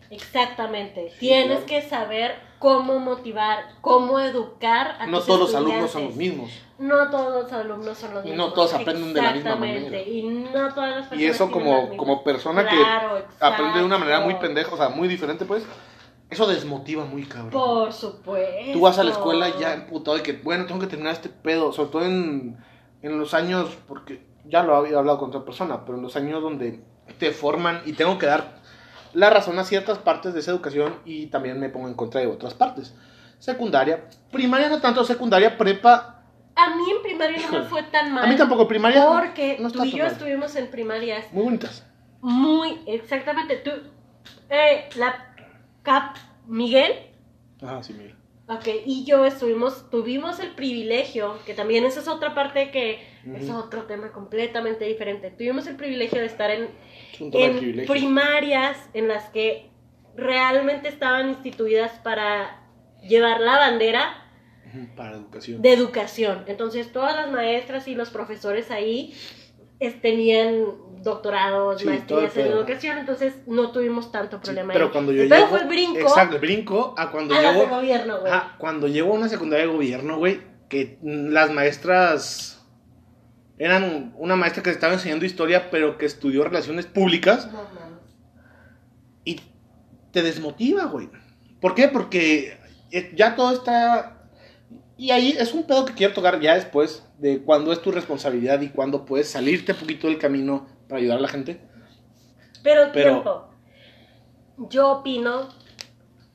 Exactamente. 0.10 1.12
Sí, 1.12 1.20
Tienes 1.20 1.60
claro. 1.60 1.66
que 1.68 1.82
saber 1.84 2.36
cómo 2.60 3.00
motivar, 3.00 3.70
cómo 3.82 4.20
educar 4.20 4.98
a 5.00 5.08
No 5.08 5.18
tus 5.18 5.28
todos 5.28 5.40
los 5.40 5.56
alumnos 5.56 5.90
son 5.92 6.04
los 6.06 6.16
mismos. 6.16 6.52
No 6.78 7.10
todos 7.10 7.44
los 7.44 7.52
alumnos 7.54 7.98
son 7.98 8.14
los 8.14 8.26
Y 8.26 8.30
mismos. 8.30 8.48
no 8.48 8.54
todos 8.54 8.74
aprenden 8.74 9.14
de 9.14 9.22
la 9.22 9.32
misma 9.34 9.52
Exactamente. 9.52 9.90
manera. 9.90 10.10
Y 10.10 10.24
no 10.24 10.74
todas 10.74 10.90
las 10.92 11.00
personas 11.08 11.22
Y 11.22 11.26
eso 11.26 11.52
como, 11.52 11.98
como 11.98 12.24
persona 12.24 12.66
Claro, 12.68 13.18
que 13.18 13.24
aprende 13.46 13.80
de 13.80 13.86
una 13.86 13.98
manera 13.98 14.20
muy 14.22 14.36
pendeja, 14.36 14.74
o 14.74 14.78
sea, 14.78 14.90
muy 14.90 15.08
diferente, 15.08 15.46
pues, 15.46 15.66
eso 16.30 16.46
desmotiva 16.48 17.04
muy 17.06 17.24
cabrón. 17.26 17.50
Por 17.52 17.92
supuesto. 17.92 18.72
Tú 18.74 18.82
vas 18.82 19.00
a 19.00 19.04
la 19.04 19.12
escuela 19.12 19.50
ya 19.58 19.74
emputado 19.74 20.16
de 20.18 20.24
que, 20.24 20.34
bueno, 20.34 20.66
tengo 20.68 20.80
que 20.80 20.88
terminar 20.88 21.14
este 21.14 21.30
pedo, 21.30 21.74
sobre 21.74 21.90
todo 21.92 22.06
en, 22.06 22.58
en 23.02 23.20
los 23.20 23.34
años, 23.34 23.78
porque 23.88 24.24
ya 24.46 24.64
lo 24.64 24.76
había 24.76 24.98
hablado 25.00 25.18
con 25.18 25.30
otra 25.30 25.44
persona, 25.44 25.86
pero 25.86 25.98
en 25.98 26.04
los 26.04 26.16
años 26.16 26.42
donde 26.42 26.82
te 27.18 27.32
forman 27.32 27.82
y 27.86 27.94
tengo 27.94 28.18
que 28.18 28.28
dar 28.28 28.59
la 29.14 29.30
razón 29.30 29.58
a 29.60 29.64
ciertas 29.64 29.98
partes 29.98 30.34
de 30.34 30.40
esa 30.42 30.52
educación 30.52 30.96
y 31.06 31.28
también 31.28 31.60
me 31.60 31.70
pongo 31.70 31.88
en 31.88 31.94
contra 31.96 32.22
de 32.22 32.28
otras 32.28 32.54
partes. 32.54 32.94
Secundaria, 33.40 34.06
primaria 34.32 34.70
no 34.70 34.82
tanto, 34.82 35.04
secundaria, 35.04 35.58
prepa, 35.58 36.24
A 36.56 36.76
mí 36.76 36.84
en 36.96 37.02
primaria 37.02 37.40
no 37.52 37.60
me 37.60 37.66
fue 37.66 37.84
tan 37.84 38.12
mal. 38.14 38.26
a 38.26 38.28
mí 38.28 38.36
tampoco, 38.36 38.68
primaria 38.68 39.06
Porque 39.08 39.58
no 39.60 39.72
tú 39.72 39.84
y 39.86 39.92
yo 39.92 40.04
mal. 40.04 40.12
estuvimos 40.12 40.56
en 40.58 40.70
primarias 40.70 41.26
muy 41.32 41.44
bonitas. 41.46 41.86
muy, 42.22 42.82
exactamente. 42.86 43.56
Tú, 43.58 43.72
eh, 44.50 44.90
la 44.96 45.34
Cap 45.84 46.18
Miguel 46.48 46.92
Ajá, 47.62 47.82
sí, 47.84 47.94
mira. 47.94 48.16
Ok, 48.50 48.68
y 48.86 49.06
yo 49.06 49.26
estuvimos, 49.26 49.92
tuvimos 49.92 50.40
el 50.40 50.50
privilegio, 50.56 51.38
que 51.46 51.54
también 51.54 51.86
esa 51.86 52.00
es 52.00 52.08
otra 52.08 52.34
parte 52.34 52.72
que 52.72 53.00
es 53.36 53.48
otro 53.52 53.84
tema 53.84 54.12
completamente 54.12 54.86
diferente. 54.86 55.30
Tuvimos 55.30 55.68
el 55.68 55.76
privilegio 55.76 56.20
de 56.20 56.26
estar 56.26 56.50
en, 56.50 56.70
en 57.20 57.86
primarias 57.86 58.76
en 58.96 59.08
las 59.08 59.30
que 59.30 59.70
realmente 60.16 60.88
estaban 60.88 61.30
instituidas 61.30 61.92
para 62.00 62.64
llevar 63.08 63.40
la 63.40 63.58
bandera 63.58 64.26
Para 64.96 65.12
educación. 65.18 65.62
de 65.62 65.72
educación. 65.72 66.44
Entonces 66.48 66.92
todas 66.92 67.16
las 67.16 67.32
maestras 67.32 67.88
y 67.88 67.94
los 67.94 68.10
profesores 68.10 68.72
ahí 68.72 69.14
es- 69.80 70.02
tenían 70.02 70.66
doctorados, 71.02 71.80
Sí, 71.80 71.88
maestrías 71.88 72.36
en 72.36 72.48
educación, 72.48 72.98
entonces 72.98 73.34
no 73.48 73.72
tuvimos 73.72 74.12
tanto 74.12 74.38
Sí, 74.38 74.44
problema 74.44 74.74
pero 74.74 74.86
ahí. 74.88 74.92
cuando 74.92 75.12
yo 75.14 75.24
el 75.24 75.30
pedo 75.30 75.38
llego, 75.40 75.50
fue 75.50 75.62
el 75.62 75.68
brinco 75.70 76.00
Exacto, 76.00 76.36
el 76.36 76.42
brinco 76.42 76.94
a 76.98 77.12
cuando 77.12 77.36
a 77.36 77.42
llego. 77.42 77.68
gobierno, 77.68 78.20
güey. 78.20 78.32
Ajá, 78.34 78.56
cuando 78.58 78.88
llego 78.88 79.12
a 79.14 79.18
una 79.18 79.30
secundaria 79.30 79.66
de 79.66 79.72
gobierno, 79.72 80.18
güey, 80.18 80.42
que 80.68 80.98
las 81.02 81.52
maestras 81.52 82.62
eran 83.58 84.14
una 84.18 84.36
maestra 84.36 84.62
que 84.64 84.70
estaba 84.70 84.94
enseñando 84.94 85.26
historia, 85.26 85.70
pero 85.72 85.98
que 85.98 86.06
estudió 86.06 86.44
relaciones 86.44 86.86
públicas 86.86 87.50
No 87.52 87.60
y 89.26 89.40
te 90.12 90.22
desmotiva, 90.22 90.86
güey. 90.86 91.10
¿Por 91.62 91.76
qué? 91.76 91.88
Porque 91.88 92.58
eh, 92.92 93.12
ya 93.16 93.36
todo 93.36 93.54
está... 93.54 94.19
Y 95.00 95.12
ahí 95.12 95.34
es 95.40 95.54
un 95.54 95.64
pedo 95.64 95.86
que 95.86 95.94
quiero 95.94 96.14
tocar 96.14 96.42
ya 96.42 96.56
después 96.56 97.08
de 97.20 97.42
cuándo 97.42 97.72
es 97.72 97.82
tu 97.82 97.90
responsabilidad 97.90 98.60
y 98.60 98.68
cuándo 98.68 99.06
puedes 99.06 99.30
salirte 99.30 99.72
un 99.72 99.78
poquito 99.78 100.08
del 100.08 100.18
camino 100.18 100.68
para 100.90 101.00
ayudar 101.00 101.20
a 101.20 101.22
la 101.22 101.30
gente. 101.30 101.62
Pero, 102.62 102.90
Pero- 102.92 103.12
tiempo. 103.12 103.50
Yo 104.70 104.92
opino 104.92 105.48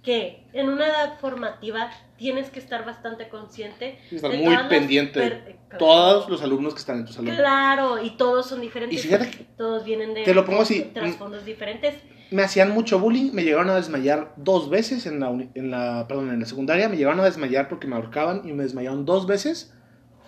que 0.03 0.47
en 0.55 0.71
una 0.71 0.87
edad 0.87 1.19
formativa 1.21 1.91
tienes 2.17 2.49
que 2.49 2.59
estar 2.59 2.87
bastante 2.87 3.29
consciente. 3.29 3.99
Y 4.11 4.17
estar 4.17 4.31
de 4.31 4.39
muy 4.39 4.57
pendiente 4.71 5.21
de 5.21 5.59
todos 5.79 6.31
los 6.31 6.41
alumnos 6.41 6.73
que 6.73 6.81
están 6.81 7.01
en 7.01 7.05
tu 7.05 7.13
salón. 7.13 7.37
Claro, 7.37 8.03
y 8.03 8.17
todos 8.17 8.47
son 8.47 8.63
diferentes. 8.63 8.99
Y 8.99 9.03
fíjate 9.03 9.31
que 9.31 9.45
todos 9.59 9.85
vienen 9.85 10.15
de 10.15 10.23
te 10.23 10.33
lo 10.33 10.47
pongo 10.47 10.63
así, 10.63 10.91
trasfondos 10.95 11.45
diferentes. 11.45 11.97
Me 12.31 12.43
hacían 12.43 12.71
mucho 12.71 12.99
bullying, 12.99 13.33
me 13.33 13.45
llegaron 13.45 13.71
a 13.71 13.77
desmayar 13.77 14.33
dos 14.37 14.71
veces 14.71 15.07
en 15.07 15.21
la, 15.21 15.31
en 15.31 15.71
la, 15.71 16.07
perdón, 16.09 16.31
en 16.31 16.41
la 16.41 16.47
secundaria, 16.47 16.89
me 16.89 16.97
llegaron 16.97 17.21
a 17.21 17.25
desmayar 17.25 17.69
porque 17.69 17.87
me 17.87 17.97
ahorcaban 17.97 18.43
y 18.45 18.53
me 18.53 18.63
desmayaron 18.63 19.05
dos 19.05 19.27
veces. 19.27 19.73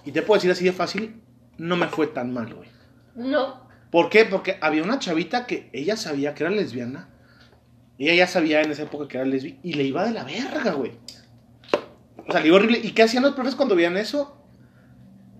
Y 0.04 0.12
te 0.12 0.22
puedo 0.22 0.38
decir 0.38 0.50
así 0.50 0.64
de 0.64 0.72
fácil, 0.72 1.20
no 1.58 1.76
me 1.76 1.88
fue 1.88 2.06
tan 2.06 2.32
mal, 2.32 2.54
güey. 2.54 2.68
No. 3.14 3.66
¿Por 3.90 4.08
qué? 4.10 4.24
Porque 4.24 4.58
había 4.60 4.82
una 4.82 4.98
chavita 4.98 5.46
que 5.46 5.70
ella 5.72 5.96
sabía 5.96 6.34
que 6.34 6.44
era 6.44 6.52
lesbiana. 6.52 7.08
Ella 7.98 8.14
ya 8.14 8.26
sabía 8.26 8.60
en 8.60 8.70
esa 8.70 8.82
época 8.82 9.08
que 9.08 9.16
era 9.16 9.26
lesbiana 9.26 9.58
y 9.62 9.72
le 9.72 9.84
iba 9.84 10.04
de 10.04 10.12
la 10.12 10.24
verga, 10.24 10.72
güey. 10.72 10.92
O 12.28 12.32
sea, 12.32 12.40
le 12.40 12.48
iba 12.48 12.56
horrible. 12.56 12.80
¿Y 12.82 12.92
qué 12.92 13.04
hacían 13.04 13.22
los 13.22 13.34
profes 13.34 13.54
cuando 13.54 13.74
veían 13.74 13.96
eso? 13.96 14.44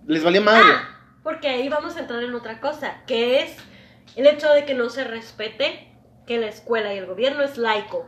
Les 0.05 0.23
valía 0.23 0.41
madre. 0.41 0.65
Ah, 0.73 0.97
porque 1.23 1.49
ahí 1.49 1.69
vamos 1.69 1.97
a 1.97 1.99
entrar 1.99 2.23
en 2.23 2.33
otra 2.33 2.59
cosa, 2.61 3.03
que 3.05 3.41
es 3.43 3.55
el 4.15 4.25
hecho 4.25 4.49
de 4.53 4.65
que 4.65 4.73
no 4.73 4.89
se 4.89 5.03
respete 5.03 5.87
que 6.27 6.37
la 6.37 6.47
escuela 6.47 6.93
y 6.93 6.97
el 6.97 7.05
gobierno 7.07 7.41
es 7.43 7.57
laico. 7.57 8.05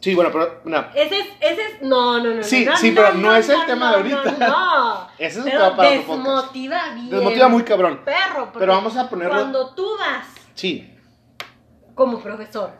Sí, 0.00 0.14
bueno, 0.14 0.30
pero 0.30 0.60
mira, 0.64 0.92
Ese 0.94 1.18
es, 1.18 1.26
ese 1.40 1.60
es, 1.62 1.82
no, 1.82 2.22
no, 2.22 2.34
no. 2.34 2.42
Sí, 2.44 2.64
no, 2.64 2.76
sí, 2.76 2.92
pero 2.94 3.14
no 3.14 3.34
es 3.34 3.48
el 3.48 3.66
tema 3.66 3.96
de 3.96 4.08
no, 4.10 4.16
ahorita. 4.18 4.46
No, 4.46 4.94
no. 5.04 5.08
Ese 5.18 5.40
es 5.40 5.44
pero 5.44 5.58
para- 5.58 5.76
para 5.76 5.88
otro 5.88 6.02
podcast. 6.06 6.24
desmotiva 6.24 6.94
bien. 6.94 7.10
desmotiva 7.10 7.48
muy 7.48 7.64
cabrón. 7.64 8.00
Perro, 8.04 8.52
Pero 8.56 8.72
vamos 8.74 8.96
a 8.96 9.10
ponerlo- 9.10 9.30
Cuando 9.34 9.74
tú 9.74 9.88
vas 9.98 10.26
Sí. 10.54 10.94
como 11.96 12.20
profesor 12.20 12.70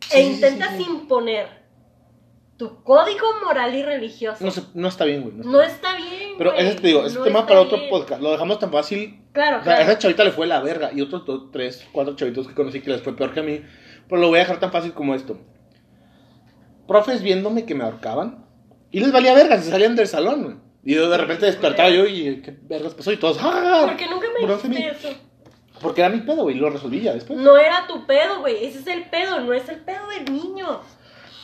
Sí, 0.00 0.18
e 0.18 0.22
intentas 0.22 0.72
sí, 0.76 0.84
sí. 0.84 0.90
imponer 0.90 1.64
tu 2.58 2.82
código 2.84 3.26
moral 3.42 3.74
y 3.74 3.82
religioso, 3.82 4.44
No, 4.44 4.50
se- 4.50 4.64
no 4.74 4.88
está 4.88 5.04
bien, 5.06 5.22
güey. 5.22 5.34
no 5.36 5.62
está 5.62 5.92
no 5.92 5.96
bien. 5.96 6.12
está 6.12 6.18
bien. 6.18 6.34
Pero 6.36 6.52
ese 6.54 6.74
te 6.74 6.86
digo, 6.88 7.06
ese 7.06 7.18
no 7.18 7.24
tema 7.24 7.46
para 7.46 7.62
otro 7.62 7.78
podcast. 7.88 8.20
Lo 8.20 8.30
dejamos 8.32 8.58
tan 8.58 8.70
fácil. 8.70 9.23
Claro, 9.34 9.58
O 9.60 9.64
sea, 9.64 9.72
a 9.72 9.76
claro. 9.76 9.90
esa 9.90 9.98
chavita 9.98 10.24
le 10.24 10.30
fue 10.30 10.46
la 10.46 10.60
verga. 10.60 10.90
Y 10.94 11.02
otros 11.02 11.26
dos, 11.26 11.50
tres, 11.52 11.86
cuatro 11.92 12.16
chavitos 12.16 12.48
que 12.48 12.54
conocí 12.54 12.80
que 12.80 12.88
les 12.90 13.02
fue 13.02 13.14
peor 13.14 13.34
que 13.34 13.40
a 13.40 13.42
mí. 13.42 13.60
Pero 14.08 14.20
lo 14.20 14.28
voy 14.28 14.38
a 14.38 14.42
dejar 14.42 14.60
tan 14.60 14.72
fácil 14.72 14.92
como 14.94 15.14
esto. 15.14 15.36
Profes 16.86 17.22
viéndome 17.22 17.64
que 17.64 17.74
me 17.74 17.84
ahorcaban. 17.84 18.44
Y 18.90 19.00
les 19.00 19.10
valía 19.12 19.34
verga, 19.34 19.60
se 19.60 19.70
salían 19.70 19.96
del 19.96 20.06
salón, 20.06 20.42
güey. 20.44 20.56
Y 20.84 20.94
de 20.94 21.16
repente 21.18 21.46
despertaba 21.46 21.88
yo 21.88 22.06
y 22.06 22.42
qué 22.42 22.56
vergas 22.62 22.94
pasó 22.94 23.10
y 23.10 23.16
todos. 23.16 23.38
¡Ah! 23.40 23.84
Porque 23.86 24.06
nunca 24.06 24.26
me 24.38 24.46
dijiste 24.46 24.88
eso. 25.08 25.08
Porque 25.80 26.02
era 26.02 26.10
mi 26.10 26.20
pedo, 26.20 26.42
güey. 26.42 26.56
Y 26.56 26.60
lo 26.60 26.70
resolví 26.70 27.00
ya 27.00 27.14
después. 27.14 27.38
No 27.38 27.56
era 27.56 27.86
tu 27.88 28.06
pedo, 28.06 28.40
güey. 28.40 28.64
Ese 28.66 28.78
es 28.80 28.86
el 28.86 29.08
pedo, 29.08 29.40
no 29.40 29.52
es 29.54 29.68
el 29.68 29.80
pedo 29.80 30.06
del 30.08 30.32
niño. 30.32 30.80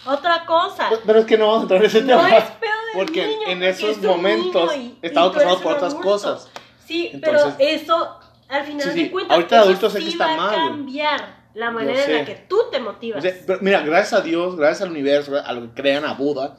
Otra 0.07 0.45
cosa. 0.47 0.91
Pero 1.05 1.19
es 1.21 1.27
que 1.27 1.37
no 1.39 1.47
vamos 1.47 1.61
a 1.61 1.63
entrar 1.63 1.81
en 1.81 1.87
ese 1.87 2.01
No 2.03 2.07
tema. 2.23 2.37
es 2.39 2.45
pedo 2.45 2.71
del 2.95 3.05
Porque 3.07 3.27
niño. 3.27 3.41
en 3.49 3.59
porque 3.59 3.69
esos 3.71 3.91
es 3.91 3.97
un 3.99 4.07
momentos 4.07 4.73
estaba 5.03 5.33
pasando 5.33 5.61
por 5.61 5.73
otras 5.73 5.93
adulto. 5.95 6.09
cosas. 6.09 6.50
Sí, 6.91 7.11
Entonces- 7.13 7.55
pero 7.59 7.71
eso, 7.71 8.19
al 8.49 8.65
final 8.65 8.83
Sí, 8.83 8.91
sí. 8.93 9.03
de 9.05 9.11
cuentas, 9.13 9.35
Ahorita 9.37 9.55
de 9.57 9.61
eso 9.61 9.69
adulto 9.71 9.91
sé 9.91 9.99
que 10.01 10.09
está 10.09 10.27
va 10.27 10.37
mal, 10.37 10.55
a 10.55 10.57
cambiar 10.57 11.41
la 11.55 11.71
manera 11.71 12.05
en 12.05 12.15
la 12.15 12.25
que 12.25 12.35
tú 12.49 12.59
te 12.73 12.81
motivas. 12.81 13.25
Pero 13.47 13.61
mira, 13.63 13.81
gracias 13.83 14.13
a 14.21 14.23
Dios, 14.23 14.57
gracias 14.57 14.83
al 14.83 14.91
universo, 14.91 15.41
a 15.41 15.53
lo 15.53 15.63
que 15.63 15.81
crean 15.83 16.05
a 16.05 16.15
Buda, 16.15 16.57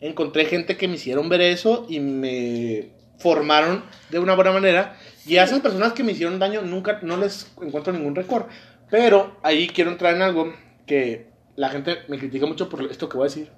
encontré 0.00 0.46
gente 0.46 0.78
que 0.78 0.88
me 0.88 0.94
hicieron 0.94 1.28
ver 1.28 1.42
eso 1.42 1.84
y 1.88 2.00
me 2.00 2.92
formaron 3.18 3.84
de 4.08 4.18
una 4.18 4.34
buena 4.34 4.52
manera. 4.52 4.96
Y 5.26 5.36
a 5.36 5.44
esas 5.44 5.60
personas 5.60 5.92
que 5.92 6.02
me 6.02 6.12
hicieron 6.12 6.38
daño 6.38 6.62
nunca, 6.62 7.00
no 7.02 7.18
les 7.18 7.52
encuentro 7.60 7.92
ningún 7.92 8.14
récord. 8.14 8.46
Pero 8.90 9.36
ahí 9.42 9.68
quiero 9.68 9.90
entrar 9.90 10.14
en 10.14 10.22
algo 10.22 10.54
que 10.86 11.28
la 11.56 11.68
gente 11.68 11.98
me 12.08 12.18
critica 12.18 12.46
mucho 12.46 12.70
por 12.70 12.82
esto 12.84 13.06
que 13.08 13.18
voy 13.18 13.26
a 13.26 13.28
decir. 13.28 13.50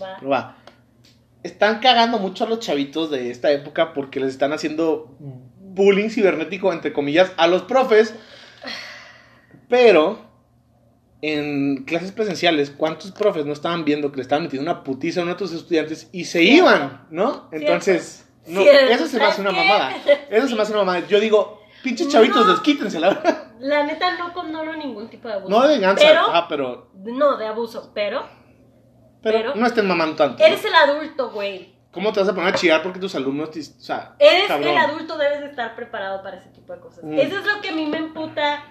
Va. 0.00 0.16
Pero 0.20 0.30
va. 0.30 0.56
Están 1.46 1.78
cagando 1.78 2.18
mucho 2.18 2.42
a 2.44 2.48
los 2.48 2.58
chavitos 2.58 3.08
de 3.10 3.30
esta 3.30 3.52
época 3.52 3.92
porque 3.94 4.18
les 4.18 4.30
están 4.30 4.52
haciendo 4.52 5.14
bullying 5.60 6.08
cibernético, 6.10 6.72
entre 6.72 6.92
comillas, 6.92 7.30
a 7.36 7.46
los 7.46 7.62
profes. 7.62 8.14
Pero 9.68 10.18
en 11.22 11.84
clases 11.84 12.10
presenciales, 12.10 12.70
¿cuántos 12.70 13.12
profes 13.12 13.46
no 13.46 13.52
estaban 13.52 13.84
viendo 13.84 14.10
que 14.10 14.16
le 14.16 14.22
estaban 14.22 14.42
metiendo 14.44 14.68
una 14.70 14.82
putiza 14.82 15.20
a 15.20 15.22
uno 15.22 15.32
de 15.34 15.38
tus 15.38 15.52
estudiantes 15.52 16.08
y 16.12 16.24
se 16.24 16.40
Cierto. 16.40 16.56
iban, 16.58 17.06
¿no? 17.10 17.48
Entonces, 17.52 18.28
no, 18.46 18.62
Cierto. 18.62 18.92
eso 18.92 19.06
se 19.06 19.18
me 19.18 19.24
hace 19.24 19.40
una 19.40 19.50
¿Sabes 19.52 19.66
mamada. 19.66 19.96
Eso 20.30 20.48
se 20.48 20.54
me 20.56 20.62
hace 20.62 20.72
una 20.72 20.80
mamada. 20.82 21.06
Yo 21.06 21.20
digo, 21.20 21.60
pinches 21.84 22.08
chavitos, 22.08 22.44
No. 22.44 22.52
desquítense, 22.52 22.98
la 22.98 23.08
verdad. 23.10 23.42
La 23.60 23.84
neta 23.84 24.18
no 24.18 24.32
condono 24.34 24.74
ningún 24.76 25.08
tipo 25.08 25.28
de 25.28 25.34
abuso. 25.34 25.48
No 25.50 25.62
de 25.66 25.74
venganza, 25.74 26.04
Pero, 26.06 26.20
ah, 26.32 26.46
pero, 26.48 26.90
no 27.04 27.36
de 27.38 27.46
abuso, 27.46 27.92
pero 27.94 28.26
pero, 29.22 29.38
Pero- 29.38 29.54
no 29.54 29.66
estén 29.66 29.86
mamando 29.86 30.16
tanto. 30.16 30.38
¿no? 30.38 30.44
eres 30.44 30.64
el 30.64 30.74
adulto, 30.74 31.30
güey. 31.30 31.74
¿Cómo 31.92 32.12
te 32.12 32.20
vas 32.20 32.28
a 32.28 32.34
poner 32.34 32.52
a 32.54 32.56
chillar 32.56 32.82
porque 32.82 32.98
tus 33.00 33.14
alumnos 33.14 33.50
te... 33.50 33.60
O 33.60 33.62
sea, 33.62 34.14
Eres 34.18 34.48
cabrón. 34.48 34.68
el 34.68 34.76
adulto, 34.76 35.16
debes 35.16 35.40
de 35.40 35.46
estar 35.46 35.74
preparado 35.74 36.22
para 36.22 36.36
ese 36.36 36.50
tipo 36.50 36.74
de 36.74 36.80
cosas. 36.80 37.02
Mm. 37.04 37.18
Eso 37.18 37.38
es 37.38 37.46
lo 37.46 37.60
que 37.62 37.70
a 37.70 37.72
mí 37.72 37.86
me 37.86 37.96
emputa. 37.98 38.64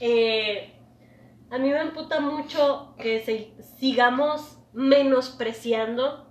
eh, 0.00 0.74
a 1.50 1.58
mí 1.58 1.70
me 1.70 1.80
emputa 1.80 2.20
mucho 2.20 2.94
que 2.98 3.20
se- 3.24 3.52
sigamos 3.78 4.58
menospreciando 4.72 6.30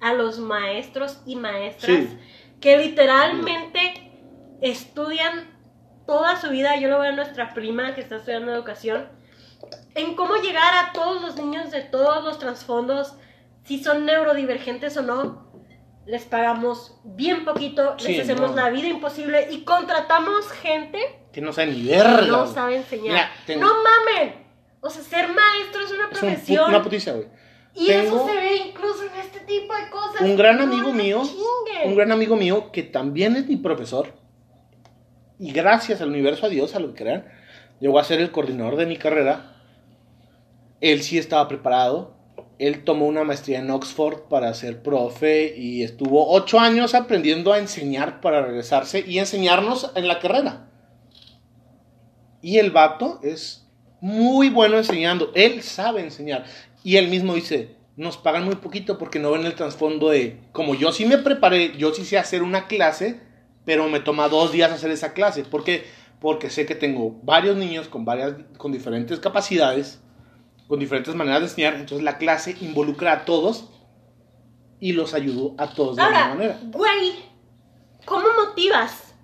a 0.00 0.12
los 0.12 0.38
maestros 0.38 1.20
y 1.26 1.36
maestras 1.36 1.96
Sí. 1.96 2.18
que 2.60 2.76
literalmente 2.76 4.12
estudian 4.60 5.46
toda 6.06 6.40
su 6.40 6.50
vida. 6.50 6.76
Yo 6.76 6.88
lo 6.88 7.00
veo 7.00 7.10
a 7.12 7.16
nuestra 7.16 7.52
prima 7.54 7.94
que 7.94 8.00
está 8.02 8.16
estudiando 8.16 8.52
educación. 8.52 9.08
En 9.94 10.14
cómo 10.14 10.36
llegar 10.36 10.74
a 10.74 10.92
todos 10.92 11.22
los 11.22 11.36
niños 11.36 11.70
de 11.70 11.80
todos 11.82 12.22
los 12.24 12.38
trasfondos, 12.38 13.14
si 13.64 13.82
son 13.82 14.04
neurodivergentes 14.04 14.96
o 14.96 15.02
no, 15.02 15.50
les 16.06 16.24
pagamos 16.24 16.98
bien 17.04 17.44
poquito, 17.44 17.96
Sí, 17.98 18.12
les 18.12 18.20
hacemos 18.30 18.50
no. 18.50 18.56
la 18.56 18.70
vida 18.70 18.88
imposible 18.88 19.48
y 19.50 19.64
contratamos 19.64 20.48
gente 20.52 20.98
Que 21.32 21.40
no 21.40 21.52
sabe 21.52 21.72
ni 21.72 21.84
que 21.86 21.96
verga. 21.96 22.20
no 22.26 22.46
sabe 22.46 22.76
enseñar. 22.76 23.12
Mira, 23.14 23.30
tengo- 23.46 23.64
No 23.66 23.72
mamen. 23.82 24.46
O 24.80 24.88
sea, 24.90 25.02
ser 25.02 25.28
maestro 25.28 25.82
es 25.84 25.90
una 25.92 26.04
Es 26.12 26.18
profesión. 26.18 26.68
una 26.68 26.82
putiza, 26.82 27.12
güey. 27.12 27.26
y 27.74 27.88
tengo- 27.88 28.16
eso 28.16 28.26
se 28.28 28.34
ve 28.36 28.56
incluso 28.68 29.02
en 29.04 29.20
este 29.20 29.40
tipo 29.40 29.74
de 29.74 29.90
cosas. 29.90 30.20
Un 30.22 30.36
gran 30.36 30.56
No 30.58 30.62
amigo 30.62 30.92
mío, 30.92 31.22
chinguen. 31.24 31.88
un 31.90 31.96
gran 31.96 32.12
amigo 32.12 32.36
mío 32.36 32.70
que 32.72 32.82
también 32.84 33.34
es 33.36 33.46
mi 33.48 33.56
profesor. 33.56 34.14
Y 35.38 35.52
gracias 35.52 36.00
al 36.00 36.08
universo, 36.10 36.46
a 36.46 36.48
Dios, 36.48 36.74
a 36.74 36.80
lo 36.80 36.94
que 36.94 37.02
crean, 37.02 37.26
llegó 37.80 37.98
a 37.98 38.04
ser 38.04 38.20
el 38.20 38.30
coordinador 38.30 38.76
de 38.76 38.86
mi 38.86 38.96
carrera. 38.96 39.55
Él 40.80 41.02
sí 41.02 41.18
estaba 41.18 41.48
preparado. 41.48 42.14
Él 42.58 42.84
tomó 42.84 43.06
una 43.06 43.24
maestría 43.24 43.58
en 43.58 43.70
Oxford 43.70 44.28
para 44.28 44.52
ser 44.54 44.82
profe 44.82 45.54
y 45.56 45.82
estuvo 45.82 46.32
ocho 46.32 46.58
años 46.58 46.94
aprendiendo 46.94 47.52
a 47.52 47.58
enseñar 47.58 48.20
para 48.20 48.42
regresarse 48.42 49.04
y 49.06 49.18
enseñarnos 49.18 49.92
en 49.94 50.08
la 50.08 50.20
carrera. 50.20 50.70
Y 52.40 52.58
el 52.58 52.70
vato 52.70 53.20
es 53.22 53.66
muy 54.00 54.48
bueno 54.50 54.78
enseñando. 54.78 55.32
Él 55.34 55.62
sabe 55.62 56.00
enseñar. 56.00 56.44
Y 56.82 56.96
él 56.96 57.08
mismo 57.08 57.34
dice, 57.34 57.76
nos 57.96 58.16
pagan 58.16 58.44
muy 58.44 58.56
poquito 58.56 58.98
porque 58.98 59.18
no 59.18 59.32
ven 59.32 59.44
el 59.44 59.54
trasfondo 59.54 60.10
de, 60.10 60.38
como 60.52 60.74
yo 60.74 60.92
sí 60.92 61.06
me 61.06 61.18
preparé, 61.18 61.76
yo 61.76 61.92
sí 61.92 62.04
sé 62.04 62.18
hacer 62.18 62.42
una 62.42 62.66
clase, 62.68 63.20
pero 63.64 63.88
me 63.88 64.00
toma 64.00 64.28
dos 64.28 64.52
días 64.52 64.70
hacer 64.70 64.90
esa 64.90 65.12
clase. 65.12 65.44
¿Por 65.44 65.64
qué? 65.64 65.84
Porque 66.20 66.50
sé 66.50 66.66
que 66.66 66.74
tengo 66.74 67.18
varios 67.22 67.56
niños 67.56 67.88
con, 67.88 68.04
varias, 68.04 68.34
con 68.58 68.72
diferentes 68.72 69.18
capacidades, 69.18 70.00
con 70.68 70.78
diferentes 70.80 71.14
maneras 71.14 71.40
de 71.40 71.46
enseñar. 71.46 71.74
Entonces 71.74 72.02
la 72.02 72.18
clase 72.18 72.56
involucra 72.60 73.12
a 73.12 73.24
todos 73.24 73.68
y 74.80 74.92
los 74.92 75.14
ayudo 75.14 75.54
a 75.58 75.68
todos 75.68 75.96
de 75.96 76.02
Ahora, 76.02 76.24
alguna 76.26 76.34
manera. 76.54 76.58
güey, 76.64 77.24
¿cómo 78.04 78.26
motivas 78.46 79.14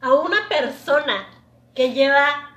a 0.00 0.12
una 0.14 0.48
persona 0.48 1.26
que 1.74 1.92
lleva 1.92 2.50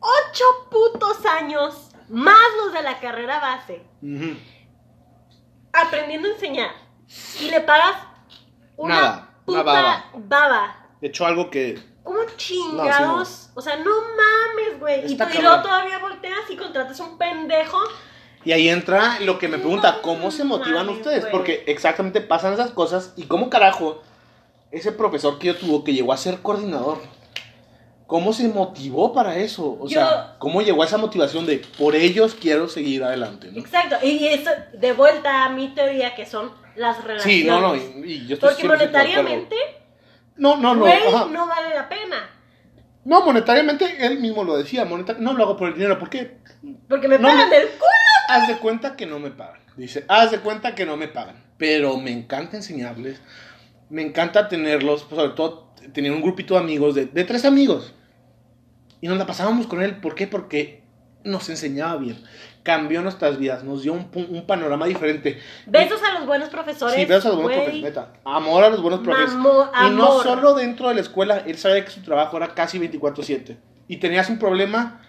ocho 0.00 0.44
putos 0.70 1.24
años, 1.26 1.90
más 2.08 2.36
los 2.64 2.72
de 2.72 2.82
la 2.82 2.98
carrera 3.00 3.40
base, 3.40 3.82
aprendiendo 5.72 6.28
a 6.28 6.32
enseñar 6.32 6.70
y 7.40 7.50
le 7.50 7.60
pagas 7.60 7.96
una 8.76 8.94
Nada, 8.94 9.28
una 9.46 9.60
puta 9.60 9.62
baba. 9.62 10.04
baba? 10.16 10.76
De 11.00 11.08
hecho, 11.08 11.26
algo 11.26 11.50
que 11.50 11.78
¿Cómo 12.08 12.20
chingados? 12.38 13.50
O 13.54 13.60
sea, 13.60 13.76
no 13.76 13.90
mames, 13.90 14.80
güey. 14.80 15.00
Y, 15.06 15.12
y 15.12 15.42
luego 15.42 15.60
todavía 15.62 15.98
volteas 15.98 16.38
y 16.48 16.56
contratas 16.56 16.98
un 17.00 17.18
pendejo. 17.18 17.78
Y 18.46 18.52
ahí 18.52 18.70
entra 18.70 19.20
lo 19.20 19.38
que 19.38 19.46
me 19.46 19.58
pregunta, 19.58 19.92
No 19.96 20.02
¿cómo 20.02 20.30
se 20.30 20.42
motivan 20.44 20.86
mames, 20.86 20.96
ustedes? 21.02 21.20
güey. 21.20 21.32
Porque 21.32 21.64
exactamente 21.66 22.22
pasan 22.22 22.54
esas 22.54 22.70
cosas 22.70 23.12
y 23.16 23.24
cómo 23.24 23.50
carajo 23.50 24.00
ese 24.70 24.90
profesor 24.90 25.38
que 25.38 25.48
yo 25.48 25.56
tuvo 25.56 25.84
que 25.84 25.92
llegó 25.92 26.14
a 26.14 26.16
ser 26.16 26.38
coordinador, 26.40 26.98
¿cómo 28.06 28.32
se 28.32 28.48
motivó 28.48 29.12
para 29.12 29.36
eso? 29.36 29.76
O 29.78 29.86
Yo- 29.86 30.00
sea, 30.00 30.36
¿cómo 30.38 30.62
llegó 30.62 30.82
a 30.82 30.86
esa 30.86 30.96
motivación 30.96 31.44
de 31.44 31.58
por 31.78 31.94
ellos 31.94 32.34
quiero 32.40 32.68
seguir 32.68 33.04
adelante? 33.04 33.50
¿no? 33.52 33.58
Exacto. 33.60 33.96
Y 34.02 34.26
eso, 34.28 34.50
de 34.72 34.92
vuelta 34.94 35.44
a 35.44 35.50
mi 35.50 35.68
teoría, 35.74 36.14
que 36.14 36.24
son 36.24 36.52
las 36.74 37.04
relaciones. 37.04 37.22
Sí, 37.42 37.44
no, 37.46 37.60
no, 37.60 37.76
y, 37.76 37.80
y 38.06 38.26
yo 38.26 38.34
estoy 38.34 38.54
Porque 38.54 38.62
100% 38.62 38.68
de 38.68 38.72
acuerdo. 38.84 38.86
monetariamente, 38.86 39.56
No, 40.38 40.56
no, 40.56 40.74
no, 40.74 40.80
güey, 40.80 40.92
ajá. 40.94 41.26
no 41.30 41.46
vale 41.46 41.74
la 41.74 41.88
pena. 41.88 42.30
No, 43.04 43.24
monetariamente 43.24 44.06
él 44.06 44.18
mismo 44.20 44.44
lo 44.44 44.56
decía, 44.56 44.84
moneta- 44.84 45.16
no 45.18 45.32
lo 45.32 45.44
hago 45.44 45.56
por 45.56 45.68
el 45.68 45.74
dinero, 45.74 45.98
¿por 45.98 46.10
qué? 46.10 46.38
Porque 46.88 47.08
me 47.08 47.18
No 47.18 47.28
pagan 47.28 47.48
me- 47.48 47.56
del 47.56 47.68
culo. 47.68 47.90
Haz 48.28 48.48
de 48.48 48.56
cuenta 48.58 48.96
que 48.96 49.06
no 49.06 49.18
me 49.18 49.30
pagan. 49.30 49.60
Dice, 49.76 50.04
haz 50.08 50.30
de 50.30 50.40
cuenta 50.40 50.74
que 50.74 50.84
no 50.84 50.96
me 50.96 51.08
pagan. 51.08 51.42
Pero 51.56 51.96
me 51.96 52.10
encanta 52.12 52.56
enseñarles. 52.56 53.20
Me 53.88 54.02
encanta 54.02 54.48
tenerlos, 54.48 55.04
pues, 55.04 55.18
sobre 55.20 55.34
todo 55.34 55.72
tener 55.92 56.12
un 56.12 56.20
grupito 56.20 56.54
de 56.54 56.60
amigos, 56.60 56.94
de, 56.94 57.06
de 57.06 57.24
tres 57.24 57.44
amigos. 57.46 57.94
Y 59.00 59.08
nos 59.08 59.16
la 59.16 59.26
pasábamos 59.26 59.66
con 59.66 59.82
él. 59.82 59.96
¿Por 59.96 60.14
qué? 60.14 60.26
Porque 60.26 60.82
nos 61.24 61.48
enseñaba 61.48 61.96
bien. 61.96 62.22
Cambió 62.62 63.00
nuestras 63.00 63.38
vidas, 63.38 63.64
nos 63.64 63.82
dio 63.82 63.92
un, 63.94 64.44
panorama 64.46 64.86
diferente. 64.86 65.38
Besos 65.66 66.00
a 66.02 66.18
los 66.18 66.26
buenos 66.26 66.48
profesores. 66.50 66.96
Sí, 66.96 67.04
besos 67.06 67.26
a 67.26 67.28
los 67.28 67.42
buenos 67.42 67.62
güey. 67.64 67.80
profes, 67.80 67.82
neta. 67.82 68.12
Amor 68.24 68.64
a 68.64 68.68
los 68.68 68.82
buenos 68.82 69.00
profes. 69.00 69.34
Mamo- 69.34 69.70
Y 69.86 69.90
no 69.94 70.22
solo 70.22 70.54
dentro 70.54 70.88
de 70.88 70.96
la 70.96 71.00
escuela, 71.00 71.42
él 71.46 71.56
sabía 71.56 71.84
que 71.84 71.90
su 71.90 72.02
trabajo 72.02 72.36
era 72.36 72.54
casi 72.54 72.78
24/7. 72.78 73.56
Y 73.86 73.96
tenías 73.98 74.28
un 74.28 74.38
problema, 74.38 75.00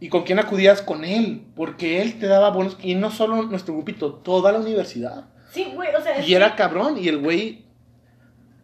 ¿y 0.00 0.08
con 0.08 0.24
quién 0.24 0.40
acudías? 0.40 0.82
Con 0.82 1.04
él, 1.04 1.46
porque 1.54 2.02
él 2.02 2.18
te 2.18 2.26
daba 2.26 2.50
buenos... 2.50 2.76
Y 2.82 2.96
no 2.96 3.10
solo 3.12 3.42
nuestro 3.42 3.74
grupito, 3.74 4.14
toda 4.14 4.50
la 4.50 4.58
universidad. 4.58 5.26
Sí, 5.52 5.70
güey, 5.74 5.94
o 5.94 6.00
sea. 6.02 6.20
Y 6.20 6.34
era 6.34 6.56
cabrón, 6.56 6.98
y 6.98 7.06
el 7.08 7.18
güey, 7.18 7.66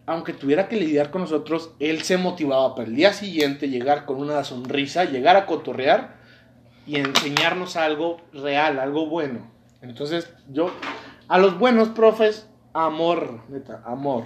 aunque 0.06 0.32
tuviera 0.32 0.68
que 0.68 0.76
lidiar 0.76 1.10
con 1.10 1.22
nosotros, 1.22 1.70
él 1.78 2.02
se 2.02 2.16
motivaba 2.16 2.74
para 2.74 2.88
el 2.88 2.96
día 2.96 3.12
siguiente 3.12 3.68
llegar 3.68 4.04
con 4.06 4.16
una 4.16 4.42
sonrisa, 4.44 5.04
llegar 5.04 5.36
a 5.36 5.46
cotorrear 5.46 6.13
y 6.87 6.97
enseñarnos 6.97 7.76
algo 7.76 8.20
real, 8.32 8.78
algo 8.78 9.07
bueno. 9.07 9.51
Entonces, 9.82 10.32
yo, 10.49 10.72
a 11.28 11.39
los 11.39 11.59
buenos 11.59 11.91
profes, 11.91 12.49
amor, 12.72 13.43
neta, 13.49 13.82
amor. 13.85 14.24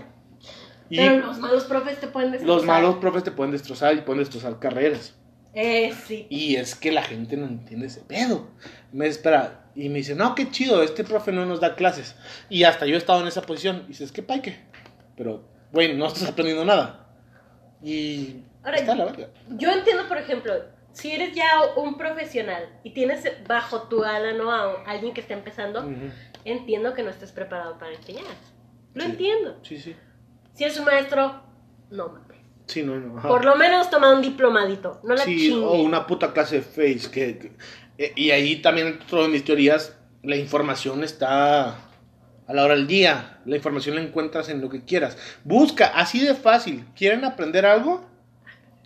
Y 0.90 0.96
Pero 0.96 1.26
los 1.26 1.38
malos 1.38 1.64
profes 1.64 2.00
te 2.00 2.06
pueden 2.06 2.32
destrozar. 2.32 2.56
los 2.56 2.64
malos 2.64 2.96
profes 2.96 3.24
te 3.24 3.30
pueden 3.30 3.52
destrozar 3.52 3.94
y 3.94 4.00
pueden 4.00 4.20
destrozar 4.20 4.58
carreras. 4.58 5.14
Eh, 5.54 5.92
sí. 6.06 6.26
Y 6.30 6.56
es 6.56 6.74
que 6.74 6.92
la 6.92 7.02
gente 7.02 7.36
no 7.36 7.46
entiende 7.46 7.86
ese 7.86 8.00
pedo. 8.00 8.48
Me 8.92 9.06
espera 9.06 9.70
y 9.74 9.88
me 9.88 9.98
dice, 9.98 10.14
no, 10.14 10.34
qué 10.34 10.50
chido, 10.50 10.82
este 10.82 11.04
profe 11.04 11.32
no 11.32 11.44
nos 11.46 11.60
da 11.60 11.74
clases. 11.74 12.16
Y 12.48 12.64
hasta 12.64 12.86
yo 12.86 12.94
he 12.94 12.98
estado 12.98 13.20
en 13.20 13.28
esa 13.28 13.42
posición. 13.42 13.82
Y 13.86 13.88
dices, 13.88 14.12
qué 14.12 14.22
paique. 14.22 14.56
Pero, 15.16 15.44
güey, 15.72 15.94
no 15.96 16.06
estás 16.06 16.28
aprendiendo 16.28 16.64
nada. 16.64 17.06
Y 17.82 18.42
Ahora, 18.62 18.78
está 18.78 18.94
la. 18.94 19.12
Yo 19.50 19.70
entiendo, 19.70 20.08
por 20.08 20.18
ejemplo, 20.18 20.52
si 20.92 21.12
eres 21.12 21.34
ya 21.34 21.46
un 21.76 21.96
profesional 21.96 22.68
y 22.82 22.90
tienes 22.90 23.24
bajo 23.46 23.82
tu 23.82 24.02
ala 24.04 24.32
¿no? 24.32 24.50
a 24.50 24.82
alguien 24.86 25.14
que 25.14 25.20
está 25.20 25.34
empezando, 25.34 25.80
Ujú. 25.80 26.10
entiendo 26.44 26.94
que 26.94 27.02
no 27.02 27.10
estés 27.10 27.32
preparado 27.32 27.78
para 27.78 27.92
enseñar. 27.94 28.24
Lo 28.94 29.04
Sí. 29.04 29.10
entiendo. 29.10 29.56
Sí, 29.62 29.78
sí. 29.78 29.94
Si 30.54 30.64
es 30.64 30.78
un 30.78 30.86
maestro, 30.86 31.40
no 31.90 32.08
mames. 32.08 32.38
Sí, 32.66 32.82
no, 32.82 32.96
no. 32.96 33.18
ajá. 33.18 33.28
Por 33.28 33.44
lo 33.44 33.56
menos 33.56 33.88
toma 33.90 34.12
un 34.12 34.20
diplomadito. 34.22 35.00
No 35.04 35.14
la 35.14 35.24
Sí, 35.24 35.52
o 35.52 35.72
una 35.72 36.06
puta 36.06 36.32
clase 36.32 36.56
de 36.56 36.62
Face. 36.62 37.10
Que, 37.10 37.38
que- 37.38 37.52
eh, 37.96 38.12
y 38.16 38.30
ahí 38.30 38.56
también, 38.60 38.98
dentro 38.98 39.22
de 39.22 39.28
mis 39.28 39.44
teorías, 39.44 39.96
la 40.22 40.36
información 40.36 41.02
está 41.04 41.68
a 42.46 42.52
la 42.54 42.64
hora 42.64 42.74
del 42.74 42.86
día. 42.86 43.40
La 43.46 43.56
información 43.56 43.94
la 43.94 44.02
encuentras 44.02 44.48
en 44.48 44.60
lo 44.60 44.68
que 44.68 44.84
quieras. 44.84 45.16
Busca, 45.44 45.86
así 45.94 46.20
de 46.24 46.34
fácil. 46.34 46.84
¿Quieren 46.96 47.24
aprender 47.24 47.64
algo? 47.64 48.04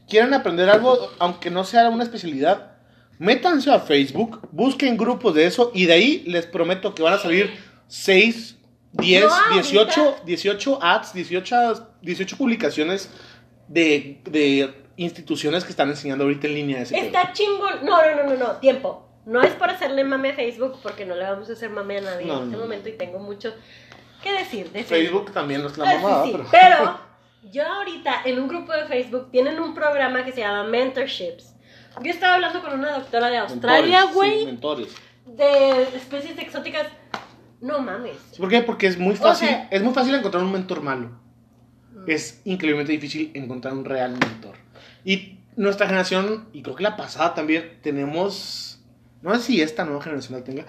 ¿Quieren 0.08 0.34
aprender 0.34 0.68
algo, 0.68 1.10
aunque 1.18 1.50
no 1.50 1.64
sea 1.64 1.88
una 1.88 2.02
especialidad? 2.04 2.72
Métanse 3.18 3.70
a 3.70 3.78
Facebook, 3.80 4.40
busquen 4.50 4.96
grupos 4.96 5.34
de 5.34 5.46
eso 5.46 5.70
y 5.74 5.86
de 5.86 5.92
ahí 5.92 6.24
les 6.26 6.46
prometo 6.46 6.94
que 6.94 7.02
van 7.02 7.14
a 7.14 7.18
salir 7.18 7.50
6, 7.86 8.56
10, 8.92 9.22
No, 9.24 9.28
ahorita- 9.32 9.54
18, 9.54 10.16
18 10.26 10.78
ads, 10.82 11.12
18, 11.14 11.88
18 12.02 12.36
publicaciones 12.36 13.10
de, 13.68 14.20
de 14.24 14.74
instituciones 14.96 15.64
que 15.64 15.70
están 15.70 15.88
enseñando 15.88 16.24
ahorita 16.24 16.46
en 16.48 16.54
línea 16.54 16.82
ese. 16.82 16.98
Está 16.98 17.32
chingón. 17.32 17.84
No, 17.84 17.98
no, 18.04 18.16
no, 18.24 18.30
no, 18.30 18.36
no. 18.36 18.46
Tiempo. 18.56 19.08
No 19.24 19.40
es 19.40 19.52
por 19.54 19.70
hacerle 19.70 20.02
mame 20.02 20.30
a 20.30 20.34
Facebook, 20.34 20.80
porque 20.82 21.06
no 21.06 21.14
le 21.14 21.22
vamos 21.22 21.48
a 21.48 21.52
hacer 21.52 21.70
mame 21.70 21.98
a 21.98 22.00
nadie 22.00 22.26
No, 22.26 22.38
en 22.38 22.44
este 22.44 22.56
no. 22.56 22.62
momento 22.64 22.88
y 22.88 22.92
tengo 22.92 23.20
mucho 23.20 23.54
que 24.20 24.32
decir 24.32 24.70
de 24.72 24.82
Facebook 24.84 25.32
también 25.32 25.62
no 25.62 25.68
es 25.68 25.78
la 25.78 25.84
Ah, 25.88 25.92
sí, 25.96 26.02
mamada, 26.02 26.24
sí, 26.24 26.30
pero... 26.32 26.46
pero 26.50 27.00
yo 27.50 27.66
ahorita 27.66 28.22
en 28.24 28.38
un 28.40 28.48
grupo 28.48 28.72
de 28.72 28.84
Facebook 28.86 29.30
tienen 29.30 29.58
un 29.60 29.74
programa 29.74 30.24
que 30.24 30.32
se 30.32 30.40
llama 30.40 30.64
Mentorships. 30.64 31.54
Yo 32.02 32.10
estaba 32.10 32.34
hablando 32.36 32.62
con 32.62 32.72
una 32.78 32.92
doctora 32.98 33.28
de 33.28 33.36
Australia, 33.38 34.04
güey, 34.14 34.40
sí, 34.40 34.46
mentores. 34.46 34.88
de 35.26 35.82
especies 35.96 36.38
exóticas. 36.38 36.86
No 37.60 37.78
mames. 37.80 38.16
¿Por 38.38 38.48
qué? 38.48 38.62
Porque 38.62 38.86
es 38.86 38.98
muy 38.98 39.14
fácil, 39.14 39.48
sea- 39.48 39.68
es 39.70 39.82
muy 39.82 39.92
fácil 39.94 40.14
encontrar 40.14 40.42
un 40.42 40.52
mentor 40.52 40.82
malo. 40.82 41.10
Es 42.06 42.40
increíblemente 42.44 42.92
difícil 42.92 43.30
encontrar 43.34 43.74
un 43.74 43.84
real 43.84 44.12
mentor. 44.12 44.56
Y 45.04 45.38
nuestra 45.54 45.86
generación, 45.86 46.48
y 46.52 46.62
creo 46.62 46.74
que 46.74 46.82
la 46.82 46.96
pasada 46.96 47.34
también, 47.34 47.78
tenemos, 47.82 48.80
no 49.20 49.32
sé 49.36 49.42
si 49.42 49.60
esta 49.62 49.84
nueva 49.84 50.02
generación 50.02 50.38
la 50.38 50.44
tenga, 50.44 50.64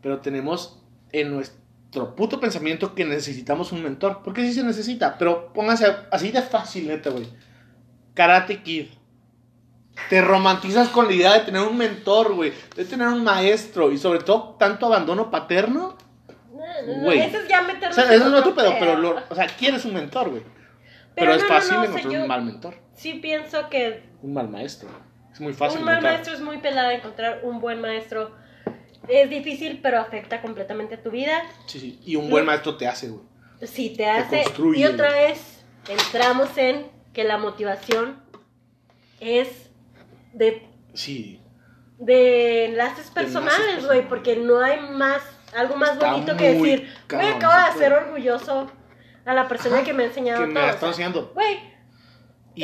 pero 0.00 0.20
tenemos 0.20 0.80
en 1.12 1.34
nuestro 1.34 1.60
puto 1.90 2.38
pensamiento 2.40 2.94
que 2.94 3.04
necesitamos 3.04 3.72
un 3.72 3.82
mentor. 3.82 4.20
Porque 4.22 4.42
sí 4.42 4.52
se 4.52 4.62
necesita, 4.64 5.16
pero 5.18 5.52
póngase 5.52 5.86
así 6.10 6.30
de 6.30 6.42
fácil, 6.42 6.88
neta, 6.88 7.10
güey. 7.10 7.26
Karate 8.14 8.62
Kid. 8.62 8.86
Te 10.10 10.20
romantizas 10.20 10.88
con 10.88 11.06
la 11.08 11.12
idea 11.12 11.32
de 11.34 11.40
tener 11.40 11.62
un 11.62 11.76
mentor, 11.76 12.34
güey. 12.34 12.52
De 12.76 12.84
tener 12.84 13.08
un 13.08 13.24
maestro. 13.24 13.90
Y 13.90 13.98
sobre 13.98 14.20
todo, 14.20 14.56
tanto 14.58 14.86
abandono 14.86 15.30
paterno. 15.30 15.96
No, 16.52 16.56
no, 16.86 16.96
no, 16.98 17.04
Güey. 17.04 17.20
eso 17.20 17.38
es 17.38 17.48
ya 17.48 17.60
O 17.62 17.64
meternos 17.66 17.94
sea, 17.94 18.04
en 18.06 18.12
eso 18.12 18.28
es 18.28 18.34
otro 18.34 18.54
pedo, 18.54 18.74
pero, 18.78 18.96
lo- 18.96 19.16
o 19.28 19.34
sea, 19.34 19.46
quieres 19.46 19.84
un 19.84 19.94
mentor, 19.94 20.30
güey. 20.30 20.42
Pero, 21.14 21.34
es 21.34 21.42
no, 21.42 21.48
fácil 21.48 21.76
o 21.78 21.80
sea, 21.82 21.90
encontrar 21.90 22.22
un 22.22 22.28
mal 22.28 22.44
mentor. 22.44 22.74
Sí 22.94 23.14
pienso 23.14 23.68
que 23.68 24.08
Un 24.22 24.34
mal 24.34 24.48
maestro. 24.48 24.88
Es 25.32 25.40
muy 25.40 25.52
fácil 25.52 25.80
un 25.80 25.84
mal 25.86 25.94
encontrar. 25.94 26.12
maestro 26.14 26.34
es 26.34 26.40
muy 26.40 26.58
pelada 26.58 26.92
encontrar 26.94 27.40
un 27.44 27.60
buen 27.60 27.80
maestro. 27.80 28.32
Es 29.08 29.30
difícil, 29.30 29.80
pero 29.82 29.98
afecta 30.00 30.40
completamente 30.42 30.96
a 30.96 31.02
tu 31.02 31.10
vida. 31.10 31.42
Sí, 31.66 31.80
sí. 31.80 32.00
Y 32.04 32.16
un 32.16 32.28
buen 32.30 32.44
maestro 32.44 32.76
te 32.76 32.86
hace, 32.86 33.08
güey. 33.08 33.22
Sí, 33.66 33.94
te 33.96 34.06
hace. 34.06 34.44
y 34.76 34.84
otra 34.84 35.10
vez 35.12 35.64
entramos 35.88 36.56
en 36.58 36.86
que 37.12 37.24
la 37.24 37.38
motivación 37.38 38.22
es 39.20 39.70
de, 40.32 40.68
Sí. 40.94 41.40
de 41.98 42.66
enlaces 42.66 43.10
personales, 43.10 43.84
güey, 43.86 44.06
porque 44.08 44.36
no 44.36 44.60
hay 44.60 44.78
más, 44.90 45.22
algo 45.56 45.76
más 45.76 45.92
Está 45.94 46.12
bonito 46.12 46.36
que 46.36 46.52
decir, 46.54 46.88
güey, 47.10 47.28
acabo 47.28 47.52
de 47.78 47.84
pedo. 47.86 47.96
orgulloso 47.96 48.70
a 49.24 49.34
la 49.34 49.48
persona 49.48 49.76
Ajá, 49.76 49.84
que 49.84 49.92
me 49.92 50.04
ha 50.04 50.06
enseñado 50.06 50.40
Que 50.42 50.46
me 50.46 50.54
todo. 50.54 50.62
la 50.64 50.70
o 50.70 50.74
está 50.74 50.86
enseñando. 50.88 51.30
Güey, 51.34 51.58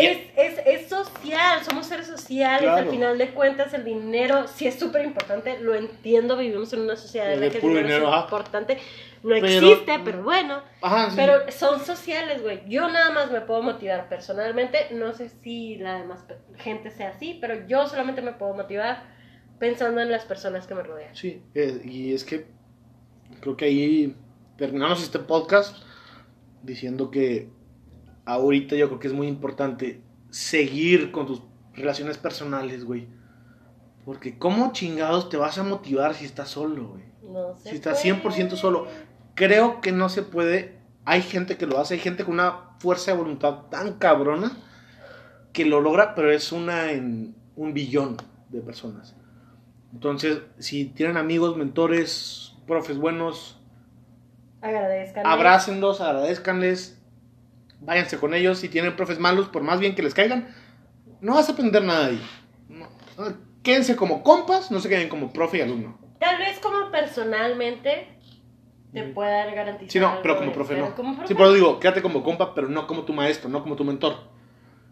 es, 0.01 0.19
es, 0.37 0.61
es 0.67 0.89
social, 0.89 1.63
somos 1.65 1.87
seres 1.87 2.07
sociales, 2.07 2.63
Claro. 2.63 2.77
al 2.85 2.89
final 2.91 3.19
de 3.19 3.31
cuentas 3.31 3.73
el 3.75 3.85
dinero 3.85 4.47
sí 4.49 4.67
es 4.67 4.79
súper 4.79 5.05
importante, 5.05 5.59
lo 5.61 5.75
entiendo, 5.75 6.37
vivimos 6.37 6.73
en 6.73 6.81
una 6.81 6.97
sociedad 6.97 7.33
en 7.33 7.41
la 7.41 7.51
que 7.51 7.57
el 7.59 7.63
dinero, 7.63 7.87
dinero, 7.89 8.15
es 8.17 8.23
importante, 8.25 8.79
no 9.23 9.31
Pero- 9.31 9.47
existe, 9.47 10.01
pero 10.05 10.23
bueno, 10.23 10.63
Ajá, 10.83 11.11
sí. 11.11 11.17
pero 11.17 11.51
son 11.51 11.81
sociales, 11.85 12.43
güey, 12.43 12.61
yo 12.69 12.89
nada 12.89 13.11
más 13.11 13.31
me 13.31 13.41
puedo 13.41 13.63
motivar 13.63 14.09
personalmente, 14.09 14.79
no 14.93 15.13
sé 15.15 15.29
si 15.29 15.77
la 15.77 15.99
demás 15.99 16.25
gente 16.57 16.91
sea 16.91 17.11
así, 17.11 17.39
pero 17.41 17.67
yo 17.67 17.87
solamente 17.87 18.23
me 18.23 18.33
puedo 18.33 18.55
motivar 18.55 19.03
pensando 19.59 20.01
en 20.01 20.11
las 20.11 20.25
personas 20.25 20.67
que 20.67 20.75
me 20.75 20.83
rodean. 20.83 21.15
Sí, 21.15 21.43
eh, 21.55 21.81
y 21.85 22.13
es 22.13 22.25
que 22.25 22.47
creo 23.41 23.57
que 23.57 23.65
ahí 23.67 24.17
terminamos 24.57 25.03
este 25.03 25.19
podcast 25.19 25.77
diciendo 26.63 27.11
que 27.11 27.49
ahorita 28.25 28.77
yo 28.77 28.89
creo 28.89 29.01
que 29.01 29.09
es 29.09 29.13
muy 29.13 29.27
importante 29.29 30.03
seguir 30.31 31.13
con 31.13 31.27
tus 31.27 31.43
relaciones 31.75 32.19
personales, 32.19 32.85
güey. 32.85 33.09
Porque 34.05 34.39
¿cómo 34.39 34.73
chingados 34.73 35.29
te 35.29 35.37
vas 35.37 35.59
a 35.59 35.63
motivar 35.63 36.15
si 36.15 36.25
estás 36.25 36.51
solo, 36.51 36.89
güey? 36.89 37.05
No 37.23 37.57
sé. 37.57 37.71
Si 37.71 37.75
estás 37.77 38.05
100% 38.05 38.57
solo. 38.57 38.87
Creo 39.35 39.81
que 39.81 39.93
no 39.93 40.09
se 40.09 40.23
puede. 40.23 40.79
Hay 41.05 41.23
gente 41.23 41.57
que 41.57 41.67
lo 41.67 41.79
hace, 41.79 41.95
hay 41.95 42.01
gente 42.01 42.25
con 42.25 42.35
una 42.35 42.77
fuerza 42.79 43.13
de 43.13 43.19
voluntad 43.19 43.67
tan 43.71 43.95
cabrona 43.95 44.53
que 45.53 45.65
lo 45.65 45.81
logra, 45.81 46.15
pero 46.15 46.31
es 46.31 46.53
una 46.53 46.93
en 46.93 47.35
un 47.57 47.73
billón 47.73 48.17
de 48.49 48.61
personas. 48.61 49.15
Entonces, 49.93 50.43
si 50.59 50.87
tienen 50.87 51.17
amigos, 51.17 51.57
mentores, 51.57 52.55
profes 52.67 52.99
buenos, 52.99 53.61
Agradezcan. 54.61 55.27
abrácenlos, 55.27 56.01
agradezcanles, 56.01 57.01
váyanse 57.81 58.19
con 58.19 58.35
ellos. 58.35 58.59
Si 58.59 58.69
tienen 58.69 58.97
profes 58.97 59.19
malos, 59.19 59.49
por 59.49 59.63
más 59.63 59.81
bien 59.81 59.95
que 59.95 60.03
les 60.03 60.15
caigan, 60.15 60.49
no 61.21 61.35
vas 61.35 61.49
a 61.49 61.53
aprender 61.53 61.83
nada 61.85 62.09
de 62.09 62.11
ahí. 62.13 62.23
No. 62.69 62.89
Quédense 63.63 63.97
como 63.97 64.23
compas, 64.23 64.71
no 64.71 64.81
se 64.81 64.89
queden 64.89 65.09
como 65.09 65.33
profe 65.33 65.59
y 65.59 65.61
alumno. 65.63 65.99
Tal 66.21 66.39
vez 66.39 66.59
como 66.61 66.91
personalmente 66.91 68.19
te 68.93 69.03
Ujú. 69.03 69.15
pueda 69.15 69.47
garantizar. 69.55 69.91
Sí, 69.91 69.99
no, 69.99 70.09
algo 70.09 70.23
pero 70.23 70.37
como 70.39 70.53
profe 70.53 70.77
no. 70.77 70.95
como 70.95 71.15
profe 71.15 71.29
Sí, 71.29 71.35
pero 71.35 71.53
digo, 71.53 71.81
quédate 71.81 72.03
como 72.03 72.23
compa, 72.23 72.55
pero 72.55 72.69
no 72.69 72.87
como 72.87 73.03
tu 73.05 73.13
maestro, 73.13 73.49
no 73.49 73.63
como 73.63 73.75
tu 73.77 73.85
mentor. 73.85 74.17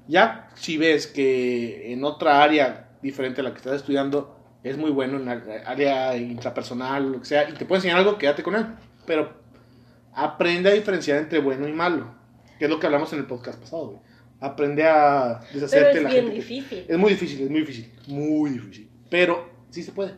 Ya 0.09 0.49
si 0.55 0.77
ves 0.79 1.07
que 1.07 1.93
en 1.93 2.03
otra 2.05 2.43
área 2.43 2.91
diferente 3.03 3.41
a 3.41 3.45
la 3.45 3.51
que 3.53 3.59
estás 3.59 3.75
estudiando 3.77 4.37
es 4.65 4.77
muy 4.77 4.91
bueno 4.91 5.17
en 5.17 5.27
la 5.27 5.43
área 5.67 6.17
intrapersonal, 6.17 7.13
lo 7.13 7.19
que 7.21 7.27
sea, 7.27 7.49
y 7.49 7.53
te 7.53 7.65
puede 7.65 7.79
enseñar 7.79 7.99
algo, 7.99 8.19
quédate 8.19 8.43
con 8.43 8.55
él. 8.57 8.67
Pero 9.07 9.33
aprende 10.15 10.71
a 10.71 10.73
diferenciar 10.73 11.19
entre 11.19 11.39
bueno 11.41 11.69
y 11.69 11.73
malo, 11.73 12.15
que 12.63 12.67
es 12.67 12.71
lo 12.71 12.79
que 12.79 12.87
hablamos 12.87 13.13
en 13.13 13.19
el 13.19 13.27
podcast 13.27 13.59
pasado, 13.59 13.87
güey. 13.89 14.01
Aprende 14.39 14.85
a 14.87 15.41
Pero 15.41 15.53
deshacerte 15.67 15.89
de 15.89 15.97
es 15.97 16.03
la 16.05 16.11
bien 16.11 16.25
gente. 16.27 16.31
que- 16.31 16.43
difícil. 16.47 16.87
Es 16.89 16.97
muy 16.97 17.11
difícil, 17.11 17.43
es 17.43 17.51
muy 17.51 17.61
difícil, 17.63 17.93
muy 18.07 18.51
difícil. 18.51 18.91
Pero 19.11 19.51
sí 19.71 19.83
se 19.83 19.91
puede. 19.91 20.15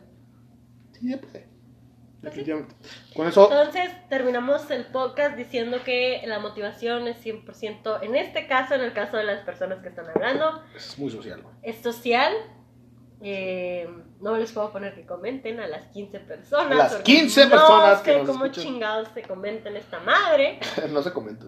Sí 0.91 1.09
se 1.09 1.17
puede. 1.17 1.47
definitivamente. 2.21 2.75
Con 3.15 3.27
eso, 3.27 3.51
Entonces 3.51 3.89
terminamos 4.09 4.69
el 4.69 4.85
podcast 4.85 5.35
diciendo 5.35 5.77
que 5.83 6.21
la 6.27 6.37
motivación 6.37 7.07
es 7.07 7.17
100%, 7.25 8.03
en 8.03 8.15
este 8.15 8.45
caso, 8.45 8.75
en 8.75 8.81
el 8.81 8.93
caso 8.93 9.17
de 9.17 9.23
las 9.23 9.41
personas 9.43 9.79
que 9.81 9.89
están 9.89 10.05
hablando, 10.07 10.61
es 10.75 10.99
muy 10.99 11.09
social. 11.09 11.41
es 11.63 11.77
social. 11.77 12.31
Eh, 13.21 13.89
no 14.21 14.37
les 14.37 14.51
puedo 14.51 14.71
poner 14.71 14.93
que 14.93 15.03
comenten 15.07 15.59
a 15.59 15.65
las 15.67 15.85
15 15.87 16.19
personas. 16.19 16.71
A 16.71 16.75
las 16.75 16.93
porque 16.93 17.11
15 17.11 17.47
personas 17.47 17.97
no 17.99 18.03
que 18.03 18.11
sé 18.11 18.17
nos 18.19 18.27
cómo 18.29 18.45
escuchan. 18.45 18.63
chingados 18.65 19.07
se 19.15 19.21
comenten 19.23 19.75
esta 19.77 19.99
madre. 20.01 20.59
no 20.91 21.01
se 21.01 21.11
comenta. 21.11 21.45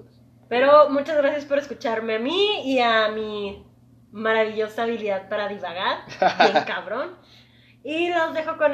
Pero 0.50 0.89
muchas 0.89 1.18
gracias 1.18 1.45
por 1.45 1.58
escucharme 1.58 2.16
a 2.16 2.20
mí 2.20 2.62
y 2.64 2.80
a 2.80 3.10
mi 3.10 3.66
maravillosa 4.12 4.84
habilidad 4.84 5.30
para 5.30 5.48
divagar. 5.48 6.00
Bien 6.52 6.64
cabrón. 6.66 7.16
Y 7.84 8.10
los 8.10 8.34
dejo 8.34 8.58
con 8.58 8.74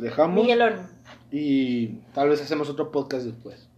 dejamos 0.00 0.36
Miguelón. 0.36 0.88
y 1.30 1.98
tal 2.14 2.28
vez 2.28 2.40
hacemos 2.40 2.68
otro 2.70 2.90
podcast 2.90 3.26
después. 3.26 3.68